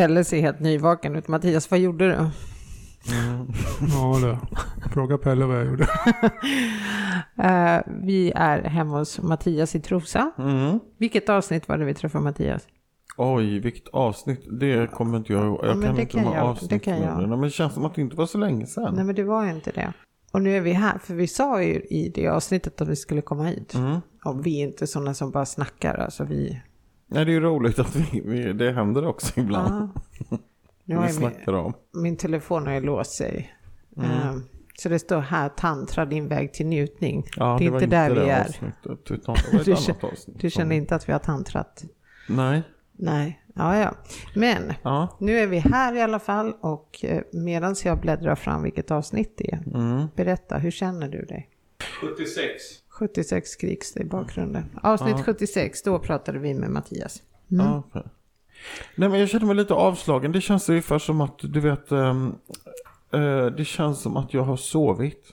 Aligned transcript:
Pelle 0.00 0.24
ser 0.24 0.40
helt 0.40 0.60
nyvaken 0.60 1.16
ut. 1.16 1.28
Mattias, 1.28 1.70
vad 1.70 1.80
gjorde 1.80 2.08
du? 2.08 2.16
Ja 3.94 4.18
du, 4.22 4.36
fråga 4.90 5.18
Pelle 5.18 5.44
vad 5.44 5.56
jag 5.56 5.66
gjorde. 5.66 5.88
Eh, 7.42 7.80
vi 8.02 8.32
är 8.34 8.62
hemma 8.62 8.98
hos 8.98 9.22
Mattias 9.22 9.74
i 9.74 9.80
Trosa. 9.80 10.30
Mm. 10.38 10.80
Vilket 10.98 11.28
avsnitt 11.28 11.68
var 11.68 11.78
det 11.78 11.84
vi 11.84 11.94
träffade 11.94 12.24
Mattias? 12.24 12.62
Oj, 13.16 13.58
vilket 13.60 13.88
avsnitt. 13.88 14.40
Det 14.60 14.90
kommer 14.90 15.18
inte 15.18 15.32
jag 15.32 15.44
ihåg. 15.44 15.58
Ja, 15.62 15.66
Jag 15.66 15.76
men 15.76 15.86
kan 15.86 15.96
det 15.96 16.02
inte 16.02 16.12
kan 16.16 16.24
de 16.24 16.28
här 16.30 16.36
det 16.42 16.48
avsnitten. 16.48 16.80
kan 16.80 17.02
jag. 17.02 17.28
Men 17.28 17.40
det 17.40 17.50
känns 17.50 17.74
som 17.74 17.84
att 17.84 17.94
det 17.94 18.00
inte 18.00 18.16
var 18.16 18.26
så 18.26 18.38
länge 18.38 18.66
sedan. 18.66 18.94
Nej 18.94 19.04
men 19.04 19.14
det 19.14 19.24
var 19.24 19.44
ju 19.44 19.50
inte 19.50 19.70
det. 19.70 19.92
Och 20.32 20.42
nu 20.42 20.56
är 20.56 20.60
vi 20.60 20.72
här, 20.72 20.98
för 20.98 21.14
vi 21.14 21.26
sa 21.26 21.62
ju 21.62 21.74
i 21.74 22.12
det 22.14 22.28
avsnittet 22.28 22.80
att 22.80 22.88
vi 22.88 22.96
skulle 22.96 23.20
komma 23.22 23.44
hit. 23.44 23.74
Mm. 23.74 24.00
Och 24.24 24.46
vi 24.46 24.60
är 24.62 24.66
inte 24.66 24.86
sådana 24.86 25.14
som 25.14 25.30
bara 25.30 25.46
snackar, 25.46 25.94
alltså 25.94 26.24
vi... 26.24 26.62
Nej, 27.10 27.24
det 27.24 27.30
är 27.30 27.34
ju 27.34 27.40
roligt 27.40 27.78
att 27.78 27.96
vi, 27.96 28.20
vi, 28.24 28.52
det 28.52 28.72
händer 28.72 29.06
också 29.06 29.40
ibland. 29.40 29.90
Ja. 30.30 30.38
Nu 30.84 30.98
vi 31.06 31.08
snackar 31.12 31.52
om. 31.52 31.72
min 31.92 32.16
telefon 32.16 32.66
har 32.66 32.74
ju 32.74 32.80
låst 32.80 33.12
sig. 33.12 33.54
Mm. 33.96 34.10
Eh, 34.10 34.34
Så 34.78 34.88
det 34.88 34.98
står 34.98 35.20
här, 35.20 35.48
tantra 35.48 36.04
din 36.04 36.28
väg 36.28 36.52
till 36.52 36.66
njutning. 36.66 37.26
Ja, 37.36 37.56
det 37.58 37.66
är 37.66 37.70
var 37.70 37.82
inte 37.82 37.96
där 37.96 38.08
vi 38.10 38.14
det 38.20 38.30
är. 38.30 38.40
avsnittet, 38.44 39.10
utan 39.10 39.34
det 39.34 39.52
var 39.52 39.60
ett 39.60 39.64
Du 39.64 39.72
annat 39.72 39.82
känner- 39.84 40.04
avsnitt. 40.04 40.40
Du 40.40 40.50
känner 40.50 40.76
inte 40.76 40.94
att 40.94 41.08
vi 41.08 41.12
har 41.12 41.18
tantrat? 41.18 41.84
Nej. 42.28 42.62
Nej, 42.92 43.42
ja 43.54 43.76
ja. 43.78 43.94
Men 44.34 44.72
Ja. 44.82 45.16
nu 45.20 45.38
är 45.38 45.46
vi 45.46 45.58
här 45.58 45.96
i 45.96 46.00
alla 46.02 46.18
fall 46.18 46.52
och 46.60 47.04
medan 47.32 47.74
jag 47.84 48.00
bläddrar 48.00 48.34
fram 48.34 48.62
vilket 48.62 48.90
avsnitt 48.90 49.34
det 49.36 49.52
är. 49.52 49.62
Mm. 49.74 50.06
Berätta, 50.16 50.58
hur 50.58 50.70
känner 50.70 51.08
du 51.08 51.24
dig? 51.24 51.48
76. 52.00 52.52
76 53.00 53.50
skriks 53.50 53.92
det 53.92 54.00
i 54.00 54.04
bakgrunden. 54.04 54.64
Avsnitt 54.82 55.14
Ja. 55.18 55.22
76, 55.24 55.82
då 55.82 55.98
pratade 55.98 56.38
vi 56.38 56.54
med 56.54 56.70
Mattias. 56.70 57.22
Ja, 57.48 57.82
okej. 57.88 58.02
Nej 58.94 59.08
men 59.08 59.20
jag 59.20 59.28
känner 59.28 59.46
mig 59.46 59.56
lite 59.56 59.74
avslagen. 59.74 60.32
Det 60.32 60.40
känns 60.40 60.68
ungefär 60.68 60.98
som 60.98 61.20
att 61.20 61.38
du 61.42 61.60
vet. 61.60 61.92
ehm, 61.92 62.34
eh, 63.12 63.46
det 63.46 63.64
känns 63.64 64.00
som 64.02 64.16
att 64.16 64.34
jag 64.34 64.42
har 64.42 64.56
sovit. 64.56 65.24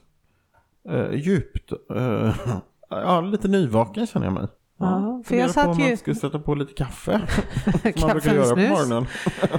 eh, 0.89 1.11
djupt. 1.13 1.71
Eh, 1.95 2.35
ja, 2.89 3.21
lite 3.21 3.47
nyvaken 3.47 4.07
känner 4.07 4.25
jag 4.25 4.33
mig. 4.33 4.47
Ja, 4.79 5.21
för 5.25 5.35
jag 5.35 5.49
satt 5.51 5.65
på 5.65 5.71
om 5.71 5.79
ju- 5.79 5.87
man 5.87 5.97
ska 5.97 6.15
sätta 6.15 6.39
på 6.39 6.55
lite 6.55 6.73
kaffe. 6.73 7.21
som 7.95 8.07
man 8.07 8.09
brukar 8.11 8.33
göra 8.35 8.55
på 8.55 8.61
morgonen. 8.61 9.05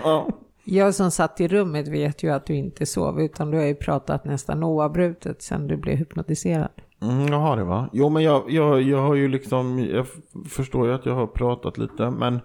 ja. 0.05 0.29
Jag 0.65 0.95
som 0.95 1.11
satt 1.11 1.41
i 1.41 1.49
rummet 1.49 1.89
vet 1.89 2.23
ju 2.23 2.31
att 2.31 2.47
du 2.47 2.55
inte 2.55 2.87
sov 2.87 3.21
utan 3.21 3.51
du 3.51 3.57
har 3.59 3.65
ju 3.65 3.75
pratat 3.75 4.25
nästan 4.25 4.65
oavbrutet 4.65 5.43
sedan 5.43 5.67
du 5.67 5.77
blev 5.77 5.97
hypnotiserad. 5.97 6.69
Mm, 7.03 7.27
jag 7.27 7.39
har 7.39 7.57
det 7.57 7.65
va? 7.65 7.89
Jo 7.93 8.09
men 8.09 8.23
jag, 8.23 8.51
jag, 8.51 8.83
jag 8.83 9.03
har 9.03 9.15
ju 9.15 9.29
liksom, 9.29 9.79
jag 9.79 10.07
förstår 10.49 10.87
ju 10.87 10.95
att 10.95 11.07
jag 11.07 11.15
har 11.15 11.27
pratat 11.27 11.79
lite 11.79 12.11
men 12.11 12.41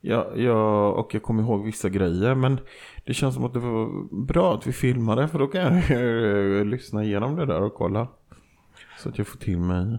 jag, 0.00 0.38
jag, 0.38 0.94
och 0.98 1.14
jag 1.14 1.22
kommer 1.22 1.42
ihåg 1.42 1.64
vissa 1.64 1.88
grejer 1.88 2.34
men 2.34 2.60
det 3.04 3.14
känns 3.14 3.34
som 3.34 3.44
att 3.44 3.52
det 3.52 3.58
var 3.58 3.88
bra 4.26 4.54
att 4.54 4.66
vi 4.66 4.72
filmade 4.72 5.28
för 5.28 5.38
då 5.38 5.46
kan 5.46 5.62
jag 5.62 5.90
eh, 6.58 6.64
lyssna 6.70 7.04
igenom 7.04 7.36
det 7.36 7.46
där 7.46 7.62
och 7.62 7.74
kolla. 7.74 8.08
Så 8.98 9.08
att 9.08 9.18
jag 9.18 9.26
får 9.26 9.38
till 9.38 9.58
mig. 9.58 9.98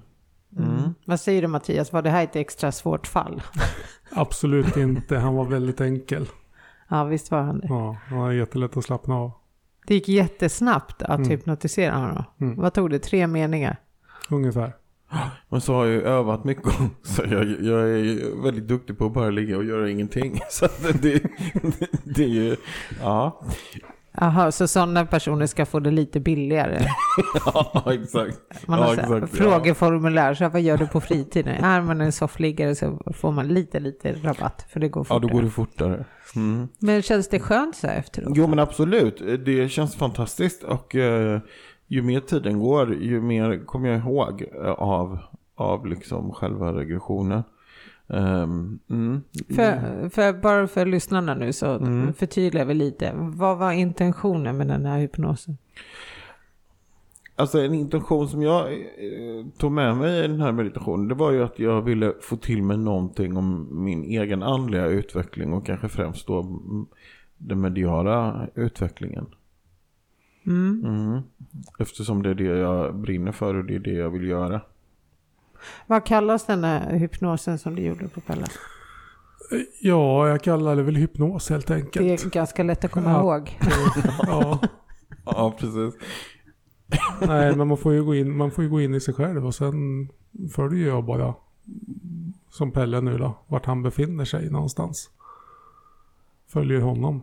Mm. 0.58 0.94
Vad 1.06 1.20
säger 1.20 1.42
du 1.42 1.48
Mattias, 1.48 1.94
var 1.94 2.02
det 2.02 2.10
här 2.10 2.24
ett 2.24 2.36
extra 2.36 2.72
svårt 2.72 3.08
fall? 3.08 3.42
Absolut 4.12 4.78
inte, 4.78 5.18
han 5.18 5.36
var 5.36 5.46
väldigt 5.46 5.82
enkel. 5.82 6.28
Ja, 6.90 7.04
visst 7.04 7.32
var 7.32 7.42
han 7.42 7.60
det. 7.60 7.68
Ja, 7.70 7.98
han 8.08 8.18
var 8.20 8.32
jättelätt 8.32 8.78
att 8.78 8.84
slappna 8.86 9.16
av. 9.16 9.32
Det 9.88 9.94
gick 9.94 10.08
jättesnabbt 10.10 11.02
att 11.04 11.18
Mm. 11.20 11.30
hypnotisera 11.30 11.96
honom. 11.96 12.24
Mm. 12.42 12.56
Vad 12.62 12.74
tog 12.74 12.90
det? 12.90 13.00
Tre 13.00 13.28
meningar? 13.28 13.78
Ungefär. 14.30 14.74
Men 15.50 15.62
så 15.62 15.74
har 15.74 15.86
jag 15.86 15.94
ju 15.94 16.02
övat 16.02 16.44
mycket 16.44 16.74
så 17.04 17.22
jag, 17.32 17.46
jag 17.62 17.82
är 17.82 17.98
ju 17.98 18.42
väldigt 18.44 18.68
duktig 18.68 18.98
på 18.98 19.06
att 19.06 19.14
bara 19.14 19.30
ligga 19.30 19.58
och 19.58 19.64
göra 19.66 19.90
ingenting. 19.90 20.40
Så 20.50 20.68
det, 20.82 21.02
det, 21.02 21.24
det 22.04 22.24
är 22.24 22.28
ju, 22.28 22.56
ja. 23.02 23.42
Jaha, 24.18 24.52
så 24.52 24.68
sådana 24.68 25.06
personer 25.06 25.46
ska 25.46 25.66
få 25.66 25.80
det 25.80 25.92
lite 25.92 26.20
billigare? 26.20 26.80
Ja 27.46 27.84
exakt. 27.94 28.68
Man 28.68 28.80
Ja, 28.80 28.86
har 28.86 28.96
så 28.96 29.02
här, 29.02 29.16
exakt, 29.18 29.40
ja. 29.40 29.44
frågeformulär, 29.46 30.34
så 30.34 30.44
här, 30.44 30.52
vad 30.52 30.62
gör 30.62 30.78
du 30.78 30.88
på 30.88 31.02
fritiden? 31.02 31.64
Är 31.64 31.82
man 31.82 32.02
en 32.02 32.12
soffliggare 32.12 32.76
så 32.76 33.00
får 33.14 33.32
man 33.32 33.48
lite, 33.48 33.80
lite 33.80 34.14
rabatt, 34.14 34.66
för 34.70 34.80
det 34.80 34.90
går 34.90 35.02
Ja 35.10 35.14
fortare. 35.16 35.28
då 35.30 35.36
går 35.36 35.42
det 35.44 35.50
fortare. 35.50 36.06
Mm. 36.36 36.68
Men 36.80 37.02
känns 37.02 37.30
det 37.30 37.40
skönt 37.40 37.76
så 37.76 37.88
här 37.88 37.96
efteråt? 38.00 38.34
Jo 38.36 38.48
men 38.48 38.60
absolut, 38.60 39.22
det 39.46 39.70
känns 39.70 39.96
fantastiskt 39.96 40.64
och 40.64 40.96
eh, 40.96 41.40
ju 41.88 42.02
mer 42.02 42.20
tiden 42.20 42.60
går 42.60 42.96
ju 42.96 43.22
mer 43.22 43.66
kommer 43.66 43.90
jag 43.90 44.00
ihåg 44.00 44.46
eh, 44.64 44.72
av, 44.72 45.18
av 45.56 45.88
liksom 45.88 46.32
själva 46.32 46.74
regressionen. 46.74 47.44
Ehm, 48.08 48.80
mm. 48.90 49.22
För, 49.56 50.10
för, 50.10 50.34
bara 50.34 50.68
för 50.68 50.86
lyssnarna 50.86 51.34
nu 51.34 51.54
så 51.54 51.66
Mm. 51.76 52.14
förtydligar 52.14 52.66
vi 52.66 52.74
lite. 52.74 53.12
Vad 53.16 53.58
var 53.58 53.72
intentionen 53.72 54.58
med 54.58 54.68
den 54.68 54.86
här 54.86 55.00
hypnosen? 55.00 55.58
Alltså 57.38 57.62
en 57.62 57.74
intention 57.74 58.28
som 58.28 58.42
jag 58.42 58.72
eh, 58.72 59.46
tog 59.58 59.72
med 59.72 59.98
mig 59.98 60.26
i 60.26 60.28
den 60.28 60.42
här 60.42 60.52
meditationen 60.52 61.08
det 61.08 61.16
var 61.16 61.32
ju 61.32 61.44
att 61.44 61.60
jag 61.60 61.82
ville 61.82 62.14
få 62.22 62.36
till 62.38 62.64
mig 62.64 62.78
någonting 62.78 63.38
om 63.38 63.68
min 63.72 64.04
egen 64.04 64.44
andliga 64.44 64.86
utveckling 64.86 65.54
och 65.54 65.66
kanske 65.66 65.90
främst 65.90 66.28
då 66.28 66.60
den 67.38 67.62
mediala 67.62 68.48
utvecklingen. 68.56 69.26
Mm. 70.48 70.86
Mm. 70.86 71.22
Eftersom 71.80 72.24
det 72.24 72.30
är 72.30 72.34
det 72.36 72.44
jag 72.44 72.96
brinner 72.96 73.32
för 73.32 73.56
och 73.56 73.66
det 73.66 73.76
är 73.76 73.80
det 73.80 73.94
jag 73.94 74.10
vill 74.10 74.28
göra. 74.28 74.62
Vad 75.88 76.06
kallas 76.06 76.46
den 76.46 76.64
här 76.64 76.94
hypnosen 76.96 77.58
som 77.60 77.76
du 77.76 77.82
gjorde 77.82 78.08
på 78.08 78.22
Pelle? 78.22 78.46
Ja, 79.82 80.28
jag 80.28 80.42
kallar 80.42 80.76
det 80.76 80.84
väl 80.84 80.96
hypnos 80.96 81.50
helt 81.50 81.68
Det 81.68 81.76
enkelt. 81.76 82.26
är 82.26 82.30
ganska 82.30 82.64
lätt 82.64 82.86
att 82.86 82.92
komma 82.92 83.12
Ja. 83.12 83.20
ihåg. 83.20 83.60
Ja, 84.28 84.60
Ja 85.26 85.56
precis. 85.60 85.94
nej, 87.28 87.56
men 87.56 87.68
man 87.68 87.78
får, 87.78 87.94
ju 87.94 88.04
gå 88.04 88.16
in, 88.16 88.38
man 88.38 88.52
får 88.52 88.64
ju 88.64 88.70
gå 88.70 88.82
in 88.82 88.94
i 88.96 89.00
sig 89.00 89.14
själv 89.14 89.46
och 89.46 89.56
sen 89.56 90.10
följer 90.56 90.88
jag 90.88 91.06
bara 91.06 91.34
som 92.50 92.72
Pelle 92.72 93.02
nu 93.02 93.18
då, 93.18 93.38
vart 93.48 93.66
han 93.66 93.84
befinner 93.84 94.26
sig 94.26 94.50
någonstans. 94.50 95.10
Följer 96.48 96.82
honom. 96.82 97.22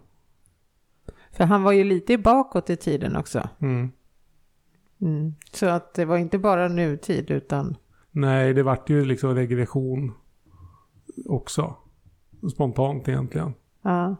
För 1.33 1.45
han 1.45 1.63
var 1.63 1.73
ju 1.73 1.85
lite 1.85 2.19
bakåt 2.19 2.71
i 2.71 2.77
tiden 2.77 3.17
också. 3.17 3.49
Mm. 3.59 3.91
Mm. 5.01 5.35
Så 5.53 5.67
att 5.67 5.95
det 5.95 6.05
var 6.05 6.17
inte 6.17 6.39
bara 6.39 6.69
nutid 6.69 7.31
utan... 7.31 7.77
Nej, 8.11 8.55
det 8.55 8.63
vart 8.63 8.91
ju 8.91 9.05
liksom 9.05 9.35
regression 9.35 10.13
också. 11.27 11.77
Spontant 12.55 13.09
egentligen. 13.09 13.55
Ja. 13.83 14.17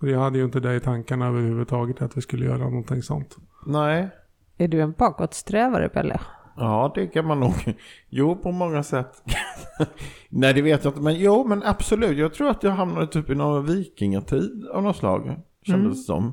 Och 0.00 0.08
jag 0.08 0.20
hade 0.20 0.38
ju 0.38 0.44
inte 0.44 0.60
det 0.60 0.74
i 0.74 0.80
tankarna 0.80 1.26
överhuvudtaget 1.26 2.02
att 2.02 2.16
vi 2.16 2.20
skulle 2.20 2.44
göra 2.46 2.58
någonting 2.58 3.02
sånt. 3.02 3.36
Nej. 3.66 4.08
Är 4.56 4.68
du 4.68 4.80
en 4.80 4.92
bakåtsträvare 4.92 5.88
Pelle? 5.88 6.20
Ja, 6.56 6.92
det 6.94 7.06
kan 7.06 7.26
man 7.26 7.40
nog. 7.40 7.74
Jo, 8.08 8.36
på 8.36 8.52
många 8.52 8.82
sätt. 8.82 9.22
Nej, 10.28 10.54
det 10.54 10.62
vet 10.62 10.84
jag 10.84 10.90
inte. 10.90 11.02
Men 11.02 11.14
jo, 11.14 11.44
men 11.44 11.62
absolut. 11.62 12.18
Jag 12.18 12.34
tror 12.34 12.48
att 12.48 12.62
jag 12.62 12.70
hamnade 12.70 13.06
typ 13.06 13.30
i 13.30 13.34
någon 13.34 13.66
vikingatid 13.66 14.66
av 14.72 14.82
något 14.82 14.96
slag. 14.96 15.36
Kändes 15.62 15.68
Mm. 15.84 15.90
det 15.90 15.96
som. 15.96 16.32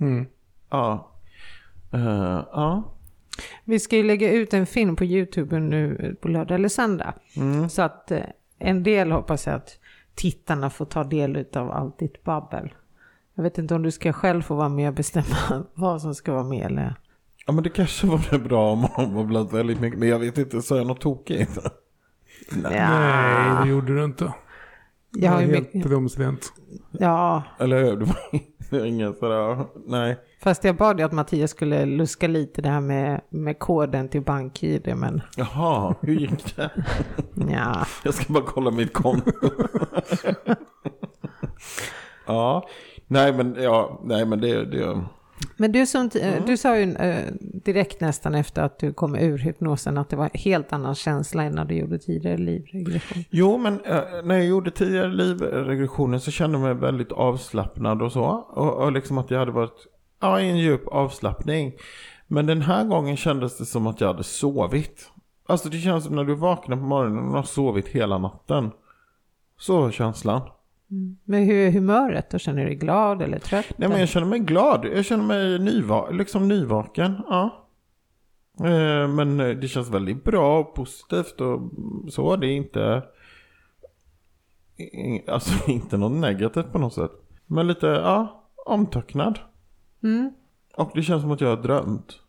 Mm. 0.00 0.26
Ja. 0.70 1.10
Eh, 1.92 2.44
ja. 2.52 2.82
Vi 3.64 3.78
ska 3.80 3.96
ju 3.96 4.02
lägga 4.02 4.32
ut 4.32 4.54
en 4.54 4.66
film 4.66 4.96
på 4.96 5.04
YouTube 5.04 5.58
nu 5.58 6.16
på 6.20 6.28
lördag 6.28 6.54
eller 6.54 6.68
söndag. 6.68 7.14
Mm. 7.36 7.68
Så 7.68 7.82
att 7.82 8.10
eh, 8.10 8.22
en 8.58 8.82
del 8.82 9.12
hoppas 9.12 9.46
jag 9.46 9.56
att 9.56 9.78
tittarna 10.14 10.70
får 10.70 10.84
ta 10.84 11.04
del 11.04 11.44
av 11.56 11.70
allt 11.70 11.98
ditt 11.98 12.24
babbel. 12.24 12.74
Jag 13.34 13.42
vet 13.42 13.58
inte 13.58 13.74
om 13.74 13.82
du 13.82 13.90
ska 13.90 14.12
själv 14.12 14.42
få 14.42 14.54
vara 14.54 14.68
med 14.68 14.88
och 14.88 14.94
bestämma 14.94 15.64
vad 15.74 16.02
som 16.02 16.14
ska 16.14 16.32
vara 16.32 16.44
med 16.44 16.66
eller? 16.66 16.94
Ja, 17.46 17.52
men 17.52 17.64
det 17.64 17.70
kanske 17.70 18.06
vore 18.06 18.38
bra 18.38 18.72
om 18.72 18.80
man 18.96 19.14
babblat 19.14 19.52
väldigt 19.52 19.80
mycket. 19.80 19.98
Men 19.98 20.08
jag 20.08 20.18
vet 20.18 20.38
inte, 20.38 20.62
sa 20.62 20.76
jag 20.76 20.86
något 20.86 21.00
tokigt? 21.00 21.58
Nej. 22.50 22.72
Nej, 22.72 23.62
det 23.62 23.68
gjorde 23.70 23.94
du 23.94 24.04
inte. 24.04 24.32
Jag 25.10 25.30
har 25.32 25.40
ju 25.40 25.46
helt 25.46 25.74
mycket, 25.74 25.90
rumsrent. 25.90 26.52
ja, 26.90 27.42
Eller 27.58 27.84
hur? 27.84 28.08
Det 28.80 29.14
sådär, 29.18 29.66
nej. 29.86 30.16
fast 30.42 30.64
jag 30.64 30.76
bad 30.76 30.98
ju 30.98 31.04
att 31.04 31.12
Mattias 31.12 31.50
skulle 31.50 31.86
luska 31.86 32.28
lite 32.28 32.62
det 32.62 32.68
här 32.68 32.80
med, 32.80 33.20
med 33.28 33.58
koden 33.58 34.08
till 34.08 34.22
BankID, 34.22 34.96
men 34.96 35.22
Jaha, 35.36 35.94
hur 36.00 36.14
gick 36.14 36.56
det? 36.56 36.70
ja. 37.52 37.86
Jag 38.04 38.14
ska 38.14 38.32
bara 38.32 38.44
kolla 38.44 38.70
mitt 38.70 38.92
konto. 38.92 39.32
ja, 42.26 42.68
nej 43.06 43.32
men, 43.32 43.56
ja, 43.62 44.00
nej 44.04 44.26
men 44.26 44.40
det, 44.40 44.64
det, 44.64 45.04
Men 45.56 45.72
du, 45.72 45.86
som, 45.86 46.10
t- 46.10 46.42
du 46.46 46.56
sa 46.56 46.78
ju 46.78 46.94
eh, 46.94 47.24
direkt 47.40 48.00
nästan 48.00 48.34
efter 48.34 48.62
att 48.62 48.78
du 48.78 48.92
kom 48.92 49.14
ur 49.14 49.38
hypnosen 49.38 49.98
att 49.98 50.08
det 50.08 50.16
var 50.16 50.24
en 50.24 50.30
helt 50.34 50.72
annan 50.72 50.94
känsla 50.94 51.42
än 51.42 51.52
när 51.52 51.64
du 51.64 51.74
gjorde 51.74 51.98
tidigare 51.98 52.36
livregression. 52.36 53.24
Jo, 53.30 53.58
men 53.58 53.80
eh, 53.84 54.02
när 54.24 54.34
jag 54.34 54.46
gjorde 54.46 54.70
tidigare 54.70 55.08
livregressionen 55.08 56.20
så 56.20 56.30
kände 56.30 56.58
jag 56.58 56.62
mig 56.62 56.74
väldigt 56.74 57.12
avslappnad 57.12 58.02
och 58.02 58.12
så. 58.12 58.24
Och, 58.50 58.74
och 58.74 58.92
liksom 58.92 59.18
att 59.18 59.30
jag 59.30 59.38
hade 59.38 59.52
varit 59.52 59.86
ja, 60.20 60.40
i 60.40 60.50
en 60.50 60.58
djup 60.58 60.88
avslappning. 60.88 61.72
Men 62.26 62.46
den 62.46 62.62
här 62.62 62.84
gången 62.84 63.16
kändes 63.16 63.58
det 63.58 63.66
som 63.66 63.86
att 63.86 64.00
jag 64.00 64.08
hade 64.08 64.24
sovit. 64.24 65.10
Alltså 65.46 65.68
det 65.68 65.78
känns 65.78 66.04
som 66.04 66.16
när 66.16 66.24
du 66.24 66.34
vaknar 66.34 66.76
på 66.76 66.82
morgonen 66.82 67.24
och 67.24 67.34
har 67.34 67.42
sovit 67.42 67.88
hela 67.88 68.18
natten. 68.18 68.70
Så 69.58 69.80
var 69.80 69.90
känslan. 69.90 70.40
Men 71.24 71.44
hur 71.44 71.54
är 71.54 71.70
humöret 71.70 72.30
då? 72.30 72.38
Känner 72.38 72.62
du 72.62 72.66
dig 72.66 72.76
glad 72.76 73.22
eller 73.22 73.38
trött? 73.38 73.72
Nej 73.76 73.88
men 73.88 74.00
jag 74.00 74.08
känner 74.08 74.26
mig 74.26 74.38
glad. 74.38 74.84
Jag 74.84 75.04
känner 75.04 75.24
mig 75.24 75.58
nyva 75.58 76.10
liksom 76.10 76.48
nyvaken. 76.48 77.22
Ja. 77.28 77.66
Eh, 78.58 79.08
Men 79.08 79.36
det 79.36 79.68
känns 79.68 79.88
väldigt 79.88 80.24
bra 80.24 80.58
och 80.58 80.74
positivt 80.74 81.40
och 81.40 81.60
så. 82.12 82.36
Det 82.36 82.46
är 82.46 82.56
inte... 82.56 83.02
Alltså 85.28 85.70
inte 85.70 85.96
något 85.96 86.20
negativt 86.20 86.72
på 86.72 86.78
något 86.78 86.94
sätt. 86.94 87.12
Men 87.46 87.66
lite, 87.66 87.86
ja, 87.86 88.44
omtöcknad. 88.66 89.38
Mm. 90.02 90.32
Och 90.76 90.90
det 90.94 91.02
känns 91.02 91.22
som 91.22 91.30
att 91.30 91.40
jag 91.40 91.56
har 91.56 91.62
drömt. 91.62 92.20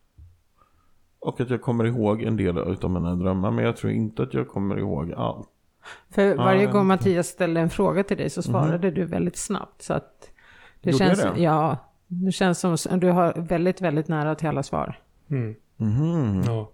Och 1.19 1.41
att 1.41 1.49
jag 1.49 1.61
kommer 1.61 1.85
ihåg 1.85 2.23
en 2.23 2.37
del 2.37 2.57
av 2.57 2.91
mina 2.91 3.15
drömmar. 3.15 3.51
Men 3.51 3.65
jag 3.65 3.77
tror 3.77 3.91
inte 3.93 4.23
att 4.23 4.33
jag 4.33 4.47
kommer 4.47 4.79
ihåg 4.79 5.13
allt. 5.13 5.49
För 6.09 6.35
varje 6.35 6.63
jag 6.63 6.71
gång 6.71 6.87
Mattias 6.87 7.27
ställde 7.27 7.59
en 7.61 7.69
fråga 7.69 8.03
till 8.03 8.17
dig 8.17 8.29
så 8.29 8.41
svarade 8.41 8.91
du 8.91 9.05
väldigt 9.05 9.37
snabbt. 9.37 9.81
Så 9.81 9.93
att 9.93 10.29
det 10.81 10.91
Gjorde 10.91 11.03
jag 11.03 11.17
känns, 11.17 11.35
det? 11.35 11.41
ja, 11.41 11.77
det 12.07 12.31
känns 12.31 12.59
som 12.59 12.73
att 12.73 13.01
du 13.01 13.09
har 13.11 13.33
väldigt, 13.37 13.81
väldigt 13.81 14.07
nära 14.07 14.35
till 14.35 14.47
alla 14.47 14.63
svar. 14.63 14.99
Mm. 15.29 15.55
Mhm. 15.77 16.43
Ja. 16.45 16.71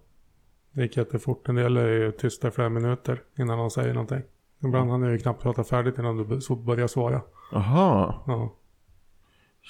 Det 0.72 0.82
gick 0.82 0.98
jättefort. 0.98 1.50
En 1.50 1.56
del 1.56 1.78
är 1.78 1.88
ju 1.88 2.12
tysta 2.12 2.48
i 2.48 2.52
flera 2.52 2.70
minuter 2.70 3.22
innan 3.38 3.58
de 3.58 3.70
säger 3.70 3.94
någonting. 3.94 4.22
Ibland 4.64 4.90
hann 4.92 5.02
jag 5.02 5.12
ju 5.12 5.18
knappt 5.18 5.42
prata 5.44 5.64
färdigt 5.64 5.98
innan 5.98 6.18
du 6.18 6.42
så 6.42 6.56
börjar 6.56 6.88
svara. 6.88 7.22
Aha. 7.54 8.24
Ja. 8.28 8.56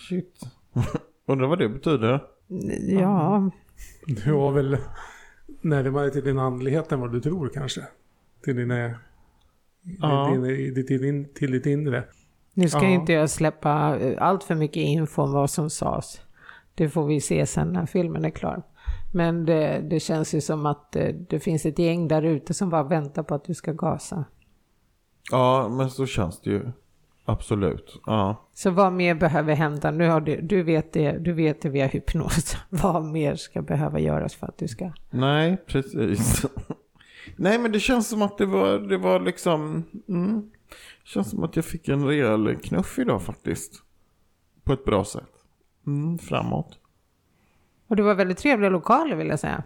Shit. 0.10 0.40
Undrar 1.28 1.48
vad 1.48 1.60
det 1.60 1.70
betyder. 1.70 2.24
Ja, 3.00 3.52
Du 4.08 4.32
var 4.32 4.52
väl 4.52 4.78
närmare 5.62 6.10
till 6.10 6.24
din 6.24 6.40
andlighet 6.40 6.92
än 6.92 7.00
vad 7.00 7.12
du 7.12 7.22
tror 7.22 7.50
kanske. 7.54 7.82
Till 8.44 8.56
dina... 8.56 8.96
Ja. 10.02 10.30
Din, 10.32 10.74
din, 10.74 10.86
till, 10.86 11.34
till 11.34 11.52
ditt 11.52 11.66
inre. 11.66 12.04
nu 12.54 12.70
ska 12.70 12.84
Ja. 12.84 12.88
inte 12.90 13.14
jag 13.14 13.30
släppa 13.30 13.98
eh, 14.00 14.24
allt 14.24 14.44
för 14.44 14.56
mycket 14.56 14.78
info 14.84 15.22
om 15.22 15.32
vad 15.32 15.50
som 15.50 15.70
sades. 15.70 16.22
Det 16.76 16.90
får 16.90 17.06
vi 17.06 17.22
se 17.22 17.46
sen 17.46 17.68
när 17.74 17.86
filmen 17.86 18.26
är 18.26 18.30
klar. 18.30 18.64
Men 19.14 19.46
det, 19.46 19.82
det 19.90 20.00
känns 20.00 20.34
ju 20.34 20.42
som 20.42 20.66
att 20.66 20.96
eh, 20.96 21.08
det 21.30 21.40
finns 21.40 21.66
ett 21.66 21.80
gäng 21.80 22.08
där 22.08 22.22
ute 22.22 22.54
som 22.54 22.70
bara 22.70 22.84
väntar 22.84 23.24
på 23.24 23.36
att 23.36 23.44
du 23.46 23.54
ska 23.54 23.74
gasa. 23.74 24.26
Ja, 25.32 25.70
men 25.70 25.90
så 25.90 26.06
känns 26.06 26.42
det 26.42 26.50
ju. 26.50 26.72
Absolut. 27.26 28.02
Ja. 28.06 28.50
Så 28.54 28.70
vad 28.72 28.94
mer 28.94 29.16
behöver 29.16 29.56
hända? 29.56 29.92
Nu 29.92 30.10
har 30.10 30.22
du, 30.22 30.42
du, 30.42 30.64
vet 30.64 30.94
det, 30.94 31.12
du 31.12 31.34
vet 31.34 31.62
det 31.62 31.70
via 31.70 31.88
hypnos. 31.88 32.58
Vad 32.70 33.04
mer 33.06 33.36
ska 33.36 33.62
behöva 33.62 34.00
göras 34.00 34.36
för 34.36 34.48
att 34.48 34.58
du 34.58 34.68
ska... 34.68 34.92
Nej, 35.10 35.58
precis. 35.68 36.46
Nej, 37.38 37.60
men 37.60 37.72
det 37.72 37.80
känns 37.80 38.08
som 38.08 38.22
att 38.22 38.38
det 38.38 38.46
var, 38.46 38.80
det 38.80 38.98
var 38.98 39.20
liksom... 39.20 39.84
Mm, 40.08 40.42
det 40.72 41.08
känns 41.10 41.30
som 41.30 41.44
att 41.44 41.56
jag 41.56 41.66
fick 41.66 41.88
en 41.88 42.06
rejäl 42.06 42.56
knuff 42.56 43.00
idag 43.00 43.22
faktiskt. 43.22 43.84
På 44.64 44.74
ett 44.74 44.86
bra 44.86 45.06
sätt. 45.06 45.30
Mm, 45.88 46.18
framåt. 46.18 46.80
Och 47.88 47.96
det 47.96 48.04
var 48.04 48.16
väldigt 48.16 48.38
trevliga 48.38 48.70
lokaler 48.70 49.16
vill 49.16 49.28
jag 49.28 49.40
säga. 49.40 49.64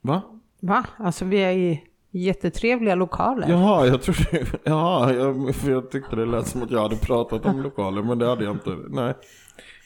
Va? 0.00 0.22
Va? 0.60 0.86
Alltså 0.98 1.24
vi 1.24 1.36
är 1.38 1.52
i 1.52 1.82
jättetrevliga 2.10 2.94
lokaler. 2.94 3.48
Jaha, 3.48 3.86
jag 3.86 4.02
trodde... 4.02 4.46
Jaha, 4.64 5.12
jag, 5.12 5.54
för 5.54 5.70
jag 5.70 5.90
tyckte 5.90 6.16
det 6.16 6.26
lät 6.26 6.46
som 6.46 6.62
att 6.62 6.70
jag 6.70 6.82
hade 6.82 6.96
pratat 6.96 7.46
om 7.46 7.62
lokaler, 7.62 8.02
men 8.02 8.18
det 8.18 8.26
hade 8.26 8.44
jag 8.44 8.54
inte. 8.54 8.76
Nej. 8.88 9.14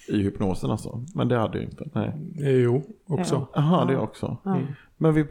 I 0.08 0.22
hypnosen 0.22 0.70
alltså. 0.70 1.04
Men 1.14 1.28
det 1.28 1.38
hade 1.38 1.58
jag 1.58 1.64
inte. 1.64 1.88
Nej. 1.92 2.12
Jo, 2.34 2.82
också. 3.06 3.46
Jaha, 3.54 3.84
det 3.84 3.96
också. 3.96 4.36
Ja. 4.44 4.58
Men 5.02 5.14
vi, 5.14 5.24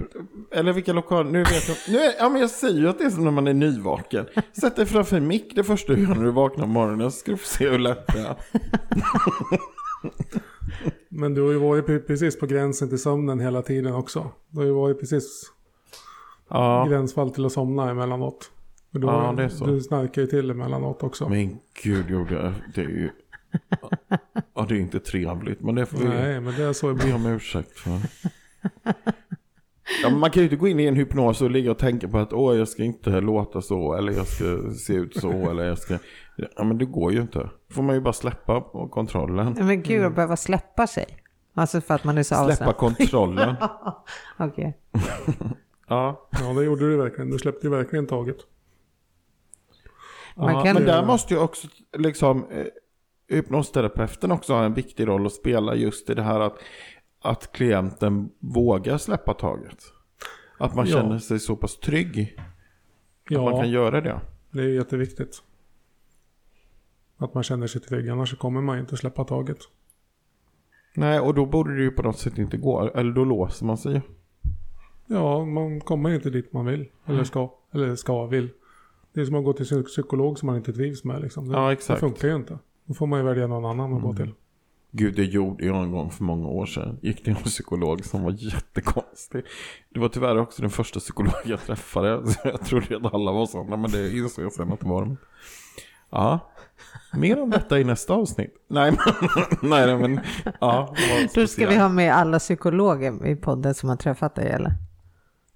eller 0.51 0.73
vilka 0.73 0.93
lokaler, 0.93 1.31
nu 1.31 1.39
vet 1.43 1.67
jag, 1.67 1.77
nu 1.89 1.97
är, 1.99 2.13
ja 2.19 2.29
men 2.29 2.41
jag 2.41 2.49
säger 2.49 2.79
ju 2.79 2.89
att 2.89 2.97
det 2.97 3.03
är 3.03 3.09
som 3.09 3.23
när 3.23 3.31
man 3.31 3.47
är 3.47 3.53
nyvaken. 3.53 4.25
Sätt 4.61 4.75
dig 4.75 4.85
framför 4.85 5.17
en 5.17 5.27
mick 5.27 5.55
det 5.55 5.63
första 5.63 5.93
du 5.93 6.01
gör 6.01 6.15
när 6.15 6.23
du 6.23 6.31
vaknar 6.31 6.63
på 6.65 6.69
morgonen, 6.71 7.11
så 7.11 7.17
ska 7.17 7.31
du 7.31 7.37
få 7.37 7.47
se 7.47 7.69
hur 7.69 7.79
lätt 7.79 8.07
det 8.07 8.19
är. 8.19 8.35
Men 11.09 11.33
du 11.33 11.41
har 11.41 11.51
ju 11.51 11.57
varit 11.57 11.85
pre- 11.85 11.99
precis 12.07 12.39
på 12.39 12.45
gränsen 12.45 12.89
till 12.89 12.99
sömnen 13.01 13.39
hela 13.39 13.61
tiden 13.61 13.93
också. 13.93 14.31
Du 14.49 14.57
har 14.57 14.65
ju 14.65 14.71
varit 14.71 14.99
precis 14.99 15.51
Ja, 16.49 16.85
gränsfall 16.89 17.31
till 17.31 17.45
att 17.45 17.51
somna 17.51 17.89
emellanåt. 17.89 18.51
Du, 18.91 19.07
Ja, 19.07 19.33
det 19.37 19.43
är 19.43 19.49
så. 19.49 19.65
du 19.65 19.81
snarkar 19.81 20.21
ju 20.21 20.27
till 20.27 20.49
emellanåt 20.49 21.03
också. 21.03 21.29
men 21.29 21.57
gud 21.83 22.09
gjorde 22.09 22.53
det 22.75 22.81
är 22.81 22.85
ju, 22.85 23.09
ja 24.55 24.65
det 24.69 24.75
är 24.75 24.79
inte 24.79 24.99
trevligt, 24.99 25.61
men 25.61 25.75
det 25.75 25.85
får 25.85 25.97
vi 25.97 26.05
Nej, 26.07 26.39
men 26.39 26.53
det 26.55 26.63
är 26.63 26.73
så 26.73 26.93
be 26.93 27.13
om 27.13 27.25
ursäkt 27.25 27.79
för. 27.79 27.99
Ja, 30.03 30.09
men 30.09 30.19
man 30.19 30.31
kan 30.31 30.39
ju 30.41 30.45
inte 30.45 30.55
gå 30.55 30.67
in 30.67 30.79
i 30.79 30.85
en 30.85 30.95
hypnos 30.95 31.41
och 31.41 31.51
ligga 31.51 31.71
och 31.71 31.77
tänka 31.77 32.07
på 32.07 32.17
att 32.17 32.33
åh 32.33 32.57
jag 32.57 32.67
ska 32.67 32.83
inte 32.83 33.21
låta 33.21 33.61
så 33.61 33.93
eller 33.93 34.11
jag 34.13 34.27
ska 34.27 34.71
se 34.73 34.93
ut 34.93 35.15
så 35.15 35.31
eller 35.51 35.63
jag 35.63 35.77
ska 35.77 35.97
Ja 36.57 36.63
men 36.63 36.77
det 36.77 36.85
går 36.85 37.11
ju 37.13 37.21
inte. 37.21 37.49
får 37.71 37.83
man 37.83 37.95
ju 37.95 38.01
bara 38.01 38.13
släppa 38.13 38.61
på 38.61 38.87
kontrollen. 38.87 39.55
Men 39.59 39.83
gud, 39.83 40.03
att 40.05 40.15
behöva 40.15 40.35
släppa 40.35 40.87
sig. 40.87 41.05
Alltså 41.53 41.81
för 41.81 41.93
att 41.95 42.03
man 42.03 42.17
är 42.17 42.23
så 42.23 42.35
Släppa 42.35 42.43
avslappnad. 42.43 42.77
kontrollen. 42.77 43.55
Okej. 44.37 44.77
Ja. 45.91 46.27
Ja, 46.41 46.53
det 46.53 46.63
gjorde 46.63 46.89
du 46.89 46.97
verkligen. 46.97 47.29
Du 47.31 47.37
släppte 47.37 47.67
ju 47.67 47.71
verkligen 47.71 48.07
taget. 48.07 48.37
Man 50.35 50.53
ja, 50.53 50.63
kan- 50.63 50.73
Men 50.75 50.85
där 50.85 51.05
måste 51.05 51.33
ju 51.33 51.39
också 51.39 51.67
liksom 51.97 52.45
eh, 52.51 52.65
hypnosterapeuten 53.35 54.31
också 54.31 54.53
ha 54.53 54.63
en 54.65 54.73
viktig 54.73 55.07
roll 55.07 55.25
att 55.25 55.33
spela 55.33 55.75
just 55.75 56.09
i 56.09 56.13
det 56.13 56.21
här 56.21 56.39
att, 56.39 56.57
att 57.21 57.51
klienten 57.51 58.29
vågar 58.39 58.97
släppa 58.97 59.33
taget. 59.33 59.77
Att 60.57 60.75
man 60.75 60.85
Ja. 60.87 60.97
känner 61.01 61.19
sig 61.19 61.39
så 61.39 61.55
pass 61.55 61.77
trygg 61.79 62.35
att 63.25 63.31
man 63.35 63.45
Ja, 63.45 63.59
kan 63.61 63.69
göra 63.71 64.01
det. 64.01 64.21
det 64.51 64.61
är 64.61 64.67
jätteviktigt. 64.67 65.43
Att 67.17 67.33
man 67.33 67.43
känner 67.43 67.67
sig 67.67 67.81
trygg, 67.81 68.09
annars 68.09 68.37
kommer 68.37 68.61
man 68.61 68.79
inte 68.79 68.97
släppa 68.97 69.23
taget. 69.23 69.57
Nej, 70.95 71.19
och 71.19 71.33
då 71.33 71.45
borde 71.45 71.75
det 71.75 71.81
ju 71.81 71.91
på 71.91 72.01
något 72.03 72.17
sätt 72.19 72.37
inte 72.37 72.57
gå. 72.57 72.89
Eller 72.95 73.11
då 73.11 73.23
låser 73.25 73.65
man 73.65 73.77
sig. 73.77 74.01
Ja, 75.05 75.45
man 75.45 75.81
kommer 75.81 76.09
inte 76.09 76.29
dit 76.29 76.53
man 76.53 76.65
vill. 76.65 76.85
Eller 77.05 77.23
ska. 77.23 77.53
Eller 77.71 77.95
ska, 77.95 78.25
vill. 78.25 78.49
Det 79.13 79.21
är 79.21 79.25
som 79.25 79.35
att 79.35 79.43
gå 79.45 79.53
till 79.53 79.83
psykolog 79.83 80.39
som 80.39 80.47
man 80.47 80.55
inte 80.55 80.73
trivs 80.73 81.03
med. 81.03 81.21
Liksom. 81.21 81.47
Det, 81.47 81.53
Ja, 81.53 81.71
exakt. 81.71 82.01
det 82.01 82.07
funkar 82.07 82.27
ju 82.27 82.35
inte. 82.35 82.59
Då 82.85 82.93
får 82.93 83.07
man 83.07 83.19
ju 83.19 83.25
välja 83.25 83.47
någon 83.47 83.65
annan 83.65 83.93
att 83.93 84.01
gå 84.01 84.13
till. 84.15 84.33
Gud, 84.91 85.15
det 85.15 85.23
gjorde 85.23 85.65
jag 85.65 85.83
en 85.83 85.91
gång 85.91 86.11
för 86.11 86.23
många 86.23 86.47
år 86.47 86.65
sedan. 86.65 86.99
Gick 87.01 87.23
till 87.23 87.35
en 87.35 87.43
psykolog 87.43 88.05
som 88.05 88.23
var 88.23 88.31
jättekonstig. 88.31 89.43
Det 89.89 89.99
var 89.99 90.09
tyvärr 90.09 90.37
också 90.37 90.61
den 90.61 90.71
första 90.71 90.99
psykolog 90.99 91.33
jag 91.45 91.61
träffade. 91.61 92.27
Så 92.27 92.39
jag 92.43 92.65
trodde 92.65 92.97
att 92.97 93.13
alla 93.13 93.31
var 93.31 93.45
sådana, 93.45 93.77
men 93.77 93.91
det 93.91 94.17
insåg 94.17 94.45
jag 94.45 94.53
sen 94.53 94.73
att 94.73 94.79
det 94.79 94.87
var 94.87 95.01
de. 95.01 95.17
Ja, 96.09 96.39
mer 97.13 97.41
om 97.41 97.49
detta 97.49 97.79
i 97.79 97.83
nästa 97.83 98.13
avsnitt. 98.13 98.53
Nej, 98.67 98.91
men, 98.91 99.29
nej, 99.69 99.97
men 99.97 100.19
ja. 100.59 100.95
Då 101.35 101.47
ska 101.47 101.67
vi 101.67 101.77
ha 101.77 101.89
med 101.89 102.15
alla 102.15 102.39
psykologer 102.39 103.25
i 103.25 103.35
podden 103.35 103.73
som 103.73 103.89
har 103.89 103.95
träffat 103.95 104.35
dig 104.35 104.49
eller? 104.49 104.73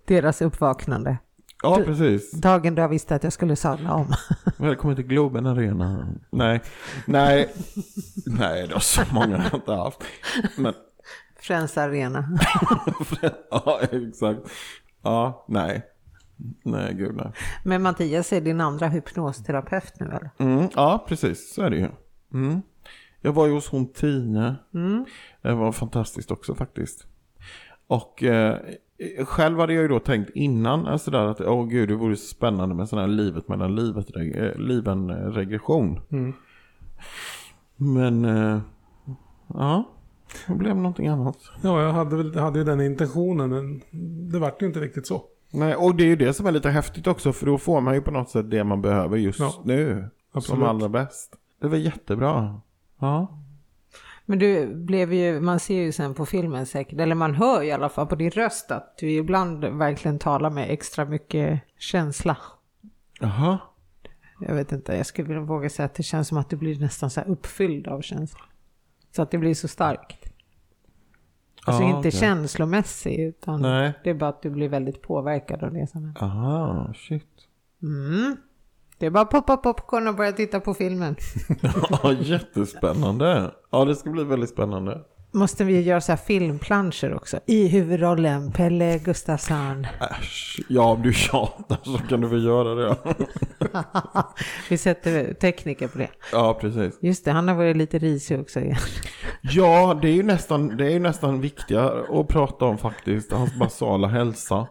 Deras 0.06 0.42
uppvaknande. 0.42 1.18
Ja, 1.63 1.82
precis. 1.86 2.32
Dagen 2.32 2.75
då 2.75 2.82
jag 2.82 2.89
visste 2.89 3.15
att 3.15 3.24
jag 3.24 3.34
skulle 3.34 3.55
sadla 3.55 3.93
om. 3.93 4.13
Välkommen 4.58 4.96
till 4.96 5.05
Globen 5.05 5.46
Arena. 5.46 6.08
Nej, 6.29 6.62
nej, 7.05 7.53
nej, 8.25 8.67
det 8.67 8.74
var 8.74 8.79
så 8.79 9.01
många 9.12 9.43
jag 9.43 9.53
inte 9.53 9.72
haft. 9.74 10.03
Men, 10.58 10.74
Friends 11.39 11.77
Arena. 11.77 12.39
ja, 13.51 13.79
exakt. 13.91 14.39
Ja, 15.01 15.46
nej. 15.48 15.84
Nej, 16.63 16.93
gud 16.93 17.15
nej. 17.15 17.32
Men 17.63 17.82
Mattias 17.82 18.34
är 18.34 18.41
din 18.41 18.62
andra 18.62 18.88
hypnosterapeut 18.88 19.93
nu 20.00 20.05
eller? 20.05 20.29
Mm, 20.38 20.70
ja, 20.75 21.05
precis. 21.08 21.53
Så 21.53 21.62
är 21.62 21.70
det 21.70 21.77
ju. 21.77 21.89
Mm. 22.34 22.62
Jag 23.22 23.34
var 23.34 23.48
ju 23.48 23.53
hos 23.53 23.70
hon 23.70 23.93
Tine. 23.93 24.55
Mm. 24.74 25.05
Det 25.41 25.53
var 25.53 25.72
fantastiskt 25.72 26.32
också 26.32 26.55
faktiskt. 26.55 27.08
Och 27.88 28.24
eh, 28.24 28.60
själv 29.25 29.60
hade 29.60 29.74
jag 29.74 29.81
ju 29.81 29.88
då 29.88 30.00
tänkt 30.00 30.29
innan 30.36 30.88
alltså 30.88 31.12
där 31.12 31.25
att 31.25 31.41
åh 31.41 31.67
gud 31.67 31.89
det 31.89 31.95
vore 31.95 32.15
så 32.15 32.27
spännande 32.27 32.75
med 32.75 32.89
sån 32.89 33.00
här 33.00 33.07
livet 33.07 33.48
mellan 33.48 33.75
livet, 33.75 34.15
eh, 34.15 34.55
liven 34.60 35.10
eh, 35.10 35.15
regression. 35.15 36.00
Mm. 36.12 36.33
Men 37.75 38.25
eh, 38.25 38.60
ja, 39.48 39.83
det 40.48 40.53
blev 40.53 40.75
någonting 40.75 41.07
annat. 41.07 41.38
Ja, 41.62 41.81
jag 41.81 41.93
hade, 41.93 42.15
väl, 42.15 42.36
hade 42.36 42.60
ju 42.60 42.65
den 42.65 42.81
intentionen. 42.81 43.50
Men 43.50 43.81
det 44.31 44.39
vart 44.39 44.62
ju 44.62 44.65
inte 44.65 44.79
riktigt 44.79 45.07
så. 45.07 45.24
Nej, 45.53 45.75
och 45.75 45.95
det 45.95 46.03
är 46.03 46.07
ju 46.07 46.15
det 46.15 46.33
som 46.33 46.45
är 46.45 46.51
lite 46.51 46.69
häftigt 46.69 47.07
också 47.07 47.33
för 47.33 47.45
då 47.45 47.57
får 47.57 47.81
man 47.81 47.93
ju 47.93 48.01
på 48.01 48.12
något 48.12 48.29
sätt 48.29 48.51
det 48.51 48.63
man 48.63 48.81
behöver 48.81 49.17
just 49.17 49.39
Ja, 49.39 49.53
nu. 49.65 50.10
absolut. 50.31 50.60
Som 50.60 50.69
allra 50.69 50.89
bäst. 50.89 51.36
Det 51.62 51.67
var 51.67 51.77
jättebra. 51.77 52.60
Ja. 53.00 53.39
Men 54.25 54.39
du 54.39 54.75
blev 54.75 55.13
ju, 55.13 55.39
man 55.42 55.60
ser 55.60 55.82
ju 55.82 55.92
sen 55.92 56.13
på 56.13 56.25
filmen 56.25 56.65
säkert, 56.65 57.00
eller 57.00 57.15
man 57.15 57.36
hör 57.36 57.63
i 57.63 57.72
alla 57.72 57.89
fall 57.89 58.08
på 58.08 58.15
din 58.15 58.32
röst 58.32 58.72
att 58.72 58.98
du 58.98 59.12
ibland 59.12 59.65
verkligen 59.65 60.20
talar 60.20 60.50
med 60.50 60.70
extra 60.70 61.06
mycket 61.06 61.62
känsla. 61.77 62.38
Jaha. 63.20 63.58
Jag 64.39 64.56
vet 64.56 64.72
inte, 64.72 64.96
jag 64.96 65.06
skulle 65.06 65.27
vilja 65.27 65.44
våga 65.44 65.70
säga 65.70 65.86
att 65.86 65.94
det 65.96 66.03
känns 66.03 66.27
som 66.27 66.38
att 66.38 66.50
du 66.50 66.56
blir 66.56 66.80
nästan 66.80 67.10
så 67.10 67.20
här 67.20 67.27
uppfylld 67.27 67.88
av 67.88 68.01
känsla. 68.01 68.39
Så 69.15 69.22
att 69.22 69.32
det 69.32 69.38
blir 69.38 69.53
så 69.53 69.68
starkt. 69.68 70.30
Alltså 71.65 71.84
Ja, 71.84 71.88
inte 71.88 72.00
okej. 72.00 72.12
känslomässig 72.12 73.20
utan 73.20 73.62
Nej. 73.62 73.94
det 74.03 74.10
är 74.10 74.13
bara 74.13 74.30
att 74.30 74.42
du 74.42 74.50
blir 74.50 74.70
väldigt 74.70 75.01
påverkad 75.01 75.63
av 75.63 75.74
det 75.74 75.88
som 75.89 76.03
händer. 76.03 76.24
Aha, 76.24 76.94
shit. 76.96 77.48
Mm. 77.82 78.38
Det 78.97 79.05
är 79.05 79.09
bara 79.09 79.21
att 79.21 79.29
poppa 79.29 79.57
popcorn 79.57 80.07
och 80.07 80.15
börja 80.15 80.31
titta 80.31 80.59
på 80.59 80.73
filmen. 80.73 81.15
Ja, 81.89 82.13
jättespännande. 82.13 83.51
Ja, 83.71 83.85
det 83.85 83.95
ska 83.95 84.09
bli 84.09 84.23
väldigt 84.23 84.50
spännande. 84.50 85.01
Måste 85.35 85.63
vi 85.63 85.81
göra 85.81 86.01
så 86.01 86.12
här 86.12 86.17
filmplanscher 86.17 87.13
också? 87.13 87.39
I 87.45 87.67
huvudrollen 87.67 88.51
Pelle 88.51 88.97
Gustafsson. 88.97 89.88
Äsch. 90.00 90.59
Ja, 90.69 90.83
om 90.83 91.01
du 91.01 91.13
tjatar 91.13 91.77
så 91.83 91.97
kan 91.97 92.21
du 92.21 92.27
väl 92.27 92.45
göra 92.45 92.75
det. 92.75 92.97
vi 94.69 94.77
sätter 94.77 95.33
tekniker 95.33 95.88
på 95.88 95.97
det. 95.97 96.09
Ja, 96.31 96.57
precis. 96.62 97.00
Just 97.01 97.25
det, 97.25 97.31
han 97.31 97.47
har 97.47 97.55
varit 97.55 97.77
lite 97.77 98.00
risig 98.00 98.39
också 98.39 98.59
igen. 98.59 98.77
Ja, 99.41 100.00
det 100.01 100.09
är 100.09 100.13
ju 100.13 100.23
nästan, 100.23 100.77
det 100.77 100.85
är 100.85 100.91
ju 100.91 101.00
nästan 101.00 101.41
viktigare 101.41 102.19
att 102.19 102.27
prata 102.27 102.65
om 102.65 102.77
faktiskt. 102.77 103.31
Hans 103.31 103.55
basala 103.55 104.07
hälsa. 104.07 104.67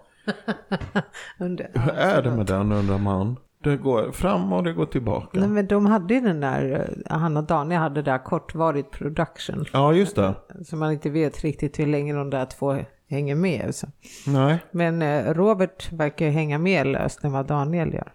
Hur 1.38 1.60
är 1.96 2.22
det 2.22 2.30
med 2.30 2.46
den 2.46 2.72
undrar 2.72 2.98
man? 2.98 3.36
Det 3.62 3.76
går 3.76 4.12
fram 4.12 4.52
och 4.52 4.62
det 4.62 4.72
går 4.72 4.86
tillbaka. 4.86 5.40
Nej, 5.40 5.48
men 5.48 5.66
de 5.66 5.86
hade 5.86 6.14
ju 6.14 6.20
den 6.20 6.40
där, 6.40 6.88
eh, 7.06 7.18
han 7.18 7.36
och 7.36 7.44
Daniel 7.44 7.80
hade 7.80 8.02
där 8.02 8.18
kortvarigt 8.24 8.90
production. 8.90 9.64
Ja, 9.72 9.92
just 9.92 10.16
det. 10.16 10.34
Så 10.64 10.76
man 10.76 10.92
inte 10.92 11.10
vet 11.10 11.44
riktigt 11.44 11.78
hur 11.78 11.86
länge 11.86 12.14
de 12.14 12.30
där 12.30 12.46
två 12.46 12.78
hänger 13.08 13.34
med. 13.34 13.74
Så. 13.74 13.86
Nej. 14.26 14.58
Men 14.70 15.02
eh, 15.02 15.34
Robert 15.34 15.92
verkar 15.92 16.28
hänga 16.30 16.58
mer 16.58 16.84
löst 16.84 17.24
än 17.24 17.32
vad 17.32 17.46
Daniel 17.46 17.94
gör. 17.94 18.12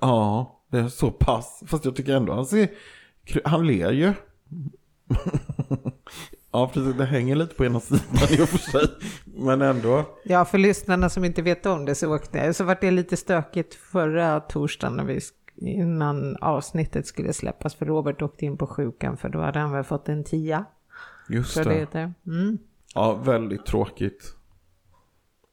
Ja, 0.00 0.60
det 0.70 0.78
är 0.78 0.88
så 0.88 1.10
pass. 1.10 1.62
Fast 1.66 1.84
jag 1.84 1.96
tycker 1.96 2.16
ändå 2.16 2.32
han 2.32 2.46
ser... 2.46 2.68
Han 3.44 3.66
ler 3.66 3.92
ju. 3.92 4.12
ja, 6.58 6.70
precis. 6.74 6.94
Det 6.94 7.04
hänger 7.04 7.36
lite 7.36 7.54
på 7.54 7.64
ena 7.64 7.80
sidan 7.80 8.00
i 8.30 8.42
och 8.42 8.48
för 8.48 8.58
sig. 8.58 8.88
Men 9.24 9.62
ändå. 9.62 10.04
Ja, 10.24 10.44
för 10.44 10.58
lyssnarna 10.58 11.08
som 11.08 11.24
inte 11.24 11.42
vet 11.42 11.66
om 11.66 11.84
det 11.84 11.94
så 11.94 12.14
åkte 12.14 12.38
jag. 12.38 12.54
Så 12.54 12.64
var 12.64 12.78
det 12.80 12.90
lite 12.90 13.16
stökigt 13.16 13.74
förra 13.74 14.40
torsdagen 14.40 14.96
när 14.96 15.04
vi 15.04 15.20
innan 15.60 16.36
avsnittet 16.36 17.06
skulle 17.06 17.32
släppas. 17.32 17.74
För 17.74 17.86
Robert 17.86 18.22
åkte 18.22 18.44
in 18.44 18.56
på 18.56 18.66
sjukan 18.66 19.16
för 19.16 19.28
då 19.28 19.40
hade 19.40 19.58
han 19.58 19.72
väl 19.72 19.84
fått 19.84 20.08
en 20.08 20.24
tia. 20.24 20.64
Just 21.28 21.52
Så 21.52 21.62
det 21.62 21.86
det. 21.92 22.12
Mm. 22.26 22.58
Ja, 22.94 23.14
väldigt 23.14 23.66
tråkigt. 23.66 24.34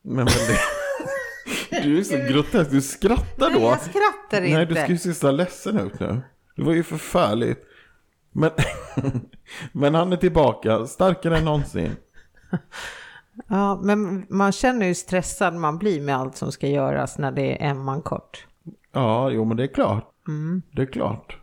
Men 0.04 0.26
väldigt... 0.26 0.60
Du 1.84 2.00
är 2.00 2.04
så 2.04 2.18
grotesk. 2.18 2.72
Du 2.72 2.82
skrattar 2.82 3.50
Nej, 3.50 3.60
då. 3.60 3.66
jag 3.66 3.82
skrattar 3.82 4.42
inte. 4.42 4.58
Nej, 4.58 4.66
du 4.66 4.76
ska 4.76 4.88
ju 4.88 4.98
se 4.98 5.14
så 5.14 5.32
ledsen 5.32 5.80
ut 5.80 6.00
nu. 6.00 6.22
Det 6.56 6.64
var 6.64 6.74
ju 6.74 6.84
förfärligt. 6.84 7.60
Men, 8.36 8.52
men 9.72 9.96
han 9.96 10.14
är 10.14 10.18
tillbaka, 10.18 10.86
starkare 10.86 11.38
än 11.38 11.46
någonsin. 11.46 11.96
Ja, 13.48 13.80
men 13.84 14.26
man 14.30 14.52
känner 14.52 14.86
hur 14.86 14.94
stressad 14.94 15.54
man 15.54 15.78
blir 15.78 16.02
med 16.02 16.16
allt 16.16 16.36
som 16.36 16.52
ska 16.52 16.68
göras 16.68 17.18
när 17.18 17.32
det 17.32 17.64
är 17.64 17.70
en 17.70 17.84
man 17.84 18.02
kort. 18.02 18.48
Ja, 18.92 19.30
jo 19.30 19.46
men 19.46 19.58
det 19.58 19.64
är 19.64 19.74
klart. 19.74 20.12
Mm. 20.28 20.62
Det 20.72 20.82
är 20.82 20.86
klart. 20.86 21.38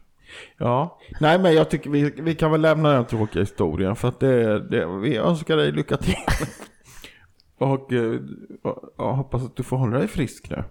Ja, 0.58 0.98
nej 1.20 1.38
men 1.38 1.54
jag 1.54 1.70
tycker 1.70 1.90
vi, 1.90 2.10
vi 2.16 2.34
kan 2.34 2.50
väl 2.50 2.60
lämna 2.60 2.92
den 2.92 3.04
tråkiga 3.04 3.42
historien 3.42 3.96
för 3.96 4.08
att 4.08 4.20
det, 4.20 4.68
det, 4.68 4.86
vi 4.86 5.16
önskar 5.16 5.56
dig 5.56 5.72
lycka 5.72 5.96
till. 5.96 6.14
Och 7.58 7.92
eh, 7.92 8.20
jag 8.98 9.12
hoppas 9.12 9.44
att 9.44 9.56
du 9.56 9.62
får 9.62 9.76
hålla 9.76 9.98
dig 9.98 10.08
frisk 10.08 10.50
nu. 10.50 10.64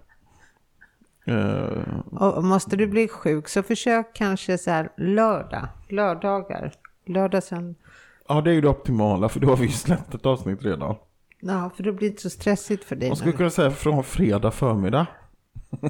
Eh, 1.24 1.98
Och 2.20 2.44
måste 2.44 2.76
du 2.76 2.86
bli 2.86 3.08
sjuk 3.08 3.48
så 3.48 3.62
försök 3.62 4.14
kanske 4.14 4.58
så 4.58 4.70
här 4.70 4.92
lördag, 4.96 5.68
lördagar. 5.88 6.72
Lördag 7.06 7.42
sen, 7.42 7.74
ja, 8.28 8.40
det 8.40 8.50
är 8.50 8.54
ju 8.54 8.60
det 8.60 8.68
optimala 8.68 9.28
för 9.28 9.40
då 9.40 9.48
har 9.48 9.56
vi 9.56 9.62
ju 9.66 9.72
släppt 9.72 10.14
ett 10.14 10.26
avsnitt 10.26 10.62
redan. 10.64 10.94
ja 11.40 11.70
för 11.76 11.82
det 11.82 11.92
blir 11.92 12.08
inte 12.08 12.22
så 12.22 12.30
stressigt 12.30 12.84
för 12.84 12.96
dig. 12.96 13.08
Man 13.08 13.16
skulle 13.16 13.32
kunna 13.32 13.50
säga 13.50 13.70
från 13.70 14.04
fredag 14.04 14.50
förmiddag 14.50 15.06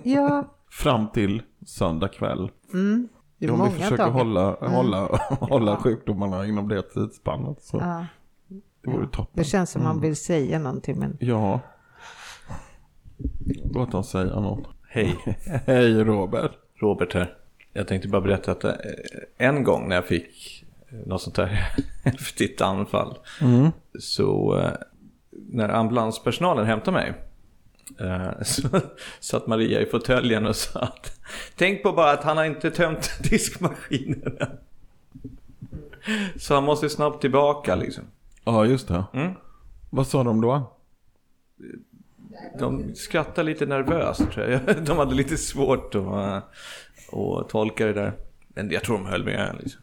Ja, 0.05 0.55
fram 0.71 1.09
till 1.11 1.43
söndag 1.67 2.09
kväll. 2.09 2.51
mm. 2.73 3.09
det 3.39 3.47
är 3.47 3.51
Om 3.51 3.59
många 3.59 3.71
vi 3.71 3.77
försöker 3.77 3.97
dagar. 3.97 4.09
Mm. 4.21 4.27
hålla, 4.27 4.57
hålla, 4.77 5.19
hålla 5.41 5.77
sjukdomarna 5.77 6.47
inom 6.47 6.69
det 6.69 6.83
tidsspannet 6.83 7.63
så 7.63 7.77
Ja, 7.77 8.07
det 8.85 8.91
vore 8.91 9.07
toppen. 9.07 9.33
det 9.33 9.45
känns 9.45 9.71
som 9.71 9.83
man 9.85 10.01
vill 10.01 10.17
säga 10.17 10.59
någonting 10.59 10.99
men 10.99 11.17
Ja. 11.21 11.61
Låt 13.75 13.91
dem 13.93 14.05
säga 14.05 14.41
något. 14.41 14.69
Hej, 14.95 15.19
Hej 15.67 16.05
Robert. 16.05 16.53
Robert 16.75 17.15
här. 17.15 17.35
Jag 17.73 17.89
tänkte 17.89 18.09
bara 18.09 18.21
berätta 18.21 18.53
att 18.53 18.65
eh, 18.65 18.73
en 19.37 19.65
gång 19.65 19.89
när 19.89 19.97
jag 19.97 20.05
fick 20.05 20.65
eh, 20.89 20.99
något 21.07 21.23
sånt 21.23 21.37
här 21.37 21.47
häftigt 22.05 22.61
anfall. 22.61 23.19
Så 23.99 24.59
eh, 24.59 24.71
när 25.31 25.69
ambulanspersonalen 25.69 26.67
hämtade 26.67 26.97
mig. 26.97 27.15
Så 28.43 28.81
satt 29.21 29.47
Maria 29.47 29.81
i 29.81 29.87
fåtöljen 29.87 30.47
och 30.47 30.57
sa 30.57 30.81
att 30.81 31.21
Tänk 31.57 31.83
på 31.83 31.93
bara 31.93 32.11
att 32.11 32.25
han 32.25 32.37
har 32.37 32.45
inte 32.45 32.71
tömt 32.71 33.11
diskmaskinen 33.31 34.37
än." 34.41 34.59
Så 36.37 36.55
han 36.55 36.65
måste 36.65 36.89
snabbt 36.89 37.21
tillbaka 37.21 37.75
liksom. 37.75 38.05
Ja, 38.45 38.67
just 38.67 38.89
det. 38.89 39.05
Mm. 39.13 39.33
Vad 39.91 40.07
sa 40.07 40.25
de 40.25 40.41
då? 40.41 40.73
De 42.59 42.95
skrattade 42.95 43.43
lite 43.51 43.67
nervöst 43.67 44.31
tror 44.33 44.47
jag. 44.47 44.61
De 44.87 44.97
hade 44.99 45.15
lite 45.15 45.37
svårt 45.37 45.95
att, 45.95 46.03
eh, 46.07 46.37
att 47.13 47.49
tolka 47.49 47.87
det 47.87 47.93
där. 47.93 48.13
Men 48.49 48.71
jag 48.71 48.83
tror 48.85 48.99
de 48.99 49.07
höll 49.07 49.25
med. 49.25 49.57
Liksom. 49.61 49.81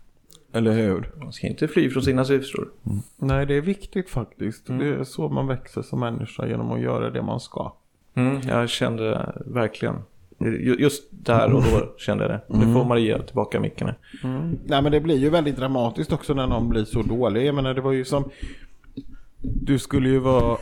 Eller 0.54 0.72
hur? 0.72 1.12
Man 1.18 1.34
ska 1.34 1.48
inte 1.48 1.68
fly 1.68 1.89
från 1.89 2.04
sina 2.04 2.25
systror. 2.25 2.70
Nej, 3.18 3.46
det 3.46 3.54
är 3.54 3.62
viktigt 3.62 4.10
faktiskt. 4.10 4.68
Det 4.68 4.88
är 4.88 5.04
så 5.04 5.30
man 5.30 5.48
växer 5.48 5.82
som 5.82 6.00
människa 6.00 6.48
genom 6.48 6.72
att 6.72 6.82
göra 6.82 7.10
det 7.10 7.22
man 7.22 7.39
ska. 7.39 7.74
Mm, 8.13 8.42
jag 8.48 8.70
kände 8.70 9.34
verkligen. 9.46 9.96
Ju- 10.39 10.75
Just 10.80 11.04
där 11.12 11.54
och 11.54 11.62
då 11.63 11.94
kände 11.98 12.24
jag 12.24 12.32
det. 12.32 12.42
Nu 12.58 12.74
får 12.74 12.86
Maria 12.86 13.20
tillbaka 13.22 13.60
micken 13.60 13.88
här. 13.88 13.98
Nej, 14.66 14.82
men 14.82 14.92
det 14.92 15.00
blir 15.00 15.18
ju 15.18 15.30
väldigt 15.30 15.56
dramatiskt 15.58 16.13
också 16.13 16.34
när 16.34 16.48
någon 16.48 16.70
blir 16.70 16.86
så 16.86 17.01
dålig. 17.01 17.46
Jag 17.46 17.56
menar, 17.56 17.74
det 17.74 17.82
var 17.82 17.92
ju 17.92 18.06
som... 18.06 18.30
Du 19.42 19.80
skulle 19.80 20.10
ju 20.10 20.20
vara... 20.20 20.58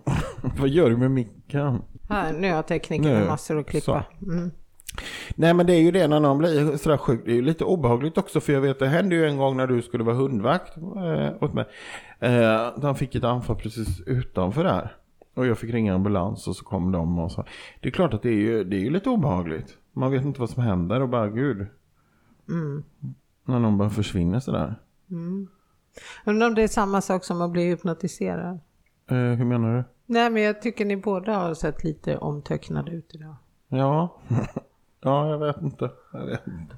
Vad 0.58 0.68
gör 0.68 0.90
du 0.90 0.96
med 0.96 1.10
micken? 1.10 1.82
här, 2.08 2.32
nu 2.32 2.52
har 2.52 2.62
teknikerna 2.62 3.20
Nu, 3.20 3.26
massor 3.26 3.58
att 3.58 3.66
klippa. 3.66 4.04
Mm. 4.22 4.50
Nej 5.34 5.54
men 5.54 5.66
det 5.66 5.74
är 5.74 5.80
ju 5.80 5.90
det 5.90 6.08
när 6.08 6.20
någon 6.20 6.38
blir 6.38 6.76
sådär 6.76 6.96
sjuk. 6.96 7.20
Det 7.24 7.30
är 7.30 7.34
ju 7.34 7.42
lite 7.42 7.64
obehagligt 7.64 8.18
också 8.18 8.40
för 8.40 8.52
jag 8.52 8.60
vet 8.60 8.78
det 8.78 8.88
hände 8.88 9.14
ju 9.14 9.26
en 9.26 9.36
gång 9.36 9.56
när 9.56 9.66
du 9.66 9.82
skulle 9.82 10.04
vara 10.04 10.16
hundvakt 10.16 10.76
eh, 10.76 11.42
åt 11.44 11.54
mig. 11.54 11.64
Eh, 12.18 12.70
han 12.82 12.94
fick 12.94 13.14
ett 13.14 13.24
anfall 13.24 13.56
precis 13.56 14.00
utanför 14.00 14.64
där. 14.64 14.96
Och 15.34 15.46
jag 15.46 15.58
fick 15.58 15.70
ringa 15.70 15.94
ambulans 15.94 16.48
och 16.48 16.56
så 16.56 16.64
kom 16.64 16.92
de 16.92 17.18
och 17.18 17.32
så. 17.32 17.44
Det 17.80 17.88
är 17.88 17.92
klart 17.92 18.14
att 18.14 18.22
det 18.22 18.28
är 18.28 18.40
ju, 18.40 18.64
det 18.64 18.76
är 18.76 18.80
ju 18.80 18.90
lite 18.90 19.10
obehagligt. 19.10 19.76
Man 19.92 20.10
vet 20.10 20.24
inte 20.24 20.40
vad 20.40 20.50
som 20.50 20.62
händer 20.62 21.00
och 21.00 21.08
bara 21.08 21.28
gud. 21.28 21.66
Mm. 22.48 22.84
När 23.44 23.58
någon 23.58 23.78
bara 23.78 23.90
försvinner 23.90 24.40
sådär. 24.40 24.74
Undrar 26.24 26.46
om 26.46 26.54
det 26.54 26.62
är 26.62 26.68
samma 26.68 27.00
sak 27.00 27.24
som 27.24 27.42
att 27.42 27.50
bli 27.50 27.64
hypnotiserad. 27.64 28.58
Eh, 29.10 29.16
hur 29.16 29.44
menar 29.44 29.76
du? 29.76 29.84
Nej 30.06 30.30
men 30.30 30.42
jag 30.42 30.62
tycker 30.62 30.84
ni 30.84 30.96
båda 30.96 31.34
har 31.36 31.54
sett 31.54 31.84
lite 31.84 32.16
omtöcknade 32.18 32.90
ut 32.90 33.10
idag. 33.14 33.36
Ja. 33.68 34.16
ja, 35.00 35.28
jag 35.30 35.38
vet 35.38 35.62
inte. 35.62 35.90
Jag 36.12 36.26
vet 36.26 36.46
inte. 36.46 36.76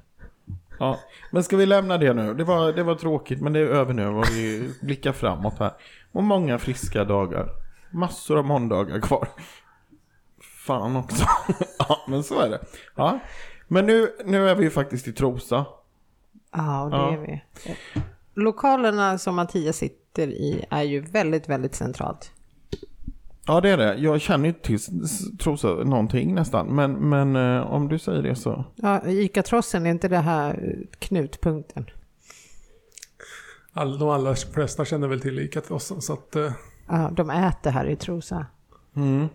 Ja, 0.79 0.99
men 1.31 1.43
ska 1.43 1.57
vi 1.57 1.65
lämna 1.65 1.97
det 1.97 2.13
nu? 2.13 2.33
Det 2.33 2.43
var, 2.43 2.73
det 2.73 2.83
var 2.83 2.95
tråkigt 2.95 3.41
men 3.41 3.53
det 3.53 3.59
är 3.59 3.65
över 3.65 3.93
nu 3.93 4.07
och 4.07 4.25
vi 4.31 4.73
blickar 4.81 5.11
framåt 5.11 5.59
här. 5.59 5.71
Och 6.11 6.23
många 6.23 6.59
friska 6.59 7.03
dagar. 7.03 7.49
Massor 7.91 8.37
av 8.37 8.45
måndagar 8.45 8.99
kvar. 9.01 9.27
Fan 10.65 10.95
också. 10.95 11.25
ja, 11.79 11.97
men 12.07 12.23
så 12.23 12.39
är 12.39 12.49
det. 12.49 12.59
Ja. 12.95 13.19
Men 13.67 13.85
nu, 13.85 14.09
nu 14.25 14.49
är 14.49 14.55
vi 14.55 14.63
ju 14.63 14.69
faktiskt 14.69 15.07
i 15.07 15.13
Trosa. 15.13 15.65
Ja, 16.51 16.87
det 16.91 16.97
Ja. 16.97 17.13
är 17.13 17.17
vi. 17.17 17.43
Lokalerna 18.33 19.17
som 19.17 19.35
Mattias 19.35 19.77
sitter 19.77 20.04
i 20.23 20.65
är 20.69 20.83
ju 20.83 21.01
väldigt, 21.01 21.49
väldigt 21.49 21.75
centralt. 21.75 22.31
Ja, 23.47 23.61
det 23.61 23.69
är 23.69 23.77
det. 23.77 23.95
Jag 23.95 24.21
känner 24.21 24.45
ju 24.45 24.49
inte 24.49 24.61
till 24.61 24.79
Trosa 25.39 25.67
någonting 25.67 26.35
nästan. 26.35 26.67
Men, 26.75 26.91
men 27.09 27.35
eh, 27.35 27.71
om 27.71 27.87
du 27.87 27.99
säger 27.99 28.21
det 28.21 28.35
så. 28.35 28.65
Ja, 28.75 29.07
Ica-trossen 29.07 29.85
är 29.85 29.89
inte 29.89 30.07
det 30.07 30.17
här 30.17 30.77
knutpunkten. 30.99 31.85
All, 33.73 33.99
de 33.99 34.09
allra 34.09 34.35
flesta 34.35 34.85
känner 34.85 35.07
väl 35.07 35.21
till 35.21 35.39
Ica-trossen 35.39 36.01
så 36.01 36.13
att... 36.13 36.35
Eh, 36.35 36.51
Ja, 36.87 37.11
de 37.15 37.29
äter 37.29 37.71
här 37.71 37.85
i 37.85 37.95
Trosa. 37.95 38.45
Mm. 38.95 39.27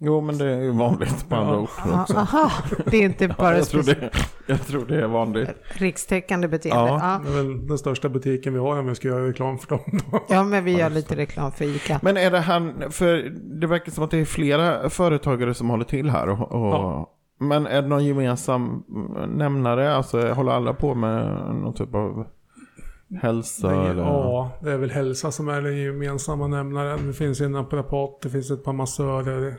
Jo, 0.00 0.20
men 0.20 0.38
det 0.38 0.44
är 0.50 0.60
ju 0.60 0.70
vanligt 0.70 1.28
på 1.28 1.34
andra 1.36 1.54
Ja. 1.54 1.60
orter 1.60 2.00
också. 2.00 2.16
Aha, 2.16 2.50
det 2.86 2.96
är 2.96 3.02
inte 3.04 3.24
Ja, 3.28 3.34
bara 3.38 3.56
jag, 3.56 3.66
tror 3.68 3.82
det, 3.82 4.10
jag 4.46 4.66
tror 4.66 4.86
det 4.86 5.02
är 5.02 5.06
vanligt. 5.06 5.48
rikstäckande 5.72 6.48
beteende. 6.48 6.90
Ja. 6.90 6.98
Ja. 7.02 7.20
det 7.32 7.38
är 7.38 7.42
väl 7.42 7.66
den 7.66 7.78
största 7.78 8.08
butiken 8.08 8.52
vi 8.54 8.58
har 8.58 8.78
om 8.78 8.86
vi 8.86 8.94
ska 8.94 9.08
göra 9.08 9.28
reklam 9.28 9.58
för 9.58 9.68
dem. 9.68 9.80
Då. 10.10 10.20
ja, 10.28 10.44
men 10.44 10.64
vi 10.64 10.78
gör 10.78 10.90
lite 10.90 11.16
reklam 11.16 11.52
för 11.52 11.64
Ica. 11.64 11.98
Men 12.02 12.16
är 12.16 12.30
det 12.30 12.38
här, 12.38 12.90
för 12.90 13.16
det 13.60 13.66
verkar 13.66 13.92
som 13.92 14.04
att 14.04 14.10
det 14.10 14.18
är 14.18 14.24
flera 14.24 14.90
företagare 14.90 15.54
som 15.54 15.70
håller 15.70 15.84
till 15.84 16.10
här. 16.10 16.28
Och, 16.28 16.52
och, 16.52 16.74
Ja. 16.74 17.14
Men 17.40 17.66
är 17.66 17.82
det 17.82 17.88
någon 17.88 18.04
gemensam 18.04 18.82
nämnare? 19.28 19.94
Alltså 19.94 20.28
håller 20.32 20.52
alla 20.52 20.74
på 20.74 20.94
med 20.94 21.26
någon 21.54 21.74
typ 21.74 21.94
av 21.94 22.26
hälsa? 23.22 23.84
eller? 23.90 24.02
Ja, 24.02 24.50
det 24.62 24.72
är 24.72 24.76
väl 24.78 24.90
hälsa 24.90 25.30
som 25.30 25.48
är 25.48 25.62
den 25.62 25.76
gemensamma 25.78 26.46
nämnaren. 26.46 27.06
Det 27.06 27.12
finns 27.12 27.40
en 27.40 27.52
naprapat, 27.52 28.20
det 28.22 28.30
finns 28.30 28.50
ett 28.50 28.64
par 28.64 28.72
massörer, 28.72 29.54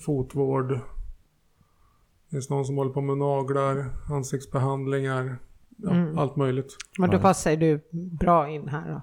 fotvård. 0.00 0.68
Det 0.68 2.30
finns 2.30 2.50
någon 2.50 2.64
som 2.64 2.76
håller 2.76 2.92
på 2.92 3.00
med 3.00 3.18
naglar, 3.18 3.86
ansiktsbehandlingar, 4.10 5.36
ja, 5.76 5.90
Mm. 5.90 6.18
allt 6.18 6.36
möjligt. 6.36 6.76
Men 6.98 7.10
då 7.10 7.18
passar 7.18 7.56
du 7.56 7.80
bra 7.92 8.48
in 8.50 8.68
här 8.68 8.90
då. 8.92 9.00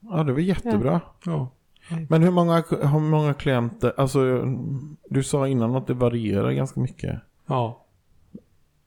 Ja, 0.00 0.22
det 0.24 0.32
var 0.32 0.40
jättebra. 0.40 1.00
Ja. 1.24 1.48
Men 2.08 2.22
hur 2.22 2.30
många, 2.30 2.64
hur 2.70 3.00
många 3.00 3.34
klienter, 3.34 3.92
alltså 3.96 4.44
du 5.08 5.22
sa 5.22 5.48
innan 5.48 5.74
att 5.76 5.86
det 5.86 5.94
varierar 5.94 6.50
ganska 6.52 6.80
mycket. 6.80 7.20
ja. 7.46 7.86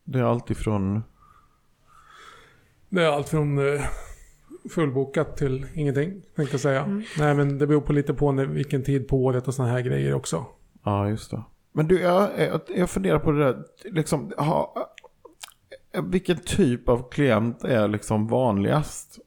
Det 0.05 0.19
är 0.19 0.23
allt 0.23 0.49
ifrån, 0.51 1.03
Det 2.89 3.03
är 3.03 3.07
allt 3.11 3.29
från 3.29 3.57
eh, 3.75 3.81
fullbokat 4.71 5.37
till 5.37 5.65
ingenting, 5.73 6.21
tänkte 6.35 6.53
jag 6.53 6.61
säga. 6.61 7.01
Nej, 7.19 7.35
men 7.35 7.57
det 7.57 7.67
beror 7.67 7.81
på 7.81 7.93
lite 7.93 8.13
på 8.13 8.31
när, 8.31 8.45
vilken 8.45 8.83
tid 8.83 9.07
på 9.07 9.23
året 9.23 9.47
och 9.47 9.53
sådana 9.53 9.71
här 9.73 9.81
grejer 9.81 10.13
också. 10.13 10.45
Ja 10.83 11.09
just 11.09 11.31
det. 11.31 11.43
Men 11.71 11.87
du, 11.87 12.01
jag, 12.01 12.29
jag, 12.39 12.61
jag 12.75 12.89
funderar 12.89 13.19
på 13.19 13.31
det 13.31 13.43
där, 13.45 13.63
liksom, 13.83 14.31
ha, 14.37 14.73
vilken 16.03 16.37
typ 16.37 16.89
av 16.89 17.09
klient 17.09 17.63
är 17.63 17.87
liksom 17.87 18.27
vanligast? 18.27 19.19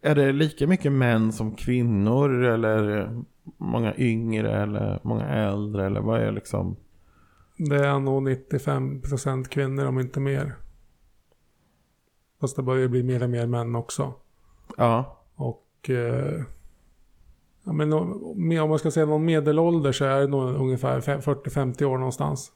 Är 0.00 0.14
det 0.14 0.32
lika 0.32 0.66
mycket 0.66 0.92
män 0.92 1.32
som 1.32 1.54
kvinnor 1.54 2.44
eller 2.44 3.10
många 3.56 3.94
yngre 3.96 4.62
eller 4.62 5.00
många 5.02 5.28
äldre 5.28 5.86
eller 5.86 6.00
vad 6.00 6.20
är 6.20 6.32
liksom? 6.32 6.76
Det 7.56 7.86
är 7.86 7.98
nog 7.98 8.28
95% 8.28 9.48
kvinnor 9.48 9.86
om 9.86 10.00
inte 10.00 10.20
mer. 10.20 10.56
Fast 12.40 12.56
det 12.56 12.62
börjar 12.62 12.88
bli 12.88 13.02
mer 13.02 13.22
och 13.22 13.30
mer 13.30 13.46
män 13.46 13.74
också. 13.74 14.14
Ja, 14.76 15.22
Och 15.34 15.90
eh, 15.90 16.42
ja, 17.64 17.72
men 17.72 17.92
om 17.92 18.68
man 18.68 18.78
ska 18.78 18.90
säga 18.90 19.06
någon 19.06 19.24
medelålder 19.24 19.92
så 19.92 20.04
är 20.04 20.20
det 20.20 20.26
nog 20.26 20.54
ungefär 20.54 21.00
fem- 21.00 21.20
40-50 21.20 21.84
år 21.84 21.98
någonstans. 21.98 22.52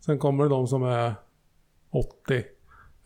Sen 0.00 0.18
kommer 0.18 0.44
det 0.44 0.50
de 0.50 0.66
som 0.66 0.82
är 0.82 1.14
80 1.90 2.42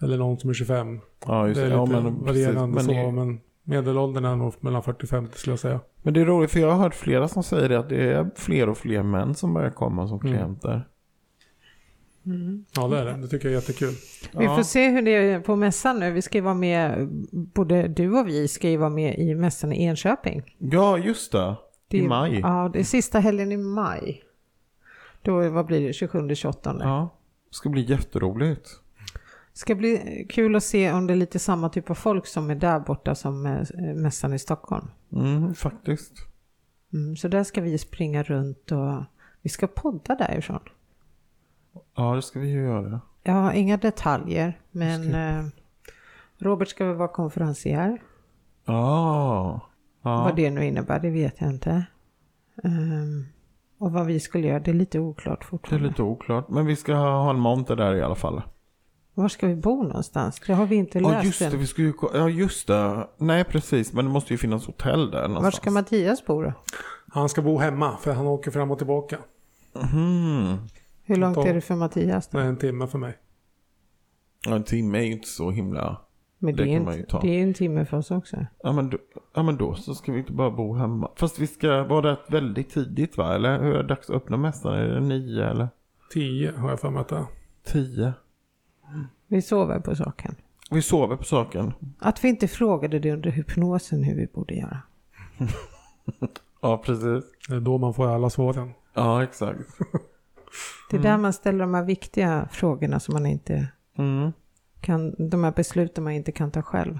eller 0.02 0.18
någon 0.18 0.38
som 0.38 0.50
är 0.50 0.54
25. 0.54 1.00
ja 1.26 1.44
det 1.44 1.52
det. 1.54 1.62
är 1.62 1.70
Ja, 1.70 1.84
lite 1.84 2.00
men, 2.00 2.24
precis. 2.24 2.46
varierande 2.46 2.74
men, 2.74 2.84
så, 2.84 3.10
men 3.10 3.40
medelåldern 3.62 4.24
är 4.24 4.36
nog 4.36 4.54
mellan 4.60 4.82
40 4.82 5.02
och 5.04 5.08
50 5.08 5.38
skulle 5.38 5.52
jag 5.52 5.58
säga. 5.60 5.80
men 6.02 6.14
det 6.14 6.20
är 6.20 6.24
roligt 6.24 6.50
för 6.50 6.60
jag 6.60 6.70
har 6.70 6.78
hört 6.78 6.94
flera 6.94 7.28
som 7.28 7.42
säger 7.42 7.68
det 7.68 7.78
att 7.78 7.88
det 7.88 8.12
är 8.12 8.30
fler 8.34 8.68
och 8.68 8.78
fler 8.78 9.02
män 9.02 9.34
som 9.34 9.54
börjar 9.54 9.70
komma 9.70 10.08
som 10.08 10.20
Mm. 10.20 10.56
Klienter. 12.28 12.80
Ja, 12.80 12.88
det 12.88 12.98
är 12.98 13.04
det. 13.04 13.12
Det 13.22 13.28
tycker 13.28 13.48
jag 13.48 13.52
är 13.52 13.60
jättekul. 13.60 13.94
Vi 14.38 14.44
Ja. 14.44 14.56
får 14.56 14.62
se 14.62 14.88
hur 14.88 15.02
det 15.02 15.10
är 15.16 15.40
på 15.40 15.56
mässan 15.56 16.00
nu. 16.00 16.10
Vi 16.10 16.22
ska 16.22 16.38
ju 16.38 16.42
vara 16.44 16.54
med, 16.54 17.08
både 17.32 17.88
du 17.88 18.18
och 18.18 18.28
vi 18.28 18.48
ska 18.48 18.68
ju 18.68 18.76
vara 18.76 18.90
med 18.90 19.18
i 19.18 19.34
mässan 19.34 19.72
i 19.72 19.82
Enköping. 19.84 20.54
Ja, 20.58 20.98
just 20.98 21.32
det. 21.32 21.54
Det 21.88 21.98
I 21.98 22.04
är- 22.04 22.08
maj. 22.08 22.38
Ja, 22.40 22.70
det 22.72 22.78
är 22.80 22.84
sista 22.84 23.18
helgen 23.18 23.52
i 23.52 23.56
maj. 23.56 24.22
Då, 25.22 25.48
vad 25.48 25.66
blir 25.66 25.80
det, 25.80 25.92
27-28? 25.92 26.76
Ja, 26.80 27.14
det 27.50 27.54
ska 27.54 27.68
bli 27.68 27.82
jätteroligt. 27.90 28.68
Ska 29.52 29.74
bli 29.74 30.26
kul 30.28 30.56
att 30.56 30.64
se 30.64 30.92
om 30.92 31.06
det 31.06 31.12
är 31.12 31.16
lite 31.16 31.38
samma 31.38 31.68
typ 31.68 31.90
av 31.90 31.94
folk 31.94 32.26
som 32.26 32.50
är 32.50 32.54
där 32.54 32.80
borta 32.80 33.14
som 33.14 33.46
eh, 33.46 33.62
mässan 33.94 34.34
i 34.34 34.38
Stockholm. 34.38 34.86
Mm, 35.12 35.54
faktiskt. 35.54 36.12
Mm, 36.92 37.16
så 37.16 37.28
där 37.28 37.44
ska 37.44 37.60
vi 37.60 37.78
springa 37.78 38.22
runt 38.22 38.72
och 38.72 39.02
vi 39.42 39.48
ska 39.50 39.66
podda 39.66 40.14
därifrån. 40.14 40.60
Ja, 41.96 42.14
det 42.14 42.22
ska 42.22 42.38
vi 42.40 42.48
ju 42.48 42.62
göra. 42.62 43.00
Jag 43.22 43.32
har 43.32 43.52
inga 43.52 43.76
detaljer, 43.76 44.60
men 44.70 45.14
eh, 45.14 45.44
Robert 46.38 46.68
ska 46.68 46.86
väl 46.86 46.96
vara 46.96 47.08
konferencier. 47.08 48.02
Ja. 48.64 49.60
ja. 50.02 50.22
Vad 50.24 50.36
det 50.36 50.50
nu 50.50 50.64
innebär, 50.66 51.00
det 51.00 51.10
vet 51.10 51.40
jag 51.40 51.50
inte. 51.50 51.86
Ehm, 52.64 53.26
och 53.78 53.92
vad 53.92 54.06
vi 54.06 54.20
skulle 54.20 54.46
göra, 54.48 54.60
det 54.60 54.70
är 54.70 54.74
lite 54.74 54.98
oklart 54.98 55.40
Det 55.40 55.44
är 55.44 55.46
fortfarande. 55.48 55.88
lite 55.88 56.02
oklart. 56.02 56.48
Men 56.48 56.66
vi 56.66 56.76
ska 56.76 56.94
ha 56.94 57.30
en 57.30 57.38
monter 57.38 57.76
där 57.76 57.94
i 57.94 58.02
alla 58.02 58.14
fall. 58.14 58.42
Var 59.14 59.28
ska 59.28 59.46
vi 59.46 59.56
bo 59.56 59.82
någonstans? 59.82 60.40
Det 60.46 60.52
har 60.54 60.66
vi 60.66 60.76
inte 60.76 60.98
Ja, 60.98 61.08
löst 61.10 61.24
just 61.24 61.38
det. 61.50 61.56
Vi 61.56 61.66
ska 61.66 61.82
ju... 61.82 61.92
Ja, 62.14 62.28
just 62.28 62.66
det. 62.66 63.08
Nej, 63.16 63.44
precis. 63.44 63.92
Men 63.92 64.04
det 64.04 64.10
måste 64.10 64.34
ju 64.34 64.38
finnas 64.38 64.66
hotell 64.66 65.10
där 65.10 65.20
någonstans. 65.28 65.44
Var 65.44 65.50
ska 65.50 65.70
Mattias 65.70 66.26
bo 66.26 66.42
då? 66.42 66.52
Han 67.12 67.28
ska 67.28 67.42
bo 67.42 67.58
hemma 67.58 67.96
för 67.96 68.12
han 68.12 68.26
åker 68.26 68.50
fram 68.50 68.70
och 68.70 68.78
tillbaka. 68.78 69.18
Mhm. 69.92 70.56
Hur 71.08 71.16
långt 71.16 71.36
är 71.36 71.54
det 71.54 71.60
för 71.60 71.74
Mattias 71.76 72.28
Det 72.28 72.38
då? 72.38 72.44
är 72.44 72.48
en 72.48 72.56
timme 72.56 72.86
för 72.86 72.98
mig. 72.98 73.18
Ja, 74.46 74.54
en 74.54 74.64
timme 74.64 74.98
är 74.98 75.02
ju 75.02 75.12
inte 75.12 75.28
så 75.28 75.50
himla... 75.50 76.00
Men 76.38 76.56
det 76.56 76.64
det, 76.64 76.70
är 76.70 76.76
kan 76.76 76.84
man 76.84 76.94
ju 76.94 77.00
inte, 77.00 77.10
ta. 77.12 77.20
det 77.20 77.28
är 77.28 77.42
en 77.42 77.54
timme 77.54 77.84
för 77.84 77.96
oss 77.96 78.10
också. 78.10 78.46
Ja 78.62 78.72
men, 78.72 78.90
då, 78.90 78.98
ja, 79.34 79.42
men 79.42 79.56
då 79.56 79.74
så 79.74 79.94
ska 79.94 80.12
vi 80.12 80.18
inte 80.18 80.32
bara 80.32 80.50
bo 80.50 80.74
hemma. 80.74 81.10
Fast 81.16 81.38
vi 81.38 81.46
ska 81.46 81.84
vara 81.84 82.12
rätt 82.12 82.24
väldigt 82.28 82.70
tidigt 82.70 83.16
va? 83.16 83.34
Eller 83.34 83.62
hur 83.62 83.74
är 83.74 83.82
det 83.82 83.88
dags 83.88 84.10
att 84.10 84.16
öppna 84.16 84.36
mässan? 84.36 84.74
Är 84.74 84.88
det 84.88 85.00
nio 85.00 85.44
eller 85.50 85.68
Tio 86.12 86.52
har 86.56 86.70
jag 86.70 86.80
för 86.80 86.90
mig 86.90 87.00
att 87.00 87.08
det 87.08 87.16
är. 87.16 87.26
tio? 87.64 88.12
Vi 89.26 89.42
sover 89.42 89.80
på 89.80 89.96
saken. 89.96 90.34
Vi 90.70 90.82
sover 90.82 91.16
på 91.16 91.24
saken. 91.24 91.72
Att 91.98 92.24
vi 92.24 92.28
inte 92.28 92.48
frågade 92.48 92.98
det 92.98 93.12
under 93.12 93.30
hypnosen 93.30 94.02
hur 94.04 94.14
vi 94.16 94.26
borde 94.26 94.54
göra. 94.54 94.82
Ja, 96.60 96.78
precis. 96.84 97.24
Det 97.48 97.54
är 97.54 97.60
då 97.60 97.78
man 97.78 97.94
får 97.94 98.06
alla 98.08 98.30
svaren. 98.30 98.70
Ja, 98.94 99.22
exakt. 99.22 99.60
Det 100.90 100.96
är 100.96 101.00
där 101.00 101.18
man 101.18 101.32
ställer 101.32 101.58
de 101.58 101.74
här 101.74 101.84
viktiga 101.84 102.48
frågorna 102.52 103.00
som 103.00 103.14
man 103.14 103.26
inte 103.26 103.68
Mm. 103.98 104.32
kan, 104.80 105.28
de 105.30 105.44
här 105.44 105.52
besluten 105.52 106.04
man 106.04 106.12
inte 106.12 106.32
kan 106.32 106.50
ta 106.50 106.62
själv. 106.62 106.98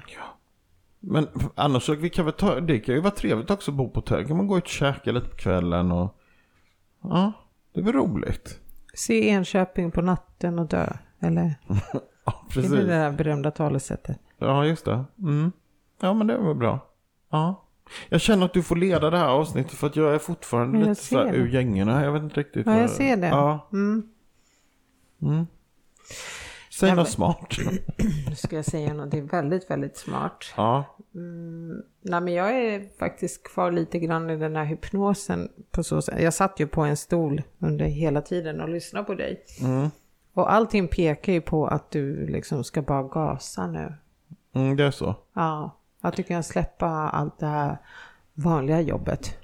Men 1.01 1.29
annars 1.55 1.83
så 1.83 1.95
vi 1.95 2.11
kan 2.11 2.25
väl 2.25 2.35
ta, 2.35 2.61
det 2.61 2.79
kan 2.81 2.95
ju 2.95 3.01
vara 3.01 3.15
trevligt 3.15 3.51
också 3.51 3.71
att 3.71 3.77
bo 3.77 3.89
på 3.91 4.01
hotell. 4.01 4.27
Kan 4.27 4.37
man 4.37 4.47
gå 4.47 4.59
ut 4.59 4.65
och 4.65 4.69
käka 4.69 5.13
lite 5.13 5.29
på 5.29 5.37
kvällen 5.37 5.93
och... 5.93 6.19
Ja, 7.03 7.33
det 7.75 7.81
är 7.81 7.85
väl 7.85 7.93
roligt. 7.93 8.61
Se 8.95 9.29
Enköping 9.29 9.91
på 9.91 10.03
natten 10.03 10.59
och 10.59 10.67
dö. 10.69 10.93
Eller 11.21 11.55
Ja, 12.25 12.45
är 12.51 12.55
det 12.55 12.61
det 12.63 12.69
precis. 12.69 12.87
där 12.87 13.13
berömda 13.13 13.51
talesättet? 13.51 14.19
Ja, 14.39 14.65
just 14.65 14.85
det. 14.85 15.05
Mm. 15.19 15.53
Ja, 16.01 16.15
men 16.15 16.27
det 16.27 16.39
var 16.39 16.55
bra. 16.55 16.87
Ja. 17.31 17.65
Jag 18.09 18.21
känner 18.21 18.47
att 18.47 18.53
du 18.55 18.63
får 18.63 18.77
leda 18.77 19.11
det 19.11 19.19
här 19.19 19.29
avsnittet 19.29 19.73
för 19.73 19.87
att 19.87 19.97
jag 19.97 20.15
är 20.15 20.19
fortfarande 20.19 20.79
Ja, 20.79 20.83
jag 20.85 20.89
lite 20.89 21.03
så 21.03 21.17
här 21.19 21.25
ser 21.27 21.33
det. 21.33 21.39
ur 21.39 21.49
gängorna. 21.49 22.05
Jag 22.05 22.13
vet 22.13 22.23
inte 22.23 22.41
riktigt. 22.41 22.67
Ja, 22.67 22.81
jag 22.81 22.91
ser 22.91 23.17
det. 23.17 23.29
Ja. 23.29 23.69
Mm. 23.73 24.09
Mm. 25.23 25.47
Säg 26.71 26.89
Ja, 26.89 26.95
något 26.95 27.09
smart. 27.09 27.57
Nu 28.29 28.35
ska 28.35 28.57
jag 28.57 28.65
säga 28.65 28.95
något 28.95 29.15
väldigt, 29.15 29.71
väldigt 29.71 29.97
smart. 29.97 30.45
Ja. 30.57 30.85
Mm, 31.15 31.83
nej 32.03 32.21
men 32.21 32.35
jag 32.35 32.51
är 32.65 32.99
faktiskt 32.99 33.43
kvar 33.43 33.73
lite 33.73 33.99
grann 33.99 34.31
i 34.31 34.37
den 34.37 34.57
här 34.57 34.65
hypnosen. 34.65 35.49
På 35.71 35.83
så 35.83 36.03
sätt. 36.03 36.23
Jag 36.23 36.35
satt 36.35 36.61
ju 36.61 36.67
på 36.67 36.83
en 36.83 36.97
stol 36.97 37.43
under 37.59 37.85
hela 37.85 38.21
tiden 38.23 38.61
och 38.61 38.69
lyssnade 38.69 39.05
på 39.05 39.15
dig. 39.15 39.45
Mm. 39.61 39.91
Och 40.33 40.53
allting 40.53 40.89
pekar 40.89 41.33
ju 41.33 41.41
på 41.41 41.67
att 41.67 41.91
du 41.91 42.27
liksom 42.27 42.65
ska 42.65 42.83
bara 42.83 43.03
gasa 43.03 43.67
nu. 43.67 43.95
Mm, 44.53 44.77
det 44.77 44.85
är 44.85 44.91
så. 44.91 45.15
Ja, 45.33 45.77
att 46.01 46.17
du 46.17 46.23
kan 46.23 46.43
släppa 46.43 46.87
allt 46.89 47.39
det 47.39 47.47
här 47.47 47.79
vanliga 48.35 48.81
jobbet. 48.81 49.39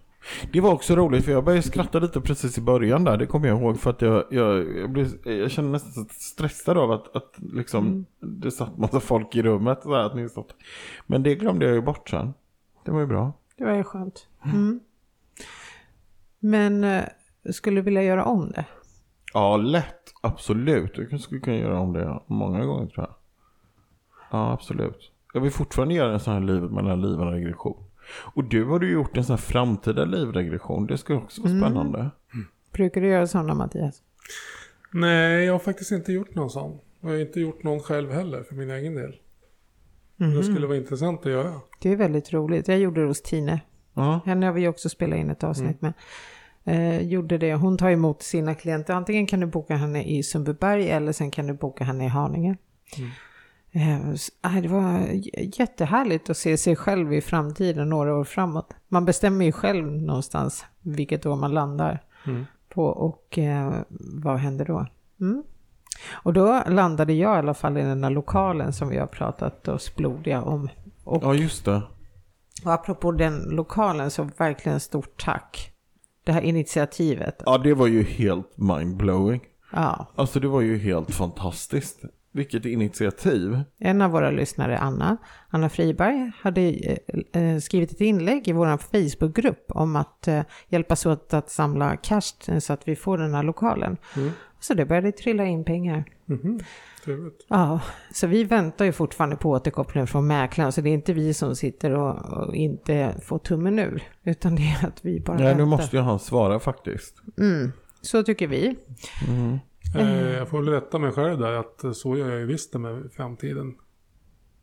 Det 0.52 0.60
var 0.60 0.72
också 0.72 0.96
roligt 0.96 1.24
för 1.24 1.32
jag 1.32 1.44
började 1.44 1.62
skratta 1.62 1.98
lite 1.98 2.20
precis 2.20 2.58
i 2.58 2.60
början 2.60 3.04
där. 3.04 3.16
Det 3.16 3.26
kommer 3.26 3.48
jag 3.48 3.60
ihåg 3.60 3.80
för 3.80 3.90
att 3.90 4.02
jag, 4.02 4.24
jag, 4.30 4.76
jag, 4.76 4.90
blev, 4.90 5.06
jag 5.24 5.50
kände 5.50 5.70
nästan 5.70 6.06
stressad 6.10 6.78
av 6.78 6.90
att, 6.92 7.16
att 7.16 7.34
liksom, 7.52 7.86
Mm. 7.86 8.04
det 8.42 8.50
satt 8.50 8.78
massa 8.78 9.00
folk 9.00 9.36
i 9.36 9.42
rummet. 9.42 9.82
Så 9.82 9.94
här, 9.94 10.02
att 10.04 10.14
ni 10.16 10.28
satt. 10.28 10.46
Men 11.06 11.22
det 11.22 11.34
glömde 11.34 11.66
jag 11.66 11.74
ju 11.74 11.80
bort 11.82 12.08
sen. 12.10 12.34
Det 12.84 12.90
var 12.90 13.00
ju 13.00 13.06
bra. 13.06 13.32
Det 13.56 13.64
var 13.64 13.72
ju 13.74 13.84
skönt. 13.84 14.26
Mm. 14.44 14.80
Men 16.38 16.84
eh, 16.84 17.04
skulle 17.50 17.76
du 17.76 17.82
vilja 17.82 18.02
göra 18.02 18.24
om 18.24 18.50
det? 18.50 18.64
Ja, 19.32 19.56
lätt. 19.56 20.12
Absolut. 20.20 20.98
Jag 21.10 21.20
skulle 21.20 21.40
kunna 21.40 21.56
göra 21.56 21.80
om 21.80 21.92
det 21.92 22.20
många 22.26 22.64
gånger 22.64 22.86
tror 22.86 23.06
jag. 23.06 23.14
Ja, 24.30 24.52
absolut. 24.52 25.10
Jag 25.34 25.40
vill 25.40 25.50
fortfarande 25.50 25.94
göra 25.94 26.12
en 26.12 26.20
sån 26.20 26.34
här 26.34 26.40
livet 26.40 26.70
mellan 26.70 27.00
liven 27.02 27.30
regression. 27.30 27.84
Och 28.34 28.44
du 28.44 28.64
har 28.64 28.80
ju 28.80 28.92
gjort 28.92 29.16
en 29.16 29.24
sån 29.24 29.32
här 29.32 29.42
framtida 29.42 30.04
livregression. 30.04 30.86
Det 30.86 30.98
skulle 30.98 31.18
också 31.18 31.42
vara 31.42 31.50
Mm. 31.52 31.62
spännande. 31.62 32.10
Brukar 32.72 33.00
du 33.00 33.08
göra 33.08 33.26
sådana 33.26 33.54
Mattias? 33.54 34.02
Nej, 34.92 35.44
jag 35.44 35.52
har 35.54 35.58
faktiskt 35.58 35.92
inte 35.92 36.12
gjort 36.12 36.34
någon 36.34 36.50
sån. 36.50 36.70
Och 36.72 36.80
jag 37.00 37.10
har 37.10 37.18
inte 37.20 37.40
gjort 37.40 37.62
någon 37.62 37.80
själv 37.80 38.10
heller 38.12 38.42
för 38.42 38.54
min 38.54 38.70
egen 38.70 38.94
del. 38.94 39.14
Mhm. 40.16 40.34
Det 40.36 40.42
skulle 40.42 40.66
vara 40.66 40.76
intressant 40.76 41.20
att 41.26 41.32
göra. 41.32 41.60
Det 41.80 41.92
är 41.92 41.96
väldigt 41.96 42.32
roligt. 42.32 42.68
Jag 42.68 42.78
gjorde 42.78 43.00
det 43.00 43.06
hos 43.06 43.22
Tine. 43.22 43.60
Ja. 43.94 44.20
Henne 44.26 44.46
har 44.46 44.52
vi 44.52 44.68
också 44.68 44.88
spelat 44.88 45.18
in 45.18 45.30
ett 45.30 45.44
avsnitt 45.44 45.82
med. 45.82 45.92
Eh, 46.64 47.00
gjorde 47.02 47.38
det. 47.38 47.54
Hon 47.54 47.78
tar 47.78 47.90
emot 47.90 48.22
sina 48.22 48.54
klienter. 48.54 48.94
Antingen 48.94 49.26
kan 49.26 49.40
du 49.40 49.46
boka 49.46 49.76
henne 49.76 50.04
i 50.04 50.22
Sundbyberg 50.22 50.90
eller 50.90 51.12
sen 51.12 51.30
kan 51.30 51.46
du 51.46 51.52
boka 51.52 51.84
henne 51.84 52.04
i 52.04 52.08
Haninge. 52.08 52.56
Nej, 52.98 53.12
det 54.62 54.68
var 54.68 55.00
jättehärligt 55.60 56.30
att 56.30 56.36
se 56.36 56.56
sig 56.56 56.76
själv 56.76 57.12
i 57.12 57.20
framtiden 57.20 57.88
några 57.88 58.14
år 58.16 58.24
framåt. 58.24 58.74
Man 58.88 59.04
bestämmer 59.04 59.44
ju 59.44 59.52
själv 59.52 59.86
någonstans 59.86 60.64
vilket 60.80 61.26
år 61.26 61.36
man 61.36 61.54
landar 61.54 62.02
Mm. 62.26 62.44
på 62.68 62.84
och 62.84 63.38
eh, 63.38 63.72
vad 64.22 64.36
händer 64.38 64.64
då? 64.64 64.86
Mm. 65.20 65.42
Och 66.12 66.32
då 66.32 66.62
landade 66.68 67.12
jag 67.12 67.34
i 67.36 67.38
alla 67.38 67.54
fall 67.54 67.76
i 67.78 67.82
den 67.82 68.04
här 68.04 68.10
lokalen 68.10 68.72
som 68.72 68.88
vi 68.88 68.98
har 68.98 69.06
pratat 69.06 69.68
oss 69.68 69.94
blodiga 69.96 70.42
om. 70.42 70.68
Och 71.04 71.22
ja, 71.24 71.34
just 71.34 71.64
det. 71.64 71.82
och 72.64 72.72
apropå 72.72 73.12
den 73.12 73.42
lokalen 73.42 74.10
så 74.10 74.28
verkligen 74.38 74.80
stort 74.80 75.24
tack. 75.24 75.70
Det 76.24 76.32
här 76.32 76.40
initiativet. 76.40 77.42
Ja, 77.46 77.58
det 77.58 77.74
var 77.74 77.86
ju 77.86 78.02
helt 78.02 78.56
mindblowing. 78.58 79.40
Ja. 79.72 80.06
Alltså 80.14 80.40
det 80.40 80.48
var 80.48 80.60
ju 80.60 80.78
helt 80.78 81.10
fantastiskt. 81.14 82.00
Vilket 82.34 82.64
initiativ. 82.64 83.60
En 83.78 84.02
av 84.02 84.10
våra 84.10 84.30
lyssnare, 84.30 84.78
Anna, 84.78 85.16
Anna 85.48 85.68
Friberg, 85.68 86.32
hade 86.40 86.60
eh, 86.60 87.42
eh, 87.42 87.58
skrivit 87.58 87.92
ett 87.92 88.00
inlägg 88.00 88.48
i 88.48 88.52
vår 88.52 88.76
Facebookgrupp 88.76 89.64
om 89.68 89.96
att 89.96 90.28
eh, 90.28 90.42
hjälpas 90.68 91.06
åt 91.06 91.34
att 91.34 91.50
samla 91.50 91.96
cash 91.96 92.60
så 92.60 92.72
att 92.72 92.88
vi 92.88 92.96
får 92.96 93.18
den 93.18 93.34
här 93.34 93.42
lokalen. 93.42 93.96
Mm. 94.16 94.30
Så 94.60 94.74
det 94.74 94.86
började 94.86 95.12
trilla 95.12 95.44
in 95.44 95.64
pengar. 95.64 96.04
Mhm. 96.24 96.60
Trevligt. 97.04 97.46
Ja, 97.48 97.80
så 98.12 98.26
vi 98.26 98.44
väntar 98.44 98.84
ju 98.84 98.92
fortfarande 98.92 99.36
på 99.36 99.50
återkopplingen 99.50 100.06
från 100.06 100.26
mäklaren. 100.26 100.72
Så 100.72 100.80
det 100.80 100.90
är 100.90 100.94
inte 100.94 101.12
vi 101.12 101.34
som 101.34 101.56
sitter 101.56 101.90
och, 101.90 102.46
och 102.46 102.54
inte 102.54 103.14
får 103.22 103.38
tummen 103.38 103.78
ur. 103.78 104.02
Utan 104.24 104.54
det 104.54 104.62
är 104.62 104.86
att 104.86 105.04
vi 105.04 105.20
bara 105.20 105.36
Nej, 105.36 105.46
väntar. 105.46 105.58
nu 105.58 105.70
måste 105.70 105.96
ju 105.96 106.02
han 106.02 106.18
svara 106.18 106.60
faktiskt. 106.60 107.14
Mm, 107.38 107.72
så 108.00 108.22
tycker 108.22 108.46
vi. 108.46 108.76
Mm. 109.28 109.58
Eh, 109.94 110.32
jag 110.32 110.48
får 110.48 110.58
väl 110.62 110.68
rätta 110.68 110.98
mig 110.98 111.12
själv 111.12 111.38
där 111.38 111.52
att 111.52 111.96
så 111.96 112.16
gör 112.16 112.30
jag 112.30 112.38
ju 112.40 112.46
visst 112.46 112.72
det 112.72 112.78
med 112.78 113.12
framtiden. 113.12 113.74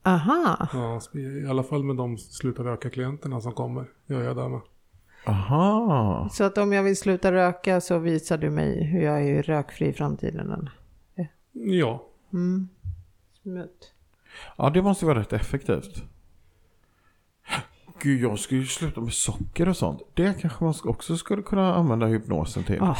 Aha, 0.03 0.67
Ja, 0.73 1.19
I 1.19 1.45
alla 1.47 1.63
fall 1.63 1.83
med 1.83 1.95
de 1.95 2.17
sluta 2.17 2.63
röka-klienterna 2.63 3.41
som 3.41 3.51
kommer. 3.51 3.85
Gör 4.05 4.23
jag 4.23 4.35
det 4.37 4.49
med. 4.49 4.61
Aha. 5.25 6.29
så 6.31 6.43
att 6.43 6.57
om 6.57 6.73
jag 6.73 6.83
vill 6.83 6.97
sluta 6.97 7.31
röka 7.31 7.81
så 7.81 7.97
visar 7.97 8.37
du 8.37 8.49
mig 8.49 8.83
hur 8.83 9.01
jag 9.01 9.23
är 9.27 9.43
rökfri 9.43 9.87
i 9.87 9.93
framtiden. 9.93 10.51
eller? 10.51 10.71
Ja, 11.51 12.07
Mm. 12.33 12.69
Smutt. 13.41 13.93
Ja, 14.57 14.69
det 14.69 14.81
måste 14.81 15.05
vara 15.05 15.19
rätt 15.19 15.33
effektivt. 15.33 16.03
Gud, 17.99 18.21
jag 18.21 18.39
skulle 18.39 18.59
ju 18.61 18.65
sluta 18.67 19.01
med 19.01 19.13
socker 19.13 19.69
och 19.69 19.77
sånt. 19.77 20.01
Det 20.13 20.41
kanske 20.41 20.63
man 20.63 20.73
också 20.83 21.17
skulle 21.17 21.41
kunna 21.41 21.75
använda 21.75 22.05
hypnosen 22.05 22.63
till. 22.63 22.81
Ah, 22.81 22.97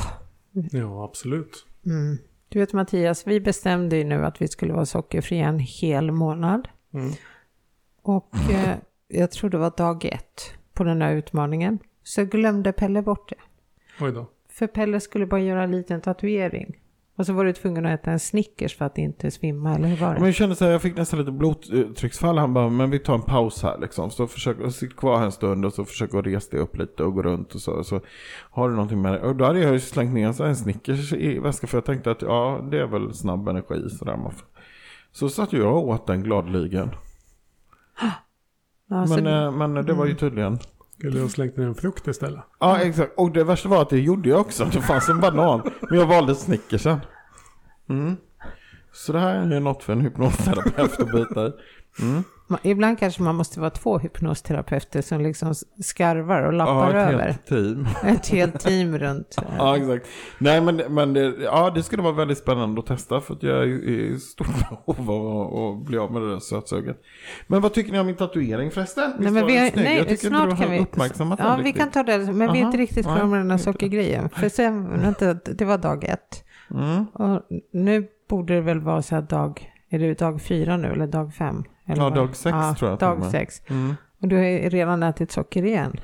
ja 0.72 1.04
absolut. 1.04 1.66
Mm. 1.86 2.18
Du 2.50 2.60
vet 2.60 2.74
Mattias, 2.74 3.28
vi 3.28 3.40
bestämde 3.40 3.98
ju 3.98 4.04
nu 4.04 4.26
att 4.26 4.42
vi 4.42 4.48
skulle 4.48 4.74
vara 4.74 4.86
sockerfria 4.86 5.48
en 5.48 5.60
hel 5.60 6.12
månad. 6.12 6.68
Mm. 6.94 7.12
Och 8.02 8.36
eh, 8.52 8.76
jag 9.08 9.32
tror 9.32 9.50
det 9.50 9.58
var 9.58 9.74
dag 9.78 10.06
ett 10.06 10.54
på 10.74 10.84
den 10.84 11.02
här 11.02 11.14
utmaningen. 11.14 11.80
Så 12.04 12.26
glömde 12.26 12.72
Pelle 12.72 13.02
bort 13.02 13.30
det. 13.30 13.36
Oj 14.06 14.12
då. 14.12 14.30
För 14.50 14.68
Pelle 14.68 15.00
skulle 15.00 15.26
bara 15.26 15.42
göra 15.42 15.64
en 15.64 15.72
liten 15.72 16.02
tatuering. 16.02 16.81
Och 17.16 17.26
så 17.26 17.34
var 17.34 17.46
du 17.46 17.54
tvungen 17.54 17.86
att 17.86 18.00
äta 18.00 18.12
en 18.12 18.20
Snickers 18.20 18.78
för 18.78 18.86
att 18.86 18.98
inte 18.98 19.32
svimma, 19.32 19.76
eller 19.76 19.88
hur 19.88 19.98
var 19.98 20.12
Men 20.14 20.22
det? 20.22 20.28
jag 20.28 20.36
kände 20.36 20.56
så 20.56 20.66
här, 20.66 20.72
jag 20.72 20.82
fick 20.82 20.96
nästan 20.98 21.20
lite 21.20 21.32
blodtrycksfall. 21.32 22.38
Han 22.38 22.54
bara, 22.54 22.70
men 22.70 22.90
vi 22.90 23.00
tar 23.00 23.14
en 23.16 23.22
paus 23.22 23.64
här 23.64 23.78
liksom. 23.82 24.12
Så 24.12 24.28
försök 24.28 24.58
att 24.62 24.76
sitta 24.76 24.96
kvar 24.96 25.18
här 25.18 25.26
en 25.26 25.32
stund 25.32 25.66
och 25.66 25.74
så 25.74 25.86
försöka 25.86 26.20
att 26.20 26.26
resa 26.26 26.52
dig 26.52 26.60
upp 26.60 26.78
lite 26.78 27.04
och 27.04 27.14
gå 27.14 27.22
runt 27.22 27.56
och 27.56 27.62
så. 27.62 27.84
så 27.84 28.02
har 28.52 28.70
du 28.70 28.76
någonting 28.76 29.02
med 29.02 29.14
det? 29.14 29.20
Och 29.20 29.36
då 29.36 29.46
hade 29.46 29.60
jag 29.60 29.74
ju 29.74 29.80
slängt 29.80 30.14
ner 30.14 30.42
en 30.42 30.56
Snickers 30.56 31.14
i 31.14 31.40
väskan 31.40 31.68
för 31.68 31.78
jag 31.78 31.86
tänkte 31.86 32.12
att 32.12 32.22
ja, 32.22 32.68
det 32.72 32.80
är 32.80 32.88
väl 32.88 33.14
snabb 33.14 33.48
energi 33.48 33.90
sådär. 33.90 34.20
Så 35.12 35.30
satt 35.30 35.54
jag 35.54 35.76
och 35.78 35.88
åt 35.90 36.08
den 36.08 36.24
gladeligen. 36.24 36.90
Ja, 38.90 39.08
så- 39.08 39.22
Men, 39.24 39.44
eh, 39.46 39.52
men 39.52 39.86
det 39.86 39.94
var 39.94 40.06
ju 40.06 40.14
tydligen. 40.16 40.60
Skulle 41.02 41.20
jag 41.20 41.32
slängt 41.32 41.58
ner 41.58 41.66
en 41.66 41.76
frukt 41.76 42.08
istället? 42.08 42.40
Ja, 42.60 42.80
exakt. 42.80 43.14
Och 43.18 43.32
det 43.32 43.44
värsta 43.44 43.70
var 43.70 43.82
att 43.82 43.90
det 43.90 44.00
gjorde 44.00 44.30
jag 44.30 44.40
också. 44.40 44.66
Det 44.66 44.82
fanns 44.82 45.10
en 45.10 45.20
banan. 45.20 45.72
Men 45.90 46.00
jag 46.00 46.06
valde 46.06 46.36
Snickersen. 46.36 47.00
Mm. 47.90 48.16
Så 48.92 49.14
det 49.14 49.20
här 49.20 49.52
är 49.52 49.60
något 49.60 49.84
för 49.84 49.94
en 49.94 50.02
hypnosterapeut 50.02 51.00
att 51.00 51.12
byta 51.12 51.48
i. 51.48 51.52
Mm. 52.02 52.24
Ibland 52.64 53.00
kanske 53.00 53.24
man 53.24 53.36
måste 53.36 53.60
vara 53.60 53.70
två 53.70 53.98
hypnosterapeuter 53.98 55.02
som 55.02 55.22
liksom 55.22 55.54
skarvar 55.84 56.42
och 56.42 56.54
Ja, 56.54 56.58
lappar 56.58 56.90
ett 56.90 56.96
över. 57.14 57.24
helt 57.26 57.46
team. 57.46 57.88
Ett 58.16 58.28
helt 58.28 58.60
team 58.60 58.98
runt. 58.98 59.36
Ja, 59.58 59.78
exakt. 59.78 60.08
Nej, 60.38 60.62
men, 60.62 60.76
men 60.90 61.14
det, 61.14 61.34
ja, 61.44 61.70
det 61.76 61.84
skulle 61.84 62.04
vara 62.04 62.14
väldigt 62.14 62.38
spännande 62.38 62.80
att 62.80 62.86
testa. 62.88 63.22
För 63.22 63.34
att 63.34 63.44
jag 63.44 63.58
är 63.64 63.66
i 63.90 64.20
stort 64.20 64.48
behov 64.86 65.12
av 65.12 65.56
att- 65.80 65.86
bli 65.86 65.98
av 65.98 66.12
med 66.12 66.22
det 66.22 66.32
där 66.32 66.40
sötsuget. 66.40 67.02
Men 67.48 67.62
vad 67.62 67.74
tycker 67.74 67.92
ni 67.92 68.00
om 68.00 68.06
min 68.06 68.16
tatuering 68.16 68.72
förresten? 68.72 69.12
Nej, 69.20 69.32
men 69.32 69.46
vi 69.48 69.58
har, 69.58 69.70
snygg? 69.70 69.86
jag 69.86 69.92
nej, 69.94 70.06
tycker 70.06 70.28
snart 70.28 70.44
inte 70.44 70.56
du 70.56 70.58
kan 70.62 70.68
har 70.70 70.76
vi... 70.76 70.82
uppmärksammat 70.82 71.40
Ja, 71.44 71.56
vi 71.56 71.64
riktigt. 71.64 71.82
kan 71.82 71.92
ta 71.92 72.04
det, 72.04 72.18
men 72.18 72.38
vi 72.38 72.44
är 72.44 72.48
Aha, 72.48 72.58
inte 72.58 72.78
riktigt 72.78 73.06
klara 73.06 73.18
nej, 73.18 73.28
med 73.28 73.40
den 73.40 73.52
här 73.52 73.58
sockergrejen. 73.58 74.30
För 74.30 74.50
sen, 74.50 75.02
vänta, 75.02 75.34
det 75.34 75.66
var 75.66 75.78
dag 75.78 76.04
ett. 76.04 76.44
Mm. 76.74 77.06
Och 77.14 77.42
nu 77.74 78.08
borde 78.30 78.54
det 78.56 78.62
väl 78.62 78.80
vara 78.80 79.02
så 79.02 79.16
här 79.16 79.22
dag, 79.22 79.72
är 79.90 80.00
det 80.00 80.20
dag 80.20 80.42
fyra 80.42 80.78
nu 80.78 80.88
eller 80.88 81.08
dag 81.08 81.34
fem? 81.34 81.64
Eller 81.92 82.02
Ja, 82.04 82.10
vad? 82.10 82.14
dag 82.16 82.36
sex 82.36 82.58
tror 82.80 82.92
jag 82.92 83.00
Dag 83.00 83.20
med. 83.20 83.32
sex. 83.32 83.62
Mm. 83.70 83.96
Och 84.22 84.28
du 84.28 84.36
har 84.36 84.70
redan 84.70 85.04
ätit 85.04 85.32
socker 85.32 85.64
igen. 85.66 86.00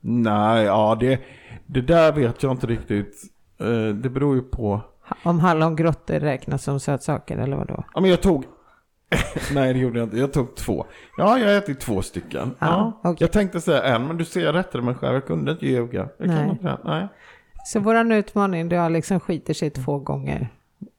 Nej, 0.00 0.64
ja 0.64 0.96
det, 1.00 1.20
det 1.66 1.80
där 1.80 2.12
vet 2.12 2.42
jag 2.42 2.52
inte 2.52 2.66
riktigt. 2.66 3.14
Eh, 3.60 3.94
Det 3.94 4.08
beror 4.10 4.36
ju 4.36 4.42
på. 4.42 4.80
Om 5.22 5.40
hallongrottor 5.40 6.14
räknas 6.20 6.62
som 6.62 6.80
sötsaker 6.80 7.38
eller 7.38 7.56
vadå? 7.56 7.84
Ja, 7.94 8.00
men 8.00 8.10
jag 8.10 8.20
tog... 8.22 8.44
Nej, 9.54 9.72
det 9.72 9.78
gjorde 9.78 9.98
jag 9.98 10.06
inte. 10.06 10.18
Jag 10.18 10.32
tog 10.32 10.56
två. 10.56 10.86
Ja, 11.16 11.38
jag 11.38 11.46
har 11.48 11.54
ätit 11.54 11.80
två 11.80 12.02
stycken. 12.02 12.54
Ja, 12.58 12.66
Ja, 12.66 13.00
okej. 13.10 13.16
Jag 13.24 13.32
tänkte 13.32 13.60
säga 13.60 13.82
en, 13.82 14.06
men 14.06 14.16
du 14.16 14.24
ser 14.24 14.44
jag 14.44 14.54
rättade 14.54 14.84
mig 14.84 14.94
själv. 14.94 15.14
Jag 15.14 15.26
kunde 15.26 15.52
inte 15.52 15.66
ljuga. 15.66 16.08
Jag 16.18 16.28
Nej. 16.28 16.36
kan 16.38 16.50
inte 16.50 16.64
det. 16.64 16.78
Nej. 16.84 17.08
Så 17.64 17.80
våran 17.80 18.12
utmaning, 18.12 18.68
det 18.68 18.76
har 18.76 18.90
liksom 18.90 19.20
skiter 19.20 19.54
sig 19.54 19.70
två 19.70 19.98
gånger. 19.98 20.48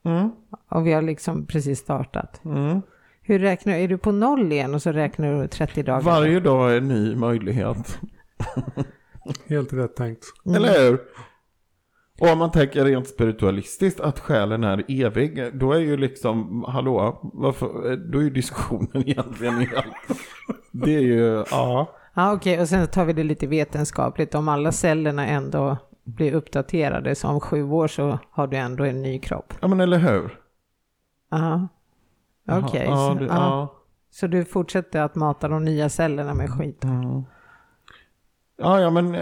Mm. 0.03 0.31
Och 0.69 0.87
vi 0.87 0.93
har 0.93 1.01
liksom 1.01 1.45
precis 1.45 1.79
startat. 1.79 2.41
Mm. 2.45 2.81
Hur 3.29 3.39
räknar 3.39 3.73
du? 3.73 3.79
Är 3.79 3.87
du 3.87 3.97
på 3.97 4.11
noll 4.11 4.51
igen 4.51 4.73
och 4.73 4.81
så 4.81 4.91
räknar 4.91 5.41
du 5.41 5.47
30 5.47 5.83
dagar? 5.83 6.01
Varje 6.01 6.39
dag 6.39 6.71
är 6.71 6.77
en 6.77 6.87
ny 6.87 7.15
möjlighet. 7.15 7.99
Helt 9.47 9.73
rätt 9.73 9.95
tänkt. 9.95 10.25
Mm. 10.45 10.55
Eller 10.55 10.79
hur? 10.79 10.99
Och 12.19 12.27
om 12.27 12.37
man 12.37 12.51
tänker 12.51 12.85
rent 12.85 13.07
spiritualistiskt 13.07 13.99
att 13.99 14.19
själen 14.19 14.63
är 14.63 14.83
evig, 14.87 15.59
då 15.59 15.71
är 15.71 15.79
ju 15.79 15.97
liksom, 15.97 16.65
hallå, 16.67 17.19
varför, 17.33 17.95
då 18.11 18.19
är 18.19 18.23
ju 18.23 18.29
diskussionen 18.29 18.89
egentligen 19.09 19.53
helt... 19.53 19.85
Det 20.71 20.95
är 20.95 21.01
ju, 21.01 21.43
ja. 21.51 21.95
Ja, 22.13 22.33
okej. 22.33 22.59
Och 22.59 22.69
sen 22.69 22.87
tar 22.87 23.05
vi 23.05 23.13
det 23.13 23.23
lite 23.23 23.47
vetenskapligt. 23.47 24.35
Om 24.35 24.49
alla 24.49 24.71
cellerna 24.71 25.27
ändå 25.27 25.77
blir 26.03 26.33
uppdaterade, 26.33 27.15
så 27.15 27.27
om 27.27 27.39
sju 27.39 27.63
år 27.63 27.87
så 27.87 28.19
har 28.31 28.47
du 28.47 28.57
ändå 28.57 28.83
en 28.83 29.01
ny 29.01 29.19
kropp. 29.19 29.53
Ja 29.59 29.67
men 29.67 29.79
eller 29.79 29.97
hur? 29.97 30.39
Ja. 31.31 31.67
Okej. 32.47 32.85
Ja, 32.85 33.17
så, 33.19 33.25
ja. 33.25 33.75
så 34.11 34.27
du 34.27 34.45
fortsätter 34.45 35.01
att 35.01 35.15
mata 35.15 35.47
de 35.47 35.63
nya 35.65 35.89
cellerna 35.89 36.33
med 36.33 36.49
skit? 36.49 36.83
Mm. 36.83 37.23
Ja, 38.61 38.79
ja, 38.81 38.89
men, 38.89 39.15
eh, 39.15 39.21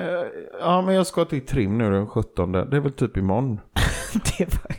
ja, 0.60 0.82
men 0.82 0.96
jag 0.96 1.08
ska 1.08 1.26
till 1.26 1.46
trim 1.46 1.78
nu 1.78 1.92
den 1.92 2.08
17. 2.08 2.52
Det 2.52 2.60
är 2.60 2.80
väl 2.80 2.92
typ 2.92 3.18
imorgon. 3.18 3.60
Det 4.38 4.46
var... 4.46 4.72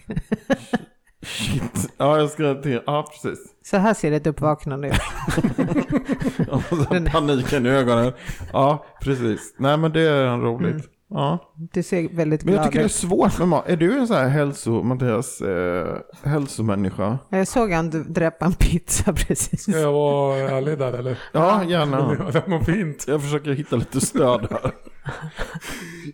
Shit. 1.23 1.95
Ja, 1.97 2.19
jag 2.19 2.31
ska 2.31 2.55
till, 2.55 2.81
ja 2.87 3.09
precis. 3.11 3.39
Så 3.65 3.77
här 3.77 3.95
ser 3.95 4.13
ett 4.13 4.27
uppvaknande 4.27 4.89
ut. 4.89 4.95
Ja, 6.51 6.63
Paniken 7.13 7.67
i 7.67 7.69
ögonen. 7.69 8.13
Ja, 8.53 8.85
precis. 9.01 9.55
Nej, 9.59 9.77
men 9.77 9.93
det 9.93 10.01
är 10.01 10.37
roligt. 10.37 10.91
Ja. 11.11 11.53
Du 11.55 11.83
ser 11.83 12.09
väldigt 12.17 12.45
Men 12.45 12.55
jag 12.55 12.61
glad 12.63 12.67
tycker 12.73 12.79
det 12.79 12.85
är 12.85 12.87
ut. 12.87 12.93
svårt 12.93 13.39
med 13.39 13.49
mat. 13.49 13.69
Är 13.69 13.77
du 13.77 13.99
en 13.99 14.07
sån 14.07 14.17
här 14.17 14.29
hälso, 14.29 14.83
Mattias, 14.83 15.41
eh, 15.41 15.97
hälsomänniska? 16.23 17.19
Jag 17.29 17.49
såg 17.49 17.73
han 17.73 17.91
dräpa 18.13 18.47
en 18.47 18.53
pizza 18.53 19.13
precis. 19.27 19.63
Ska 19.63 19.79
jag 19.79 19.93
vara 19.93 20.37
ärlig 20.39 20.79
där 20.79 20.93
eller? 20.93 21.19
Ja, 21.33 21.65
gärna. 21.65 22.09
Det 22.33 22.45
var 22.49 22.61
fint. 22.61 23.05
Jag 23.09 23.23
försöker 23.23 23.51
hitta 23.53 23.77
lite 23.77 24.01
stöd 24.01 24.47
här. 24.51 24.73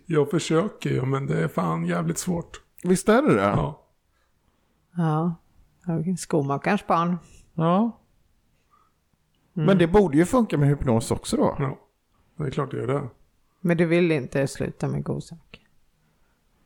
Jag 0.07 0.31
försöker 0.31 0.91
ju, 0.91 1.03
men 1.05 1.27
det 1.27 1.45
är 1.45 1.49
fan 1.49 1.85
jävligt 1.87 2.19
svårt. 2.19 2.61
Visst 2.83 3.09
är 3.09 3.23
det 3.23 3.35
det? 3.35 3.41
Ja. 3.43 3.81
Ja. 4.97 5.35
Skomakarens 6.19 6.87
barn. 6.87 7.17
Ja. 7.55 8.01
Men 9.53 9.79
det 9.79 9.87
borde 9.87 10.17
ju 10.19 10.25
funka 10.25 10.59
med 10.59 10.69
hypnos 10.69 11.11
också 11.11 11.37
då. 11.37 11.57
ja. 11.59 11.79
Det 12.39 12.45
är 12.45 12.51
klart 12.51 12.71
det 12.71 12.77
gör 12.77 12.87
det. 12.87 13.09
Men 13.67 13.77
du 13.77 13.85
vill 13.87 14.13
inte 14.13 14.47
sluta 14.47 14.89
med 14.89 15.03
godsaker? 15.03 15.61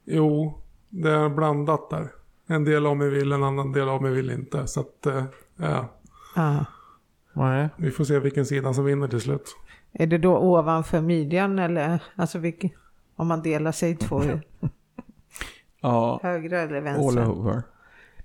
Jo, 0.05 0.59
det 0.89 1.11
är 1.11 1.29
blandat 1.29 1.91
där. 1.91 2.09
En 2.47 2.65
del 2.65 2.87
av 2.87 2.97
mig 2.97 3.09
vill, 3.11 3.33
en 3.33 3.43
annan 3.43 3.73
del 3.73 3.89
av 3.89 4.03
mig 4.03 4.13
vill 4.13 4.31
inte. 4.31 4.67
Så 4.67 4.81
att, 4.81 5.07
eh, 5.07 5.25
ja, 5.57 5.89
Ja. 6.37 6.65
Nej. 7.33 7.69
vi 7.77 7.91
får 7.91 8.05
se 8.05 8.19
vilken 8.19 8.47
sida 8.47 8.75
som 8.75 8.85
vinner 8.85 9.09
till 9.09 9.21
slut. 9.21 9.57
Är 9.93 10.07
det 10.07 10.19
då 10.19 10.39
ovanför 10.39 11.01
midjan 11.01 11.59
eller 11.59 12.03
alltså 12.15 12.39
vilken, 12.39 12.71
om 13.17 13.27
man 13.29 13.43
delar 13.43 13.73
sig 13.73 13.91
i 13.91 13.97
två, 13.97 14.23
Ja, 15.81 16.21
högra 16.23 16.61
eller 16.61 16.77
all 16.77 16.83
vänstra? 16.83 17.29
over. 17.31 17.63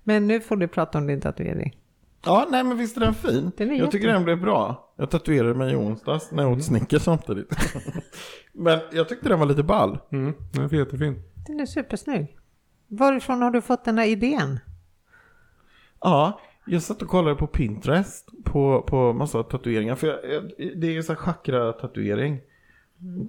Men 0.04 0.28
nu 0.28 0.40
får 0.42 0.56
du 0.56 0.68
prata 0.68 0.98
om 0.98 1.08
din 1.08 1.22
tatuering. 1.22 1.78
Ja, 2.26 2.48
nej 2.52 2.64
men 2.64 2.78
visst 2.78 2.98
är 2.98 3.02
den 3.02 3.14
fin. 3.14 3.52
Den 3.58 3.72
är 3.72 3.76
jag 3.76 3.92
tycker 3.92 4.06
jätte- 4.08 4.16
den 4.18 4.24
blev 4.24 4.42
bra. 4.42 4.83
Jag 5.04 5.10
tatuerade 5.10 5.54
mig 5.54 5.74
i 5.74 5.76
onsdags 5.76 6.32
när 6.32 6.44
jag 6.44 6.52
åt 6.52 6.64
Snickers 6.64 7.02
samtidigt. 7.02 7.56
men 8.54 8.80
jag 8.92 9.10
tyckte 9.10 9.30
den 9.30 9.40
var 9.40 9.46
lite 9.46 9.64
ball. 9.64 9.98
Mm, 10.12 10.34
den 10.52 10.64
är 10.64 10.74
jättefin. 10.74 11.24
Den 11.48 11.60
är 11.60 11.66
supersnygg. 11.66 12.38
Varifrån 12.88 13.42
har 13.42 13.52
du 13.52 13.62
fått 13.62 13.86
den 13.86 13.98
här 13.98 14.08
idén? 14.08 14.60
Ja, 16.00 16.40
jag 16.66 16.82
satt 16.82 17.02
och 17.02 17.08
kollade 17.08 17.36
på 17.36 17.48
Pinterest 17.48 18.30
på, 18.44 18.82
på 18.82 19.14
massa 19.14 19.44
tatueringar. 19.44 19.96
För 19.96 20.08
jag, 20.08 20.34
jag, 20.34 20.44
det 20.82 20.88
är 20.88 20.92
ju 20.92 21.04
så 21.04 21.14
här 21.14 21.20
chakra-tatuering. 21.20 22.42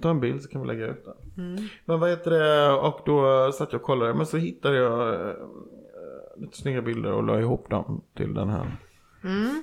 Ta 0.01 0.09
en 0.09 0.19
bild 0.19 0.41
så 0.41 0.49
kan 0.49 0.61
vi 0.61 0.67
lägga 0.67 0.87
ut 0.87 1.05
den. 1.05 1.69
Men 1.85 1.99
vad 1.99 2.09
heter 2.09 2.31
det? 2.31 2.71
Och 2.71 2.99
då 3.05 3.51
satt 3.51 3.71
jag 3.71 3.79
och 3.79 3.85
kollade. 3.85 4.13
Men 4.13 4.25
så 4.25 4.37
hittade 4.37 4.77
jag. 4.77 5.35
lite 6.37 6.57
snygga 6.57 6.81
bilder 6.81 7.11
och 7.11 7.23
la 7.23 7.39
ihop 7.39 7.69
dem 7.69 8.01
till 8.13 8.33
den 8.33 8.49
här. 8.49 8.77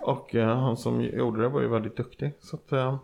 Och 0.02 0.34
eh, 0.34 0.56
han 0.56 0.76
som 0.76 1.00
gjorde 1.00 1.42
det 1.42 1.48
var 1.48 1.60
ju 1.60 1.68
väldigt 1.68 1.96
duktig. 1.96 2.32
Så 2.40 2.56
att, 2.56 2.72
eh, 2.72 2.98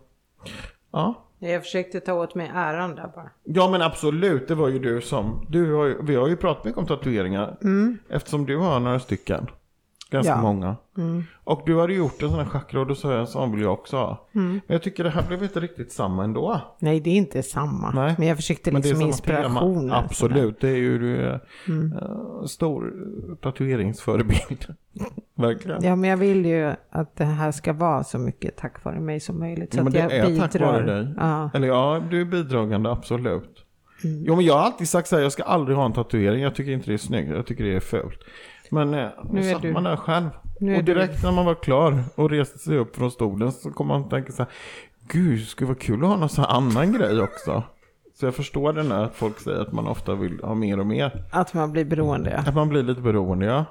ja. 0.92 1.24
Jag 1.38 1.62
försökte 1.62 2.00
ta 2.00 2.12
åt 2.12 2.34
mig 2.34 2.50
äran 2.54 2.94
där 2.94 3.12
bara. 3.14 3.30
Ja 3.44 3.70
men 3.70 3.82
absolut, 3.82 4.48
det 4.48 4.54
var 4.54 4.68
ju 4.68 4.78
du 4.78 5.00
som, 5.00 5.46
du 5.48 5.74
har 5.74 5.84
ju, 5.84 6.02
vi 6.02 6.14
har 6.14 6.28
ju 6.28 6.36
pratat 6.36 6.64
mycket 6.64 6.78
om 6.78 6.86
tatueringar. 6.86 7.56
Eftersom 8.08 8.46
du 8.46 8.56
har 8.56 8.80
några 8.80 9.00
stycken. 9.00 9.46
Ganska 10.10 10.32
Ja. 10.32 10.42
många. 10.42 10.76
Och 11.44 11.62
du 11.66 11.80
hade 11.80 11.94
gjort 11.94 12.22
en 12.22 12.28
sån 12.28 12.38
här 12.38 12.44
chakra 12.46 12.80
och 12.80 12.96
jag 13.02 13.20
en 13.20 13.26
sån 13.26 13.52
vill 13.52 13.60
jag 13.62 13.72
också 13.72 13.96
ha. 13.96 14.26
Men 14.32 14.60
jag 14.66 14.82
tycker 14.82 15.04
det 15.04 15.10
här 15.10 15.26
blev 15.28 15.42
inte 15.42 15.60
riktigt 15.60 15.92
samma 15.92 16.24
ändå. 16.24 16.60
Nej, 16.78 17.00
det 17.00 17.10
är 17.10 17.14
inte 17.14 17.42
samma. 17.42 17.90
Nej. 17.90 18.14
Men 18.18 18.28
jag 18.28 18.36
försökte 18.36 18.70
liksom 18.70 18.96
samma 18.96 19.06
inspiration. 19.06 19.80
tema. 19.88 19.96
Absolut, 19.96 20.60
det 20.60 20.68
är 20.68 20.76
ju 20.76 21.22
eh, 21.26 21.32
eh, 21.34 21.40
stor 22.46 22.92
tatueringsförebild. 23.42 24.66
Verkligen. 25.34 25.84
Ja, 25.84 25.96
men 25.96 26.10
jag 26.10 26.16
vill 26.16 26.46
ju 26.46 26.72
att 26.90 27.16
det 27.16 27.24
här 27.24 27.52
ska 27.52 27.72
vara 27.72 28.04
så 28.04 28.18
mycket 28.18 28.56
tack 28.56 28.84
vare 28.84 29.00
mig 29.00 29.20
som 29.20 29.38
möjligt. 29.38 29.72
Så 29.72 29.78
Ja, 29.78 29.84
men 29.84 29.88
att 29.88 29.92
det 30.10 30.16
jag 30.16 30.26
är 30.26 30.26
bidrar. 30.26 30.48
tack 30.48 30.60
vare 30.60 30.82
dig. 31.02 31.14
Ja. 31.16 31.50
Eller 31.54 31.68
ja, 31.68 32.02
du 32.10 32.20
är 32.20 32.24
bidragande, 32.24 32.90
absolut. 32.90 33.64
Mm. 34.04 34.24
Jo, 34.26 34.36
men 34.36 34.44
jag 34.44 34.54
har 34.54 34.60
alltid 34.60 34.88
sagt 34.88 35.08
så 35.08 35.16
här, 35.16 35.22
jag 35.22 35.32
ska 35.32 35.42
aldrig 35.42 35.76
ha 35.76 35.84
en 35.86 35.92
tatuering. 35.92 36.42
Jag 36.42 36.54
tycker 36.54 36.72
inte 36.72 36.86
det 36.86 36.94
är 36.94 36.98
snyggt, 36.98 37.30
jag 37.30 37.46
tycker 37.46 37.64
det 37.64 37.76
är 37.76 37.80
fult. 37.80 38.18
Men 38.70 38.94
eh, 38.94 39.00
Nu 39.00 39.10
nu 39.32 39.40
är 39.48 39.52
satt 39.52 39.62
du- 39.62 39.72
man 39.72 39.84
där 39.84 39.96
själv. 39.96 40.28
Och 40.76 40.84
direkt 40.84 41.22
när 41.22 41.32
man 41.32 41.46
var 41.46 41.54
klar 41.54 42.04
och 42.14 42.30
reste 42.30 42.58
sig 42.58 42.78
upp 42.78 42.96
från 42.96 43.10
stolen 43.10 43.52
så 43.52 43.70
kom 43.70 43.86
man 43.86 44.00
att 44.04 44.10
tänka 44.10 44.32
så 44.32 44.42
här, 44.42 44.52
gud, 45.08 45.38
det 45.38 45.44
skulle 45.44 45.68
vara 45.68 45.78
kul 45.78 46.02
att 46.04 46.08
ha 46.10 46.16
någon 46.16 46.28
sån 46.28 46.44
annan 46.44 46.92
grej 46.92 47.20
också. 47.20 47.62
Så 48.20 48.26
jag 48.26 48.34
förstår 48.34 48.72
den 48.72 48.88
där 48.88 49.04
att 49.04 49.14
folk 49.14 49.40
säger 49.40 49.60
att 49.60 49.72
man 49.72 49.86
ofta 49.88 50.14
vill 50.14 50.40
ha 50.42 50.54
mer 50.54 50.80
och 50.80 50.86
mer. 50.86 51.24
Att 51.32 51.54
man 51.54 51.72
blir 51.72 51.84
beroende, 51.84 52.30
ja. 52.30 52.38
Att 52.48 52.54
man 52.54 52.68
blir 52.68 52.82
lite 52.82 53.00
beroende, 53.00 53.46
ja. 53.46 53.64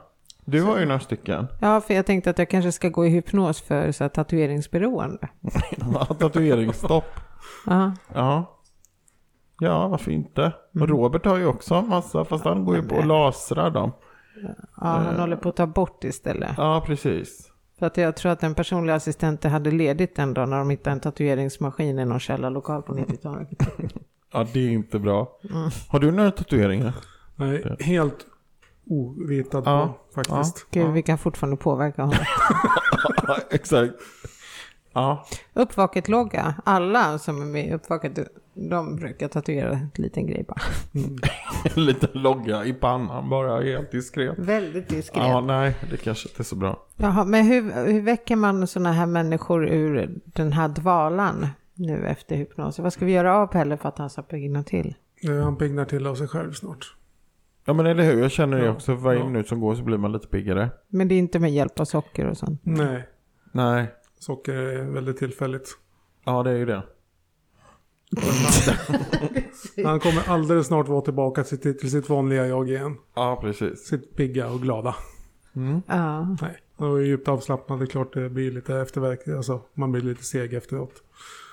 Du 0.45 0.61
har 0.63 0.79
ju 0.79 0.85
några 0.85 0.99
stycken. 0.99 1.47
Ja, 1.61 1.81
för 1.81 1.93
jag 1.93 2.05
tänkte 2.05 2.29
att 2.29 2.37
jag 2.39 2.49
kanske 2.49 2.71
ska 2.71 2.89
gå 2.89 3.05
i 3.05 3.09
hypnos 3.09 3.61
för 3.61 3.91
så 3.91 4.03
här, 4.03 4.09
tatueringsberoende. 4.09 5.27
Tatueringsstopp. 6.19 7.19
Ja. 7.65 7.91
Ja. 8.13 8.53
Ja, 9.59 9.87
varför 9.87 10.11
inte? 10.11 10.41
Mm. 10.41 10.53
Och 10.81 10.89
Robert 10.89 11.25
har 11.25 11.37
ju 11.37 11.45
också 11.45 11.75
en 11.75 11.87
massa, 11.89 12.25
fast 12.25 12.45
han 12.45 12.65
går 12.65 12.75
ju 12.75 12.81
på 12.83 12.95
och 12.95 13.05
lasrar 13.05 13.69
dem. 13.69 13.91
Ja, 14.43 14.87
han 14.87 15.19
håller 15.19 15.35
på 15.35 15.49
att 15.49 15.55
ta 15.55 15.67
bort 15.67 16.03
istället. 16.03 16.51
Ja, 16.57 16.83
precis. 16.85 17.51
För 17.79 17.85
att 17.85 17.97
jag 17.97 18.15
tror 18.15 18.31
att 18.31 18.39
den 18.39 18.55
personliga 18.55 18.95
assistenten 18.95 19.51
hade 19.51 19.71
ledigt 19.71 20.19
en 20.19 20.33
dag 20.33 20.49
när 20.49 20.57
de 20.57 20.69
hittade 20.69 20.91
en 20.93 20.99
tatueringsmaskin 20.99 21.99
i 21.99 22.05
någon 22.05 22.19
källarlokal 22.19 22.81
på 22.81 22.93
90-talet. 22.93 23.49
Ja, 24.33 24.47
det 24.53 24.59
är 24.59 24.69
inte 24.69 24.99
bra. 24.99 25.39
Mm. 25.49 25.69
Har 25.89 25.99
du 25.99 26.11
några 26.11 26.31
tatueringar? 26.31 26.93
Nej, 27.35 27.75
helt 27.79 28.25
ovetad 28.89 29.63
Ja, 29.65 29.97
på 30.13 30.23
faktiskt. 30.23 30.67
Gud, 30.71 30.91
vi 30.93 31.01
kan 31.01 31.17
fortfarande 31.17 31.57
påverka 31.57 32.01
honom. 32.01 32.17
Ja, 33.27 33.37
exakt. 33.49 33.93
Ja, 34.97 35.25
Uppvaket-logga. 35.53 36.53
Alla 36.65 37.17
som 37.17 37.41
är 37.41 37.45
med 37.45 37.67
i 37.67 37.73
Uppvaket, 37.73 38.19
de 38.53 38.95
brukar 38.95 39.27
tatuera 39.27 39.71
en 39.71 39.89
liten 39.95 40.27
grej 40.27 40.45
bara. 40.47 40.61
en 41.75 41.85
liten 41.85 42.09
logga 42.13 42.65
i 42.65 42.73
pannan 42.73 43.29
bara, 43.29 43.61
helt 43.61 43.91
diskret. 43.91 44.39
Väldigt 44.39 44.89
diskret. 44.89 45.23
Ja, 45.23 45.41
nej, 45.41 45.75
det 45.91 45.97
kanske 45.97 46.29
inte 46.29 46.41
är 46.41 46.43
så 46.43 46.55
bra. 46.55 46.85
Jaha, 46.95 47.25
men 47.25 47.45
hur, 47.45 47.85
hur 47.91 48.01
väcker 48.01 48.35
man 48.35 48.67
sådana 48.67 48.91
här 48.91 49.05
människor 49.05 49.67
ur 49.67 50.19
den 50.25 50.53
här 50.53 50.67
dvalan 50.67 51.47
nu 51.73 52.07
efter 52.07 52.35
hypnosen? 52.35 52.83
Vad 52.83 52.93
ska 52.93 53.05
vi 53.05 53.11
göra 53.11 53.35
av 53.37 53.47
Pelle 53.47 53.77
för 53.77 53.89
att 53.89 53.97
han 53.97 54.09
ska 54.09 54.21
pigna 54.21 54.63
till? 54.63 54.95
Han 55.43 55.57
piggnar 55.57 55.85
till 55.85 56.07
av 56.07 56.15
sig 56.15 56.27
själv 56.27 56.51
snart. 56.53 56.95
Ja, 57.65 57.73
men 57.73 57.85
eller 57.85 58.03
hur? 58.03 58.21
Jag 58.21 58.31
känner 58.31 58.57
det 58.57 58.65
Ja, 58.65 58.71
också. 58.71 58.95
Varje 58.95 59.19
ja. 59.19 59.25
minut 59.25 59.47
som 59.47 59.59
går 59.59 59.75
så 59.75 59.83
blir 59.83 59.97
man 59.97 60.11
lite 60.11 60.27
piggare. 60.27 60.69
Men 60.87 61.07
det 61.07 61.15
är 61.15 61.19
inte 61.19 61.39
med 61.39 61.51
hjälp 61.51 61.79
av 61.79 61.85
socker 61.85 62.25
och 62.25 62.37
sånt. 62.37 62.61
Nej, 62.63 63.07
Nej, 63.51 63.87
socker 64.19 64.53
är 64.53 64.83
väldigt 64.83 65.17
tillfälligt. 65.17 65.77
ja 66.25 66.43
det 66.43 66.49
är 66.49 66.55
ju 66.55 66.65
det. 66.65 66.83
Han 69.85 69.99
kommer 69.99 70.29
alldeles 70.29 70.67
snart 70.67 70.87
vara 70.87 71.01
tillbaka 71.01 71.43
till, 71.43 71.77
till 71.79 71.91
sitt 71.91 72.09
vanliga 72.09 72.47
jag 72.47 72.69
igen. 72.69 72.97
Ja, 73.15 73.39
precis. 73.41 73.79
Sitt 73.87 74.15
pigga 74.15 74.49
och 74.49 74.61
glada. 74.61 74.95
Mm. 75.55 75.81
Ja, 75.87 76.35
Nej, 76.41 76.57
och 76.75 77.03
djupt 77.03 77.27
avslappnad. 77.27 77.79
Det 77.79 77.85
är 77.85 77.87
klart 77.87 78.13
det 78.13 78.29
blir 78.29 78.51
lite 78.51 78.75
efterverk. 78.75 79.27
Alltså, 79.27 79.61
man 79.73 79.91
blir 79.91 80.01
lite 80.01 80.23
seg 80.23 80.53
efteråt. 80.53 81.03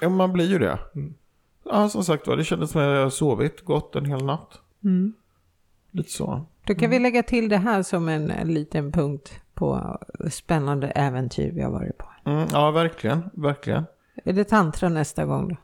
Ja, 0.00 0.08
man 0.08 0.32
blir 0.32 0.46
ju 0.46 0.58
det. 0.58 0.78
Mm. 0.94 1.14
Ja, 1.64 1.88
som 1.88 2.04
sagt 2.04 2.26
var, 2.26 2.36
det 2.36 2.44
kändes 2.44 2.70
som 2.70 2.80
att 2.80 2.86
jag 2.86 3.12
sovit 3.12 3.64
gott 3.64 3.96
en 3.96 4.04
hel 4.04 4.24
natt. 4.24 4.60
mm. 4.84 5.12
Lite 5.90 6.10
så. 6.10 6.46
Då 6.66 6.74
kan 6.74 6.90
vi 6.90 6.98
lägga 6.98 7.22
till 7.22 7.48
det 7.48 7.56
här 7.56 7.82
som 7.82 8.08
en 8.08 8.26
liten 8.26 8.92
punkt 8.92 9.40
på 9.54 9.98
spännande 10.30 10.86
äventyr 10.88 11.52
vi 11.52 11.62
har 11.62 11.70
varit 11.70 11.98
på. 11.98 12.06
Mm, 12.26 12.48
ja, 12.52 12.70
verkligen. 12.70 13.30
Verkligen. 13.32 13.84
Är 14.24 14.32
det 14.32 14.44
tantra 14.44 14.88
nästa 14.88 15.24
gång 15.24 15.48
då? 15.48 15.56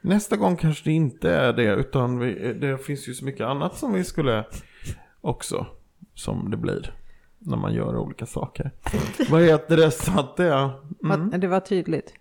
Nästa 0.00 0.36
gång 0.36 0.56
kanske 0.56 0.84
det 0.84 0.92
inte 0.92 1.30
är 1.30 1.52
det, 1.52 1.74
utan 1.74 2.18
vi, 2.18 2.52
det 2.52 2.78
finns 2.78 3.08
ju 3.08 3.14
så 3.14 3.24
mycket 3.24 3.46
annat 3.46 3.76
som 3.76 3.92
vi 3.92 4.04
skulle 4.04 4.44
också, 5.20 5.66
som 6.14 6.50
det 6.50 6.56
blir 6.56 6.94
när 7.38 7.56
man 7.56 7.74
gör 7.74 7.96
olika 7.96 8.26
saker. 8.26 8.70
Vad 9.30 9.42
heter 9.42 9.76
det? 9.76 9.90
Så 9.90 10.20
att 10.20 10.36
det, 10.36 10.70
mm. 11.04 11.40
Det 11.40 11.46
var 11.46 11.60
tydligt. 11.60 12.14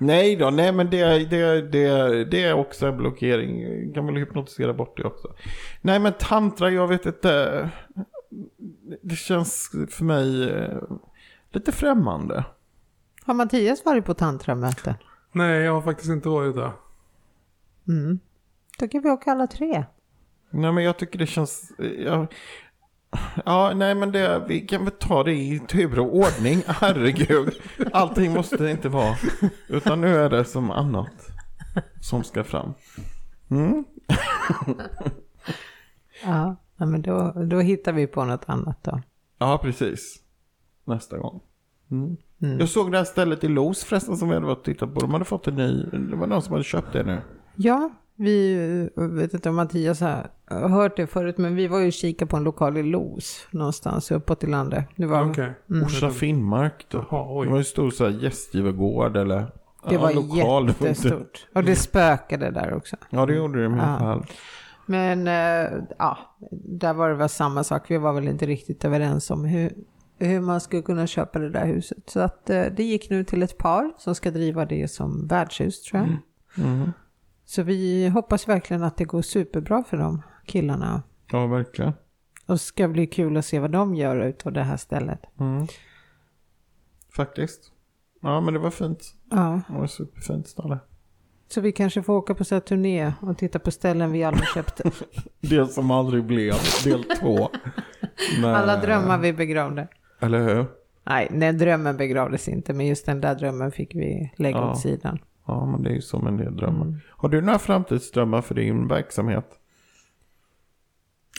Nej 0.00 0.36
då, 0.36 0.50
nej 0.50 0.72
men 0.72 0.90
det, 0.90 1.30
det, 1.30 1.62
det, 1.62 2.24
det 2.24 2.44
är 2.44 2.54
också 2.54 2.86
en 2.86 2.96
blockering. 2.96 3.92
Kan 3.94 4.06
väl 4.06 4.16
hypnotisera 4.16 4.74
bort 4.74 4.96
det 4.96 5.04
också. 5.04 5.28
Nej 5.80 5.98
men 5.98 6.12
tantra, 6.12 6.70
jag 6.70 6.88
vet 6.88 7.06
inte. 7.06 7.70
Det 9.02 9.16
känns 9.16 9.70
för 9.90 10.04
mig 10.04 10.50
eh, 10.50 10.82
lite 11.50 11.72
främmande. 11.72 12.44
Har 13.24 13.34
Mattias 13.34 13.84
varit 13.84 14.04
på 14.04 14.14
tantramöten? 14.14 14.94
Nej, 15.32 15.60
jag 15.60 15.72
har 15.72 15.82
faktiskt 15.82 16.10
inte 16.10 16.28
varit 16.28 16.56
där. 16.56 16.72
Mm. 17.88 18.18
Då 18.78 18.88
kan 18.88 19.02
vi 19.02 19.10
åka 19.10 19.32
alla 19.32 19.46
tre. 19.46 19.84
Nej 20.50 20.72
men 20.72 20.84
jag 20.84 20.98
tycker 20.98 21.18
det 21.18 21.26
känns... 21.26 21.72
Ja, 21.98 22.26
ja 23.44 23.72
nej 23.74 23.94
men 23.94 24.12
det, 24.12 24.44
vi 24.48 24.60
kan 24.60 24.84
väl 24.84 24.92
ta 24.92 25.24
det 25.24 25.34
i 25.34 25.60
tur 25.68 25.98
och 25.98 26.16
ordning. 26.16 26.62
Herregud. 26.66 27.54
Allting 27.92 28.32
måste 28.32 28.68
inte 28.68 28.88
vara. 28.88 29.16
Utan 29.68 30.00
nu 30.00 30.16
är 30.16 30.30
det 30.30 30.44
som 30.44 30.70
annat 30.70 31.28
som 32.00 32.24
ska 32.24 32.44
fram. 32.44 32.74
Mm. 33.50 33.84
Ja, 36.24 36.56
ja, 36.78 36.86
men 36.86 37.02
då, 37.02 37.32
då 37.46 37.60
hittar 37.60 37.92
vi 37.92 38.06
på 38.06 38.24
något 38.24 38.44
annat 38.46 38.78
då. 38.84 39.00
Ja 39.38 39.58
precis. 39.62 40.16
Nästa 40.84 41.18
gång. 41.18 41.40
Mm. 41.90 42.16
Mm. 42.42 42.58
Jag 42.58 42.68
såg 42.68 42.92
det 42.92 42.98
här 42.98 43.04
stället 43.04 43.44
i 43.44 43.48
Los 43.48 43.84
förresten 43.84 44.16
som 44.16 44.28
vi 44.28 44.34
hade 44.34 44.46
varit 44.46 44.58
och 44.58 44.64
tittat 44.64 44.94
på. 44.94 45.00
De 45.00 45.10
hade 45.12 45.24
fått 45.24 45.46
en 45.48 45.54
ny, 45.54 45.82
det 46.10 46.16
var 46.16 46.26
någon 46.26 46.42
som 46.42 46.52
hade 46.52 46.64
köpt 46.64 46.92
det 46.92 47.02
nu. 47.02 47.18
Ja, 47.56 47.90
vi 48.16 48.54
jag 48.96 49.08
vet 49.08 49.34
inte 49.34 49.48
om 49.48 49.56
Mattias 49.56 50.00
har 50.00 50.30
hört 50.68 50.96
det 50.96 51.06
förut, 51.06 51.38
men 51.38 51.54
vi 51.54 51.66
var 51.68 51.78
ju 51.78 51.90
kikade 51.90 52.28
på 52.28 52.36
en 52.36 52.44
lokal 52.44 52.76
i 52.76 52.82
Los 52.82 53.46
någonstans 53.50 54.10
uppåt 54.10 54.44
i 54.44 54.46
landet. 54.46 54.84
Det 54.96 55.06
var, 55.06 55.30
Okej. 55.30 55.52
Orsa 55.84 56.10
Finnmark 56.10 56.86
då. 56.90 57.04
Jaha, 57.10 57.44
Det 57.44 57.50
var 57.50 57.58
en 57.58 57.64
stor 57.64 57.90
så 57.90 58.04
här 58.04 58.10
gästgivargård 58.10 59.16
eller 59.16 59.38
det 59.88 59.94
ja, 59.94 60.00
var 60.00 60.12
lokal. 60.14 60.66
Det 60.66 60.80
var 60.80 60.88
inte- 60.88 61.08
jättestort. 61.08 61.46
Och 61.54 61.64
det 61.64 61.76
spökade 61.76 62.50
där 62.50 62.74
också. 62.74 62.96
Ja 63.10 63.26
det 63.26 63.34
gjorde 63.34 63.58
det 63.58 63.64
i 63.64 63.66
alla 63.66 63.76
Ja. 63.92 63.98
fall. 63.98 64.24
Men 64.88 65.26
eh, 65.26 65.82
ja, 65.98 66.18
där 66.50 66.94
var 66.94 67.08
det 67.08 67.14
väl 67.14 67.28
samma 67.28 67.64
sak. 67.64 67.90
Vi 67.90 67.98
var 67.98 68.12
väl 68.12 68.28
inte 68.28 68.46
riktigt 68.46 68.84
överens 68.84 69.30
om 69.30 69.44
hur, 69.44 69.72
hur 70.18 70.40
man 70.40 70.60
skulle 70.60 70.82
kunna 70.82 71.06
köpa 71.06 71.38
det 71.38 71.50
där 71.50 71.66
huset. 71.66 72.10
Så 72.10 72.20
att 72.20 72.50
eh, 72.50 72.64
det 72.64 72.82
gick 72.82 73.10
nu 73.10 73.24
till 73.24 73.42
ett 73.42 73.58
par 73.58 73.92
som 73.98 74.14
ska 74.14 74.30
driva 74.30 74.64
det 74.64 74.88
som 74.88 75.26
värdshus 75.26 75.82
tror 75.82 76.00
jag. 76.02 76.16
Mm. 76.66 76.92
Så 77.44 77.62
vi 77.62 78.08
hoppas 78.08 78.48
verkligen 78.48 78.82
att 78.82 78.96
det 78.96 79.04
går 79.04 79.22
superbra 79.22 79.84
för 79.84 79.96
de 79.96 80.22
killarna. 80.46 81.02
Ja 81.32 81.46
verkligen. 81.46 81.92
Och 82.46 82.54
det 82.54 82.58
ska 82.58 82.88
bli 82.88 83.06
kul 83.06 83.36
att 83.36 83.44
se 83.44 83.58
vad 83.58 83.70
de 83.70 83.94
gör 83.94 84.16
utav 84.20 84.52
det 84.52 84.62
här 84.62 84.76
stället. 84.76 85.20
Mm. 85.40 85.66
Faktiskt. 87.16 87.72
Ja 88.20 88.40
men 88.40 88.54
det 88.54 88.60
var 88.60 88.70
fint. 88.70 89.14
Ja, 89.30 89.60
Det 89.68 89.74
var 89.74 89.86
superfint 89.86 90.48
ställe. 90.48 90.78
Så 91.48 91.60
vi 91.60 91.72
kanske 91.72 92.02
får 92.02 92.12
åka 92.16 92.34
på 92.34 92.44
så 92.44 92.54
här 92.54 92.60
turné 92.60 93.12
och 93.20 93.38
titta 93.38 93.58
på 93.58 93.70
ställen 93.70 94.12
vi 94.12 94.24
aldrig 94.24 94.48
köpte. 94.54 94.90
Det 95.40 95.66
som 95.66 95.90
aldrig 95.90 96.24
blev, 96.24 96.54
del 96.84 97.04
två. 97.04 97.48
Men- 98.40 98.54
Alla 98.54 98.80
drömmar 98.80 99.18
vi 99.18 99.32
begravde. 99.32 99.88
Eller 100.20 100.38
hur? 100.54 100.66
Nej, 101.04 101.28
den 101.32 101.58
drömmen 101.58 101.96
begravdes 101.96 102.48
inte, 102.48 102.72
men 102.74 102.86
just 102.86 103.06
den 103.06 103.20
där 103.20 103.34
drömmen 103.34 103.72
fick 103.72 103.94
vi 103.94 104.32
lägga 104.36 104.58
Ja. 104.58 104.70
åt 104.72 104.80
sidan. 104.80 105.18
Ja 105.46 105.66
men 105.66 105.82
det 105.82 105.90
är 105.90 105.94
ju 105.94 106.00
som 106.00 106.26
en 106.26 106.36
del 106.36 106.56
drömmar. 106.56 106.86
Mm. 106.86 106.98
Har 107.10 107.28
du 107.28 107.40
några 107.40 107.58
framtidsdrömmar 107.58 108.42
för 108.42 108.54
din 108.54 108.88
verksamhet? 108.88 109.46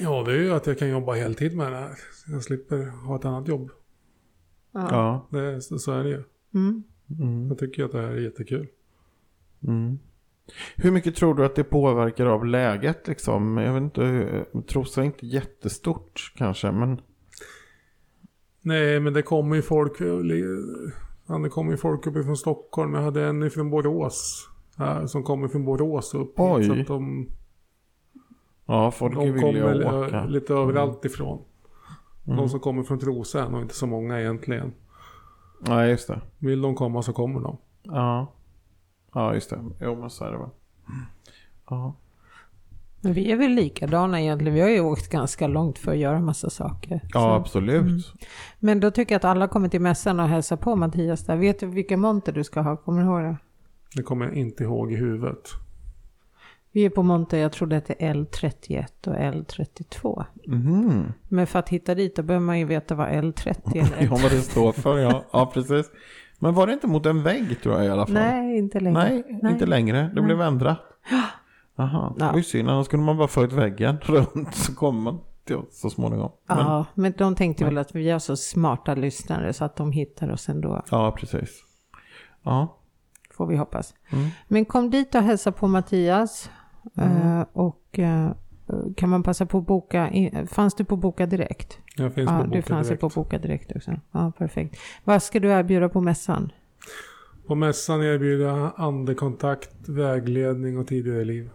Ja, 0.01 0.23
det 0.23 0.31
är 0.31 0.35
ju 0.37 0.53
att 0.53 0.67
jag 0.67 0.79
kan 0.79 0.89
jobba 0.89 1.13
heltid 1.13 1.57
med 1.57 1.71
det 1.71 1.77
här. 1.77 1.89
Så 2.25 2.31
jag 2.31 2.43
slipper 2.43 2.85
ha 3.07 3.15
ett 3.15 3.25
annat 3.25 3.47
jobb. 3.47 3.69
Ja. 4.71 4.87
Ja. 5.31 5.39
Det, 5.39 5.61
så, 5.61 5.79
så 5.79 5.91
är 5.91 6.03
det 6.03 6.09
ju. 6.09 6.23
Mm. 6.53 6.83
Mm. 7.19 7.47
Jag 7.47 7.57
tycker 7.57 7.83
att 7.85 7.91
det 7.91 8.01
här 8.01 8.07
är 8.07 8.17
jättekul. 8.21 8.67
Mm. 9.67 9.99
Hur 10.75 10.91
mycket 10.91 11.15
tror 11.15 11.35
du 11.35 11.45
att 11.45 11.55
det 11.55 11.63
påverkar 11.63 12.25
av 12.25 12.45
läget 12.45 13.07
liksom? 13.07 13.57
Jag 13.57 13.73
vet 13.73 13.81
inte, 13.83 14.45
Trosa 14.67 15.01
är 15.01 15.05
inte 15.05 15.25
jättestort 15.27 16.33
kanske 16.37 16.71
men 16.71 17.01
Nej, 18.61 18.99
men 18.99 19.13
det 19.13 19.21
kommer 19.21 19.55
ju 19.55 19.61
folk. 19.61 20.01
eh, 20.01 21.37
Det 21.43 21.49
kommer 21.49 21.71
ju 21.71 21.77
folk 21.77 22.07
uppifrån 22.07 22.37
Stockholm. 22.37 22.93
Jag 22.93 23.01
hade 23.01 23.25
en 23.25 23.43
ifrån 23.43 23.69
Borås. 23.69 24.49
Här, 24.77 25.05
som 25.07 25.23
kommer 25.23 25.47
från 25.47 25.65
Borås 25.65 26.13
upp 26.13 26.33
Oj. 26.39 26.63
Så 26.63 26.73
att 26.73 26.87
de, 26.87 27.29
Ja, 28.65 28.91
folk 28.91 29.13
är 29.15 29.19
de 29.19 29.31
villiga 29.31 29.63
kommer 29.63 29.85
att 29.85 29.93
eh, 29.93 29.99
åka. 29.99 30.25
lite 30.25 30.53
överallt 30.53 31.05
ifrån. 31.05 31.41
Mm. 32.25 32.37
De 32.37 32.49
som 32.49 32.59
kommer 32.59 32.83
från 32.83 32.99
Trosa 32.99 33.43
är 33.45 33.49
nog 33.49 33.61
inte 33.61 33.75
så 33.75 33.87
många 33.87 34.19
egentligen. 34.21 34.73
Nej, 35.67 35.89
just 35.89 36.07
det. 36.07 36.21
Vill 36.37 36.61
de 36.61 36.75
komma 36.75 37.01
så 37.01 37.13
kommer 37.13 37.39
de. 37.39 37.57
Ja. 37.83 38.33
Ja, 39.13 39.33
just 39.33 39.49
det. 39.49 39.59
Jo, 39.81 39.95
men 39.95 40.09
så 40.09 40.25
är 40.25 40.31
det 40.31 40.37
väl. 40.37 40.49
Ja. 41.69 41.95
Men 43.01 43.13
vi 43.13 43.31
är 43.31 43.35
väl 43.35 43.51
likadana 43.51 44.21
egentligen. 44.21 44.53
Vi 44.53 44.61
har 44.61 44.69
ju 44.69 44.79
åkt 44.79 45.09
ganska 45.09 45.47
långt 45.47 45.77
för 45.79 45.91
att 45.91 45.97
göra 45.97 46.19
massa 46.19 46.49
saker. 46.49 47.01
Ja, 47.13 47.19
Så- 47.19 47.29
absolut. 47.29 48.13
Men 48.59 48.79
då 48.79 48.91
tycker 48.91 49.15
jag 49.15 49.19
att 49.19 49.25
alla 49.25 49.47
kommer 49.47 49.69
till 49.69 49.81
mässan 49.81 50.19
och 50.19 50.27
hälsar 50.27 50.57
på 50.57 50.75
Mattias 50.75 51.25
där. 51.25 51.35
Vet 51.37 51.59
du 51.59 51.65
vilken 51.65 51.99
monter 51.99 52.31
du 52.33 52.43
ska 52.43 52.61
ha? 52.61 52.77
Kommer 52.77 53.01
du 53.01 53.07
ihåg 53.07 53.21
det? 53.23 53.37
Det 53.95 54.03
kommer 54.03 54.25
jag 54.25 54.35
inte 54.35 54.63
ihåg 54.63 54.91
i 54.91 54.95
huvudet. 54.95 55.49
Vi 56.71 56.85
är 56.85 56.89
på 56.89 57.03
monter, 57.03 57.37
jag 57.37 57.51
tror 57.51 57.67
det 57.67 57.75
heter 57.75 57.95
L31 57.99 59.07
och 59.07 59.15
L32. 59.15 60.25
Mhm. 60.47 61.13
Men 61.29 61.47
för 61.47 61.59
att 61.59 61.69
hitta 61.69 61.95
dit 61.95 62.15
då 62.15 62.23
behöver 62.23 62.45
man 62.45 62.59
ju 62.59 62.65
veta 62.65 62.95
vad 62.95 63.07
L30 63.07 63.55
eller 63.73 64.03
Ja, 64.03 64.09
vad 64.09 64.31
det 64.31 64.41
står 64.41 64.71
för, 64.71 64.97
ja. 64.97 65.23
Ja, 65.31 65.51
precis. 65.53 65.91
Men 66.39 66.53
var 66.53 66.67
det 66.67 66.73
inte 66.73 66.87
mot 66.87 67.05
en 67.05 67.23
vägg 67.23 67.61
tror 67.61 67.75
jag 67.75 67.85
i 67.85 67.89
alla 67.89 68.05
fall? 68.05 68.13
Nej, 68.13 68.57
inte 68.57 68.79
längre. 68.79 69.23
Nej, 69.41 69.51
inte 69.51 69.65
längre. 69.65 70.11
Det 70.15 70.21
blev 70.21 70.41
ändrat. 70.41 70.79
Jaha, 71.75 72.13
det 72.17 72.25
var 72.25 72.37
ju 72.37 72.43
synd. 72.43 72.69
Annars 72.69 72.87
kunde 72.87 73.05
man 73.05 73.17
bara 73.17 73.27
följt 73.27 73.53
väggen 73.53 73.97
runt 74.03 74.55
så 74.55 74.75
kommer 74.75 75.01
man 75.01 75.19
till 75.43 75.55
oss 75.55 75.79
så 75.79 75.89
småningom. 75.89 76.31
Men, 76.47 76.57
Ja, 76.57 76.85
men 76.93 77.13
de 77.17 77.35
tänkte 77.35 77.65
väl 77.65 77.77
att 77.77 77.95
vi 77.95 78.09
är 78.09 78.19
så 78.19 78.35
smarta 78.35 78.95
lyssnare 78.95 79.53
så 79.53 79.65
att 79.65 79.75
de 79.75 79.91
hittar 79.91 80.31
oss 80.31 80.49
ändå. 80.49 80.83
ja, 80.91 81.11
precis. 81.11 81.63
Ja. 82.43 82.75
Får 83.33 83.47
vi 83.47 83.55
hoppas. 83.57 83.93
Mm. 84.09 84.29
Men 84.47 84.65
kom 84.65 84.89
dit 84.89 85.15
och 85.15 85.21
hälsa 85.21 85.51
på 85.51 85.67
Mattias. 85.67 86.49
Eh, 86.97 87.41
och 87.53 87.99
eh, 87.99 88.31
kan 88.97 89.09
man 89.09 89.23
passa 89.23 89.45
på 89.45 89.57
att 89.57 89.65
boka, 89.65 90.11
fanns 90.47 90.75
du 90.75 90.85
på 90.85 90.95
Boka 90.95 91.25
Direkt? 91.25 91.77
Jag 91.99 92.13
finns 92.13 92.29
Ja, 92.29 92.43
på 92.43 92.55
du 92.55 92.61
fanns 92.61 92.87
ju 92.87 92.89
direkt. 92.89 93.01
på 93.01 93.09
Boka 93.09 93.37
Direkt 93.37 93.75
också. 93.75 93.91
Ja, 94.11 94.31
perfekt. 94.37 94.75
Vad 95.03 95.23
ska 95.23 95.39
du 95.39 95.47
erbjuda 95.49 95.89
på 95.89 96.01
mässan? 96.01 96.51
På 97.47 97.55
mässan 97.55 98.03
erbjuder 98.03 98.45
jag 98.47 98.71
andekontakt, 98.75 99.89
vägledning 99.89 100.77
och 100.77 100.87
tidigare 100.87 101.23
liv. 101.25 101.49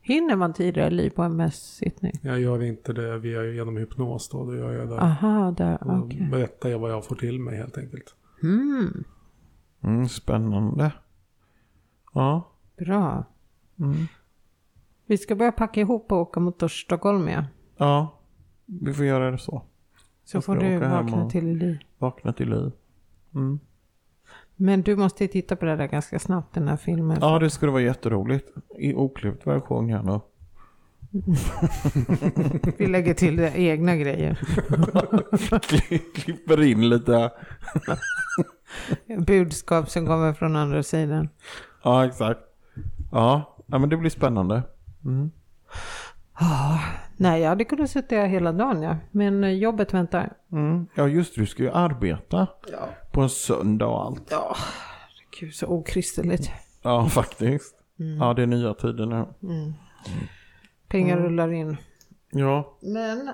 Hinner 0.00 0.36
man 0.36 0.52
tidigare 0.52 0.90
liv 0.90 1.10
på 1.10 1.22
en 1.22 1.36
mässsittning? 1.36 2.12
Jag 2.22 2.40
gör 2.40 2.62
inte 2.62 2.92
det 2.92 3.18
via 3.18 3.44
genom 3.44 3.76
hypnos 3.76 4.28
då. 4.28 4.50
Det 4.50 4.58
gör 4.58 4.72
jag 4.72 4.88
där. 4.88 4.98
Aha, 4.98 5.50
där, 5.50 5.78
Då 5.80 6.08
berättar 6.30 6.68
jag 6.68 6.78
vad 6.78 6.90
jag 6.90 7.04
får 7.04 7.16
till 7.16 7.40
mig 7.40 7.56
helt 7.56 7.78
enkelt. 7.78 8.14
Mm, 8.42 9.04
Mm, 9.82 10.08
spännande. 10.08 10.92
Ja. 12.14 12.52
bra. 12.78 13.24
Mm. 13.78 13.96
Vi 15.06 15.18
ska 15.18 15.34
börja 15.34 15.52
packa 15.52 15.80
ihop 15.80 16.12
och 16.12 16.18
åka 16.18 16.40
mot 16.40 16.70
Stockholm 16.70 17.28
ja. 17.28 17.44
Ja, 17.76 18.20
vi 18.66 18.94
får 18.94 19.04
göra 19.04 19.30
det 19.30 19.38
så. 19.38 19.62
Så 20.24 20.40
får 20.40 20.56
du 20.56 20.78
vakna 20.78 21.30
till 21.30 21.46
liv. 21.46 21.78
Vakna 21.98 22.32
till 22.32 22.50
liv. 22.50 22.72
Mm. 23.34 23.60
Men 24.56 24.82
du 24.82 24.96
måste 24.96 25.28
titta 25.28 25.56
på 25.56 25.64
det 25.64 25.76
där 25.76 25.86
ganska 25.86 26.18
snabbt, 26.18 26.54
den 26.54 26.68
här 26.68 26.76
filmen. 26.76 27.18
Ja, 27.20 27.38
det 27.38 27.50
skulle 27.50 27.72
vara 27.72 27.82
jätteroligt. 27.82 28.48
I 28.78 28.94
oklippt 28.94 29.46
version 29.46 29.88
här 29.88 30.02
nu. 30.02 30.20
Vi 32.78 32.86
lägger 32.86 33.14
till 33.14 33.36
det, 33.36 33.58
egna 33.58 33.96
grejer. 33.96 34.38
Klipper 36.14 36.62
in 36.62 36.88
lite. 36.88 37.30
Budskap 39.26 39.90
som 39.90 40.06
kommer 40.06 40.32
från 40.32 40.56
andra 40.56 40.82
sidan. 40.82 41.28
Ja, 41.82 42.06
exakt. 42.06 42.40
Ja, 43.12 43.56
ja 43.66 43.78
men 43.78 43.88
det 43.88 43.96
blir 43.96 44.10
spännande. 44.10 44.62
Mm. 45.04 45.30
Ah, 46.32 46.78
nej, 47.16 47.42
jag 47.42 47.48
hade 47.48 47.64
kunnat 47.64 47.90
sitta 47.90 48.14
här 48.16 48.26
hela 48.26 48.52
dagen 48.52 48.82
ja. 48.82 48.96
Men 49.10 49.44
eh, 49.44 49.50
jobbet 49.50 49.94
väntar. 49.94 50.32
Mm. 50.52 50.86
Ja, 50.94 51.08
just 51.08 51.34
det. 51.34 51.40
Du 51.40 51.46
ska 51.46 51.62
ju 51.62 51.70
arbeta 51.70 52.46
Ja. 52.72 52.88
på 53.12 53.20
en 53.20 53.28
söndag 53.30 53.86
och 53.86 54.04
allt. 54.04 54.28
Ja, 54.30 54.56
gud 55.40 55.54
så 55.54 55.66
okristeligt. 55.66 56.50
Ja, 56.82 57.06
faktiskt. 57.06 57.74
Ja, 58.20 58.34
det 58.34 58.42
är 58.42 58.46
nya 58.46 58.74
tider 58.74 59.06
nu. 59.06 59.24
Pengar 60.88 61.16
rullar 61.16 61.52
in. 61.52 61.76
Ja. 62.30 62.78
Men 62.82 63.30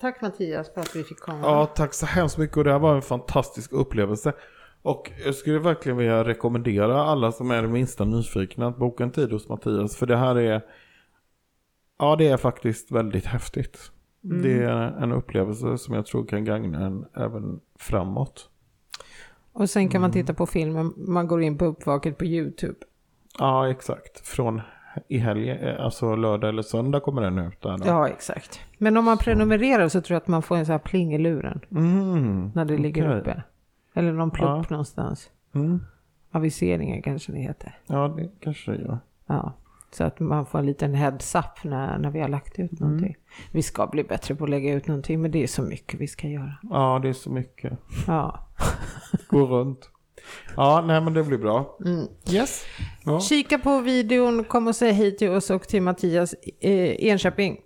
tack 0.00 0.20
Mattias 0.22 0.74
för 0.74 0.80
att 0.80 0.96
vi 0.96 1.04
fick 1.04 1.20
komma. 1.20 1.38
ja, 1.42 1.66
tack 1.66 1.94
så 1.94 2.06
hemskt 2.06 2.38
mycket. 2.38 2.56
Och 2.56 2.64
det 2.64 2.72
här 2.72 2.78
var 2.78 2.94
en 2.96 3.02
fantastisk 3.02 3.72
upplevelse. 3.72 4.32
Och 4.82 5.10
jag 5.24 5.34
skulle 5.34 5.58
verkligen 5.58 5.98
vilja 5.98 6.24
rekommendera 6.24 7.02
alla 7.04 7.32
som 7.32 7.50
är 7.50 7.62
det 7.62 7.68
minsta 7.68 8.04
nyfikna 8.04 8.66
att 8.66 8.78
boka 8.78 9.04
en 9.04 9.10
tid 9.10 9.32
hos 9.32 9.48
Mattias. 9.48 9.96
För 9.96 10.06
det 10.06 10.16
här 10.16 10.36
är, 10.38 10.62
ja 11.98 12.16
det 12.16 12.28
är 12.28 12.36
faktiskt 12.36 12.92
väldigt 12.92 13.26
häftigt. 13.26 13.90
Det 14.20 14.62
är 14.62 15.02
en 15.02 15.12
upplevelse 15.12 15.78
som 15.78 15.94
jag 15.94 16.06
tror 16.06 16.26
kan 16.26 16.44
gagna 16.44 16.86
en 16.86 17.04
även 17.16 17.60
framåt. 17.78 18.50
Och 19.52 19.70
sen 19.70 19.88
kan 19.88 20.00
man 20.00 20.12
titta 20.12 20.34
på 20.34 20.46
filmen. 20.46 20.92
Man 20.96 21.26
går 21.26 21.42
in 21.42 21.58
på 21.58 21.64
uppvaket 21.64 22.18
på 22.18 22.24
YouTube. 22.24 22.74
Ja, 23.38 23.68
exakt. 23.70 24.26
Från 24.26 24.60
i 25.08 25.18
helgen, 25.18 25.76
alltså 25.80 26.16
lördag 26.16 26.48
eller 26.48 26.62
söndag 26.62 27.00
kommer 27.00 27.22
den 27.22 27.38
ut 27.38 27.60
där 27.62 27.78
då. 27.78 27.84
Ja, 27.86 28.08
exakt. 28.08 28.60
Men 28.78 28.96
om 28.96 29.04
man 29.04 29.18
prenumererar 29.18 29.88
så 29.88 30.00
tror 30.00 30.14
jag 30.14 30.20
att 30.20 30.28
man 30.28 30.42
får 30.42 30.56
en 30.56 30.66
sån 30.66 30.72
här 30.72 30.78
pling 30.78 31.14
i 31.14 31.18
luren. 31.18 31.60
Mm. 31.70 32.50
När 32.54 32.64
det 32.64 32.78
ligger 32.78 33.08
okej. 33.08 33.20
uppe. 33.20 33.42
Eller 33.94 34.12
någon 34.12 34.30
plupp 34.30 34.48
Ja. 34.48 34.64
någonstans. 34.70 35.30
Mm. 35.54 35.80
Aviseringar 36.30 37.00
kanske 37.02 37.32
det 37.32 37.38
heter. 37.38 37.78
Ja, 37.86 38.08
det 38.08 38.30
kanske 38.40 38.70
det 38.72 38.82
gör. 38.82 38.98
Ja. 39.26 39.52
Så 39.94 40.04
att 40.04 40.20
man 40.20 40.46
får 40.46 40.58
en 40.58 40.66
liten 40.66 40.94
heads 40.94 41.34
up 41.34 41.64
när, 41.64 41.98
när 41.98 42.10
vi 42.10 42.20
har 42.20 42.28
lagt 42.28 42.58
ut 42.58 42.80
någonting. 42.80 43.16
Vi 43.52 43.62
ska 43.62 43.86
bli 43.86 44.04
bättre 44.04 44.34
på 44.34 44.44
att 44.44 44.50
lägga 44.50 44.74
ut 44.74 44.86
någonting 44.86 45.22
men 45.22 45.30
det 45.30 45.42
är 45.42 45.46
så 45.46 45.62
mycket 45.62 46.00
vi 46.00 46.08
ska 46.08 46.28
göra. 46.28 46.54
Ja, 46.62 47.00
det 47.02 47.08
är 47.08 47.12
så 47.12 47.30
mycket. 47.30 47.78
Ja. 48.06 48.48
Gå 49.28 49.46
runt. 49.46 49.90
Ja, 50.56 50.84
nej 50.86 51.00
men 51.00 51.14
det 51.14 51.24
blir 51.24 51.38
bra. 51.38 51.78
Mm. 51.84 52.06
Yes. 52.30 52.64
Ja, 53.04 53.20
Kika 53.20 53.58
på 53.58 53.80
videon, 53.80 54.44
kom 54.44 54.66
och 54.66 54.76
säg 54.76 54.92
hej 54.92 55.16
till 55.16 55.30
oss 55.30 55.50
och 55.50 55.68
till 55.68 55.82
Mattias 55.82 56.34
eh, 56.60 57.06
Enköping. 57.06 57.60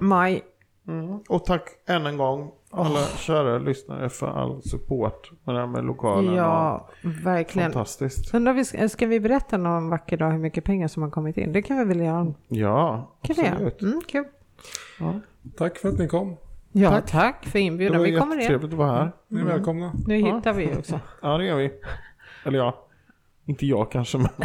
Maj. 0.00 0.42
Mm. 0.88 1.20
Och 1.28 1.44
tack 1.44 1.68
än 1.86 2.06
en 2.06 2.16
gång 2.16 2.50
alla 2.72 3.00
kära 3.16 3.58
lyssnare 3.58 4.08
för 4.08 4.26
all 4.26 4.62
support 4.62 5.30
med 5.44 5.54
det 5.54 5.60
här 5.60 5.66
med 5.66 5.84
lokalen. 5.84 6.34
Ja, 6.34 6.88
och 7.04 7.26
verkligen. 7.26 7.72
fantastiskt. 7.72 8.34
Undrar 8.34 8.52
vi, 8.52 8.64
ska- 8.64 9.06
vi 9.06 9.20
berätta 9.20 9.56
någon 9.56 9.88
vacker 9.88 10.16
dag 10.16 10.30
hur 10.30 10.38
mycket 10.38 10.64
pengar 10.64 10.88
som 10.88 11.02
har 11.02 11.10
kommit 11.10 11.36
in? 11.36 11.52
Det 11.52 11.62
kan 11.62 11.78
vi 11.78 11.84
väl 11.84 12.00
göra? 12.00 12.34
Ja, 12.48 13.12
Kan 13.22 13.36
vi 13.38 13.48
absolut. 13.48 13.82
Mm, 13.82 14.00
kul. 14.08 14.24
tack 15.56 15.78
för 15.78 15.88
att 15.88 15.98
ni 15.98 16.08
kom. 16.08 16.36
Ja, 16.72 16.90
Tack. 16.90 17.10
tack, 17.10 17.44
för 17.44 17.52
Det 17.58 17.60
inbjudan. 17.60 17.98
var 17.98 18.06
Vi 18.06 18.16
kommer 18.18 18.26
igen. 18.36 18.40
jättetrevligt 18.40 18.72
att 18.72 18.78
vara 18.78 18.92
här. 18.92 19.12
Ni 19.28 19.40
är 19.40 19.44
välkomna. 19.44 19.92
Nu 20.06 20.16
hittar 20.16 20.52
vi 20.52 20.72
också. 20.78 21.00
Ja, 21.22 21.38
det 21.38 21.44
gör 21.44 21.56
vi. 21.56 21.72
Eller 22.46 22.58
ja, 22.58 22.86
inte 23.44 23.66
jag 23.66 23.90
kanske, 23.92 24.18
men 24.18 24.28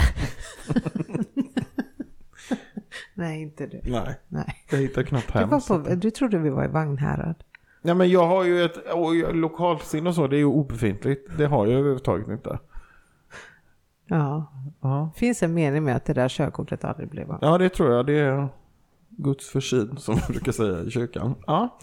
Nej, 3.13 3.41
inte 3.41 3.65
du. 3.67 3.81
nej. 3.83 4.19
Nej. 4.27 4.55
Jag 4.71 4.77
hittar 4.77 5.03
knappt 5.03 5.33
Du, 5.33 5.39
hem. 5.39 5.49
var 5.49 5.59
så 5.59 5.79
på, 5.79 5.95
du 5.95 6.11
trodde 6.11 6.37
vi 6.37 6.49
var 6.49 6.65
i 6.65 6.67
Vagnhärad. 6.67 7.35
Nej, 7.87 7.95
men 7.95 8.09
jag 8.09 8.27
har 8.27 8.43
ju 8.43 8.63
ett 8.63 8.77
och 8.93 9.35
lokalsinne 9.35 10.09
och 10.09 10.15
så, 10.15 10.27
det 10.27 10.35
är 10.35 10.39
ju 10.39 10.45
obefintligt. 10.45 11.37
Det 11.37 11.45
har 11.45 11.65
jag 11.67 11.79
överhuvudtaget 11.79 12.27
inte. 12.27 12.59
Ja. 14.07 14.53
Ja. 14.81 15.11
Finns 15.15 15.43
en 15.43 15.53
mening 15.53 15.83
med 15.83 15.95
att 15.95 16.05
det 16.05 16.13
där 16.13 16.29
körkortet 16.29 16.83
aldrig 16.83 17.09
blev 17.09 17.31
av. 17.31 17.39
Ja, 17.41 17.57
det 17.57 17.69
tror 17.69 17.91
jag. 17.91 18.05
Det 18.05 18.19
är 18.19 18.47
Guds 19.09 19.49
försyn 19.49 19.97
som 19.97 20.15
man 20.15 20.23
brukar 20.29 20.51
säga 20.51 20.83
i 20.83 20.91
kyrkan. 20.91 21.35
Ja. 21.47 21.79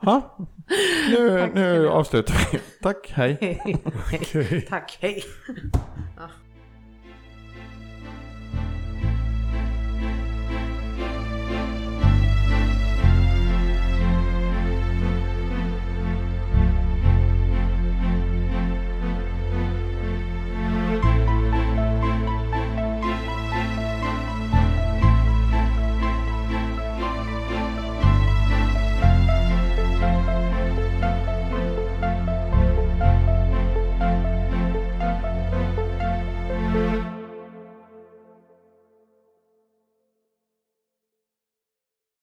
ja. 0.00 0.36
Nu, 1.10 1.50
nu 1.54 1.88
avslutar 1.88 2.34
vi. 2.52 2.60
Tack, 2.82 3.12
hej. 3.14 3.60
Tack, 4.68 4.98
hej. 5.00 5.22